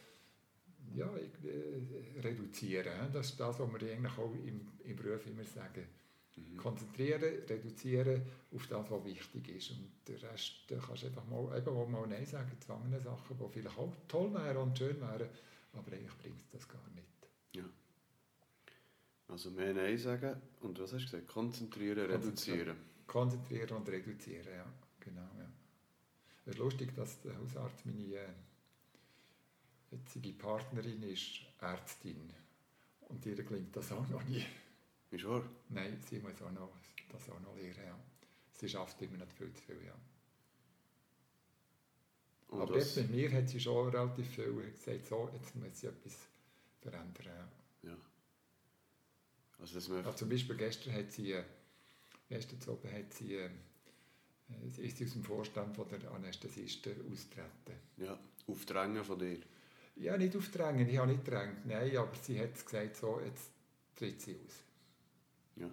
ja, 0.96 1.08
irgendwie 1.16 1.50
äh, 1.50 2.20
reduzieren. 2.22 3.12
Das 3.14 3.28
ist 3.30 3.40
das, 3.40 3.60
was 3.60 3.72
wir 3.72 3.94
eigentlich 3.94 4.18
auch 4.18 4.34
im, 4.34 4.68
im 4.84 4.96
Beruf 4.96 5.28
immer 5.28 5.44
sagen. 5.44 5.86
Mhm. 6.36 6.58
Konzentrieren, 6.58 7.22
reduzieren 7.48 8.24
auf 8.52 8.66
das, 8.68 8.90
was 8.90 9.06
wichtig 9.06 9.50
ist. 9.50 9.72
Und 9.72 9.92
den 10.08 10.18
Rest 10.18 10.54
da 10.68 10.78
kannst 10.78 11.04
du 11.04 11.08
einfach 11.08 11.28
mal, 11.28 11.56
eben 11.56 11.70
auch 11.70 11.88
mal 11.88 12.08
Nein 12.08 12.26
sagen 12.26 12.60
zu 12.60 12.74
anderen 12.74 13.04
Sachen, 13.04 13.38
die 13.38 13.50
vielleicht 13.54 13.78
auch 13.78 13.94
toll 14.08 14.34
wären 14.34 14.58
und 14.58 14.78
schön 14.78 15.00
wären, 15.02 15.30
aber 15.74 15.92
eigentlich 15.92 16.18
bringt 16.18 16.42
es 16.42 16.50
das 16.50 16.68
gar 16.68 16.90
nicht. 16.96 17.08
ja. 17.54 17.64
Also 19.32 19.50
mehr 19.50 19.74
Nein 19.74 19.98
sagen 19.98 20.42
und 20.60 20.78
was 20.78 20.92
hast 20.92 21.06
du 21.06 21.12
gesagt? 21.12 21.30
Konzentrieren, 21.30 22.06
reduzieren. 22.06 22.76
Konzentrieren 23.08 23.78
und 23.78 23.88
reduzieren, 23.88 24.54
ja. 24.54 24.66
Genau, 25.00 25.22
ja. 25.40 25.50
Es 26.46 26.54
ist 26.54 26.60
lustig, 26.60 26.94
dass 26.94 27.22
der 27.22 27.38
Hausarzt 27.38 27.86
meine 27.86 28.14
äh, 28.14 28.28
jetzige 29.90 30.34
Partnerin 30.34 31.02
ist 31.04 31.40
Ärztin. 31.62 32.34
Und 33.08 33.26
ihr 33.26 33.42
gelingt 33.42 33.74
das 33.74 33.94
auch 33.94 34.08
noch 34.10 34.24
nie. 34.26 34.46
Ist 35.12 35.26
wahr? 35.26 35.44
Nein, 35.70 35.98
sie 36.10 36.20
muss 36.20 36.42
auch 36.42 36.52
noch, 36.52 36.70
das 37.10 37.30
auch 37.30 37.40
noch 37.40 37.56
lernen, 37.56 37.86
ja. 37.86 37.98
Sie 38.52 38.68
schafft 38.68 39.02
immer 39.02 39.18
noch 39.18 39.32
viel 39.32 39.54
zu 39.54 39.62
viel, 39.64 39.82
ja. 39.86 39.96
Und 42.50 42.62
Aber 42.62 42.78
jetzt 42.78 42.98
mit 42.98 43.12
mir 43.12 43.32
hat 43.32 43.48
sie 43.48 43.62
schon 43.62 43.90
relativ 43.90 44.28
viel 44.28 44.72
gesagt, 44.72 45.08
so, 45.08 45.30
jetzt 45.34 45.56
muss 45.56 45.80
sie 45.80 45.88
etwas 45.88 46.18
verändern. 46.82 47.28
Ja. 47.84 47.90
Ja. 47.92 47.98
Also 49.62 49.76
dass 49.76 49.88
man 49.90 50.04
Ja, 50.04 50.16
zum 50.16 50.30
Beispiel 50.30 50.56
gestern 50.58 50.94
hat 50.94 51.12
sie, 51.12 51.32
äh, 51.34 51.44
gestern 52.30 52.60
zu 52.60 52.72
oben 52.74 52.92
hat 52.92 53.14
sie, 53.14 53.36
äh, 53.36 53.50
sie 54.70 54.82
ist 54.84 54.98
sie 54.98 55.06
aus 55.06 55.14
dem 55.14 55.24
Vorstand 55.24 55.76
von 55.76 55.88
der 55.88 56.12
Anästhesisten 56.12 56.94
austreten. 57.12 57.76
ja, 57.98 58.20
aufdrängen 58.48 59.04
von 59.04 59.20
dir. 59.20 59.38
Ja, 59.96 60.18
nicht 60.18 60.36
aufdrängen, 60.36 60.90
ich 60.90 60.98
habe 60.98 61.12
nicht 61.12 61.24
gedrängt, 61.24 61.66
nein, 61.66 61.96
aber 61.96 62.16
sie 62.22 62.40
hat 62.40 62.54
gesagt, 62.54 62.96
so, 62.98 63.20
jetzt 63.24 63.52
tritt 63.96 64.20
sie 64.22 64.36
aus. 64.36 64.56
Ja. 65.58 65.70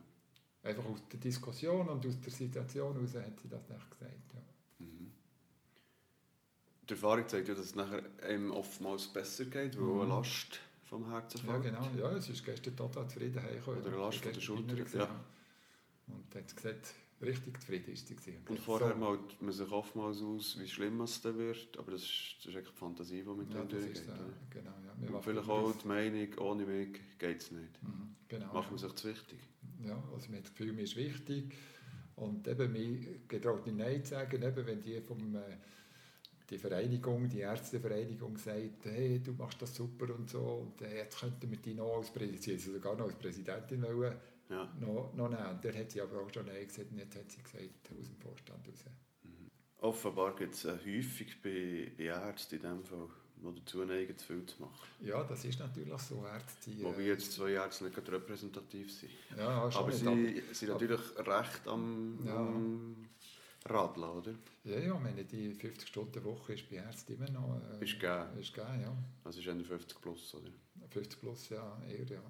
Einfach 0.64 0.84
aus 0.84 1.00
der 1.10 1.20
Diskussion 1.20 1.88
und 1.88 2.04
aus 2.04 2.20
der 2.20 2.32
Situation 2.32 2.94
heraus 2.94 3.14
hat 3.14 3.40
sie 3.40 3.48
das 3.48 3.66
nicht 3.68 3.90
gesagt. 3.90 4.32
Ja. 4.34 4.84
Mhm. 4.84 5.12
Die 6.88 6.92
Erfahrung 6.92 7.26
zeigt 7.28 7.48
ja, 7.48 7.54
dass 7.54 7.66
es 7.66 7.74
nachher 7.74 8.02
einem 8.22 8.50
oftmals 8.50 9.06
besser 9.08 9.44
geht, 9.46 9.76
weil 9.78 9.84
Mhm. 9.84 10.00
eine 10.02 10.08
Last 10.10 10.60
vom 10.88 11.08
Herzen 11.10 11.46
Ja, 11.46 11.58
genau. 11.58 11.88
Ja, 11.98 12.12
es 12.16 12.28
ist 12.28 12.44
gestern 12.44 12.76
total 12.76 13.08
zufrieden 13.08 13.42
heimgekommen. 13.42 13.80
Oder 13.80 13.88
eine 13.88 13.96
Last 13.98 14.18
von 14.18 14.32
der 14.32 14.40
Schulter, 14.40 14.74
gewesen, 14.74 14.98
ja. 14.98 15.24
Und 16.08 16.34
hat 16.34 16.56
gesagt, 16.56 16.94
richtig 17.20 17.60
zufrieden 17.60 17.92
ist 17.92 18.08
sie. 18.08 18.16
gewesen. 18.16 18.38
Und 18.48 18.58
vorher 18.60 18.94
malt 18.94 19.40
man 19.42 19.52
sich 19.52 19.70
oftmals 19.70 20.22
aus, 20.22 20.58
wie 20.58 20.66
schlimm 20.68 21.00
es 21.02 21.20
dann 21.20 21.36
wird, 21.36 21.76
aber 21.78 21.92
das 21.92 22.02
ist, 22.02 22.36
das 22.44 22.54
ist 22.54 22.68
die 22.68 22.72
Fantasie, 22.72 23.22
die 23.22 23.28
mit 23.30 23.52
ja, 23.52 23.60
dem 23.60 23.68
durchgeht. 23.68 24.08
äh, 24.08 24.10
oder? 24.12 24.32
genau, 24.50 24.70
ja. 24.70 24.94
Wir 25.00 25.14
Und 25.14 25.22
vielleicht 25.22 25.48
das- 25.48 25.54
auch 25.54 25.72
die 25.76 25.88
Meinung, 25.88 26.38
ohne 26.38 26.64
mich 26.64 27.00
geht 27.18 27.42
es 27.42 27.50
nicht. 27.50 27.82
Mhm, 27.82 28.14
genau. 28.28 28.52
Macht 28.54 28.70
man 28.70 28.78
sich 28.78 28.92
zu 28.94 29.08
wichtig. 29.08 29.38
Ja, 29.84 30.02
also 30.14 30.28
man 30.28 30.38
hat 30.38 30.44
das 30.44 30.54
Gefühl, 30.54 30.72
mir 30.72 30.82
ist 30.82 30.96
wichtig. 30.96 31.54
Und 32.16 32.48
eben, 32.48 32.72
mir 32.72 32.98
getraut 33.28 33.64
nicht 33.66 33.76
Nein 33.78 34.02
zu 34.02 34.10
sagen, 34.10 34.42
eben, 34.42 34.66
wenn 34.66 34.80
die 34.80 35.00
vom 35.00 35.36
äh, 35.36 35.40
die 36.50 36.58
Vereinigung, 36.58 37.28
die 37.28 37.40
Ärztevereinigung 37.40 38.36
sagt, 38.38 38.84
hey, 38.84 39.20
du 39.22 39.32
machst 39.32 39.60
das 39.60 39.74
super 39.74 40.14
und 40.14 40.30
so, 40.30 40.40
und 40.40 40.80
äh, 40.82 40.96
jetzt 40.98 41.20
könnten 41.20 41.50
wir 41.50 41.58
dich 41.58 41.74
noch 41.76 41.96
als 41.98 42.10
Präsidentin, 42.10 42.58
sogar 42.58 42.96
noch 42.96 43.04
als 43.06 43.16
Präsidentin 43.16 43.82
wollen, 43.82 44.16
Ja. 44.48 44.64
noch, 44.80 45.12
noch 45.14 45.28
nehmen. 45.28 45.46
Und 45.50 45.62
der 45.64 45.74
hat 45.78 45.90
sie 45.90 46.00
aber 46.00 46.22
auch 46.22 46.32
schon 46.32 46.46
Nein 46.46 46.66
gesagt, 46.66 46.90
und 46.90 46.98
jetzt 46.98 47.16
hat 47.16 47.30
sie 47.30 47.42
gesagt, 47.42 47.90
aus 48.00 48.06
dem 48.08 48.16
Vorstand 48.16 48.66
raus. 48.66 48.84
Offenbar 49.80 50.34
gibt 50.34 50.54
es 50.54 50.64
häufig 50.64 51.40
bei, 51.42 51.92
bei 51.96 52.04
Ärzten 52.04 52.56
in 52.56 52.62
dem 52.62 52.84
Fall, 52.84 53.08
die 53.36 53.60
dazu 53.60 53.84
neigen, 53.84 54.16
zu 54.18 54.26
viel 54.26 54.44
zu 54.46 54.60
machen. 54.62 54.88
Ja, 55.00 55.22
das 55.22 55.44
ist 55.44 55.60
natürlich 55.60 55.96
so, 56.00 56.24
Ärzte... 56.26 56.70
äh, 56.72 56.82
Wobei 56.82 57.02
jetzt 57.02 57.32
zwei 57.32 57.50
Ärzte 57.52 57.84
nicht 57.84 57.94
gerade 57.94 58.10
repräsentativ 58.12 58.92
sind. 58.92 59.12
ja, 59.36 59.46
Aber 59.72 59.88
nicht, 59.88 60.42
sie 60.48 60.54
sind 60.54 60.70
natürlich 60.70 61.00
recht 61.18 61.68
am, 61.68 62.18
Ja. 62.26 62.34
am 62.36 62.96
Radeln, 63.64 64.08
oder? 64.08 64.34
Ja, 64.64 64.78
ja, 64.78 64.94
ich 64.94 65.00
meine, 65.00 65.24
die 65.24 65.54
50-Stunden-Woche 65.54 66.54
ist 66.54 66.68
bei 66.70 66.76
Ärzten 66.76 67.14
immer 67.14 67.30
noch... 67.30 67.60
Äh, 67.80 67.84
Ist 67.84 67.94
gegeben. 68.00 68.38
Ist 68.38 68.54
gegeben, 68.54 68.80
ja. 68.80 68.96
Also 69.24 69.40
ist 69.40 69.46
eher 69.46 69.64
50 69.64 70.00
plus, 70.00 70.34
oder? 70.34 70.50
50 70.90 71.20
plus, 71.20 71.48
ja, 71.50 71.82
eher, 71.88 72.06
ja. 72.06 72.22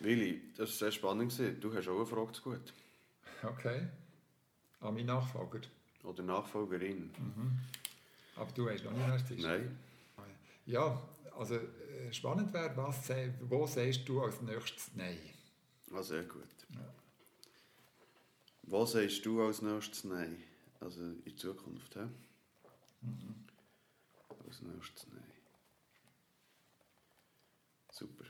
Willi, 0.00 0.42
das 0.56 0.70
war 0.70 0.76
sehr 0.76 0.92
spannend. 0.92 1.40
Du 1.60 1.74
hast 1.74 1.88
auch 1.88 1.96
eine 1.96 2.06
Frage 2.06 2.32
zu 2.32 2.42
gut. 2.42 2.72
Okay. 3.44 3.88
An 4.80 4.94
meinen 4.94 5.06
Nachfolger. 5.06 5.60
Oder 6.04 6.22
Nachfolgerin. 6.22 7.10
Aber 8.36 8.52
du 8.52 8.66
weißt 8.66 8.84
noch 8.84 8.92
nicht, 8.92 9.30
ist. 9.32 9.42
Nein. 9.42 9.76
Ja, 10.66 11.02
also 11.36 11.56
äh, 11.56 12.12
spannend 12.12 12.52
wäre, 12.52 12.76
was, 12.76 13.10
wo 13.40 13.66
sagst 13.66 14.08
du 14.08 14.22
als 14.22 14.40
nächstes 14.42 14.90
Nein? 14.94 15.18
Ah, 15.92 16.02
sehr 16.02 16.22
gut. 16.22 16.46
Ja. 16.70 16.94
Was 18.72 18.92
sagst 18.92 19.26
du 19.26 19.42
als 19.42 19.60
nächstes 19.60 20.04
Nein? 20.04 20.42
Also 20.80 21.02
in 21.02 21.36
Zukunft, 21.36 21.94
hä? 21.94 22.08
Mhm. 23.02 23.44
Als 24.46 24.62
nächstes 24.62 25.06
Nein. 25.12 25.32
Super. 27.92 28.24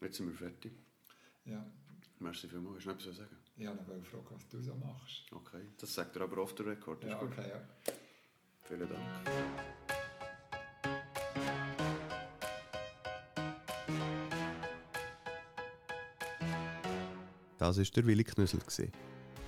Jetzt 0.00 0.18
sind 0.18 0.28
wir 0.28 0.36
fertig. 0.36 0.72
Ja, 1.44 1.66
Merci 2.20 2.46
vielmals. 2.46 2.76
Hast 2.76 2.84
du 2.86 2.90
noch 2.90 2.94
etwas 2.94 3.16
zu 3.16 3.22
sagen? 3.22 3.36
ich 3.56 3.66
habe 3.66 3.82
noch 3.82 3.88
eine 3.92 4.04
Frage, 4.04 4.30
was 4.30 4.48
du 4.48 4.62
so 4.62 4.74
machst. 4.76 5.32
Okay. 5.32 5.66
Das 5.78 5.92
sagt 5.92 6.14
er 6.14 6.22
aber 6.22 6.46
the 6.56 6.62
record. 6.62 7.02
Das 7.02 7.10
Ja, 7.10 7.22
okay, 7.22 7.48
ja. 7.48 7.60
Vielen 8.62 8.88
Dank. 8.88 9.81
Das 17.62 17.78
war 17.78 17.84
der 17.84 18.06
Willi 18.06 18.24
Knüssel. 18.24 18.58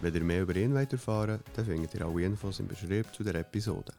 Wenn 0.01 0.15
ihr 0.15 0.23
mehr 0.23 0.43
über 0.43 0.55
ihn 0.55 0.77
erfahren 0.77 1.31
wollt, 1.31 1.41
dann 1.53 1.65
findet 1.65 1.95
ihr 1.95 2.07
alle 2.07 2.23
Infos 2.23 2.61
im 2.61 2.69
Beschrieb 2.69 3.13
zu 3.13 3.25
der 3.25 3.35
Episode. 3.35 3.93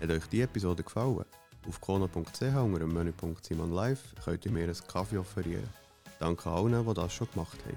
Hat 0.00 0.08
euch 0.08 0.28
die 0.28 0.42
Episode 0.42 0.84
gefallen? 0.84 1.24
Auf 1.66 1.80
kono.ch 1.80 2.40
unter 2.40 2.78
dem 2.78 2.94
Menüpunkt 2.94 3.44
Simon 3.44 3.72
Live 3.72 4.14
könnt 4.24 4.46
ihr 4.46 4.52
mir 4.52 4.62
einen 4.62 4.76
Kaffee 4.86 5.18
offerieren. 5.18 5.68
Danke 6.20 6.48
allen, 6.48 6.86
die 6.86 6.94
das 6.94 7.12
schon 7.12 7.26
gemacht 7.32 7.58
haben. 7.64 7.76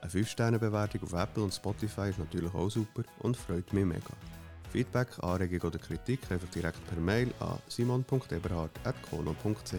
Eine 0.00 0.10
5-Sterne-Bewertung 0.10 1.04
auf 1.04 1.12
Apple 1.12 1.44
und 1.44 1.54
Spotify 1.54 2.10
ist 2.10 2.18
natürlich 2.18 2.52
auch 2.52 2.68
super 2.68 3.04
und 3.20 3.36
freut 3.36 3.72
mich 3.72 3.84
mega. 3.84 4.00
Feedback, 4.72 5.06
Anregung 5.20 5.68
oder 5.68 5.78
Kritik 5.78 6.28
einfach 6.32 6.48
direkt 6.48 6.84
per 6.88 6.98
Mail 6.98 7.32
an 7.38 7.60
simon.eberhard.kono.ch. 7.68 9.74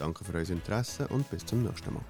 Danke 0.00 0.24
für 0.24 0.34
euer 0.34 0.50
Interesse 0.50 1.06
und 1.06 1.30
bis 1.30 1.46
zum 1.46 1.62
nächsten 1.62 1.94
Mal. 1.94 2.02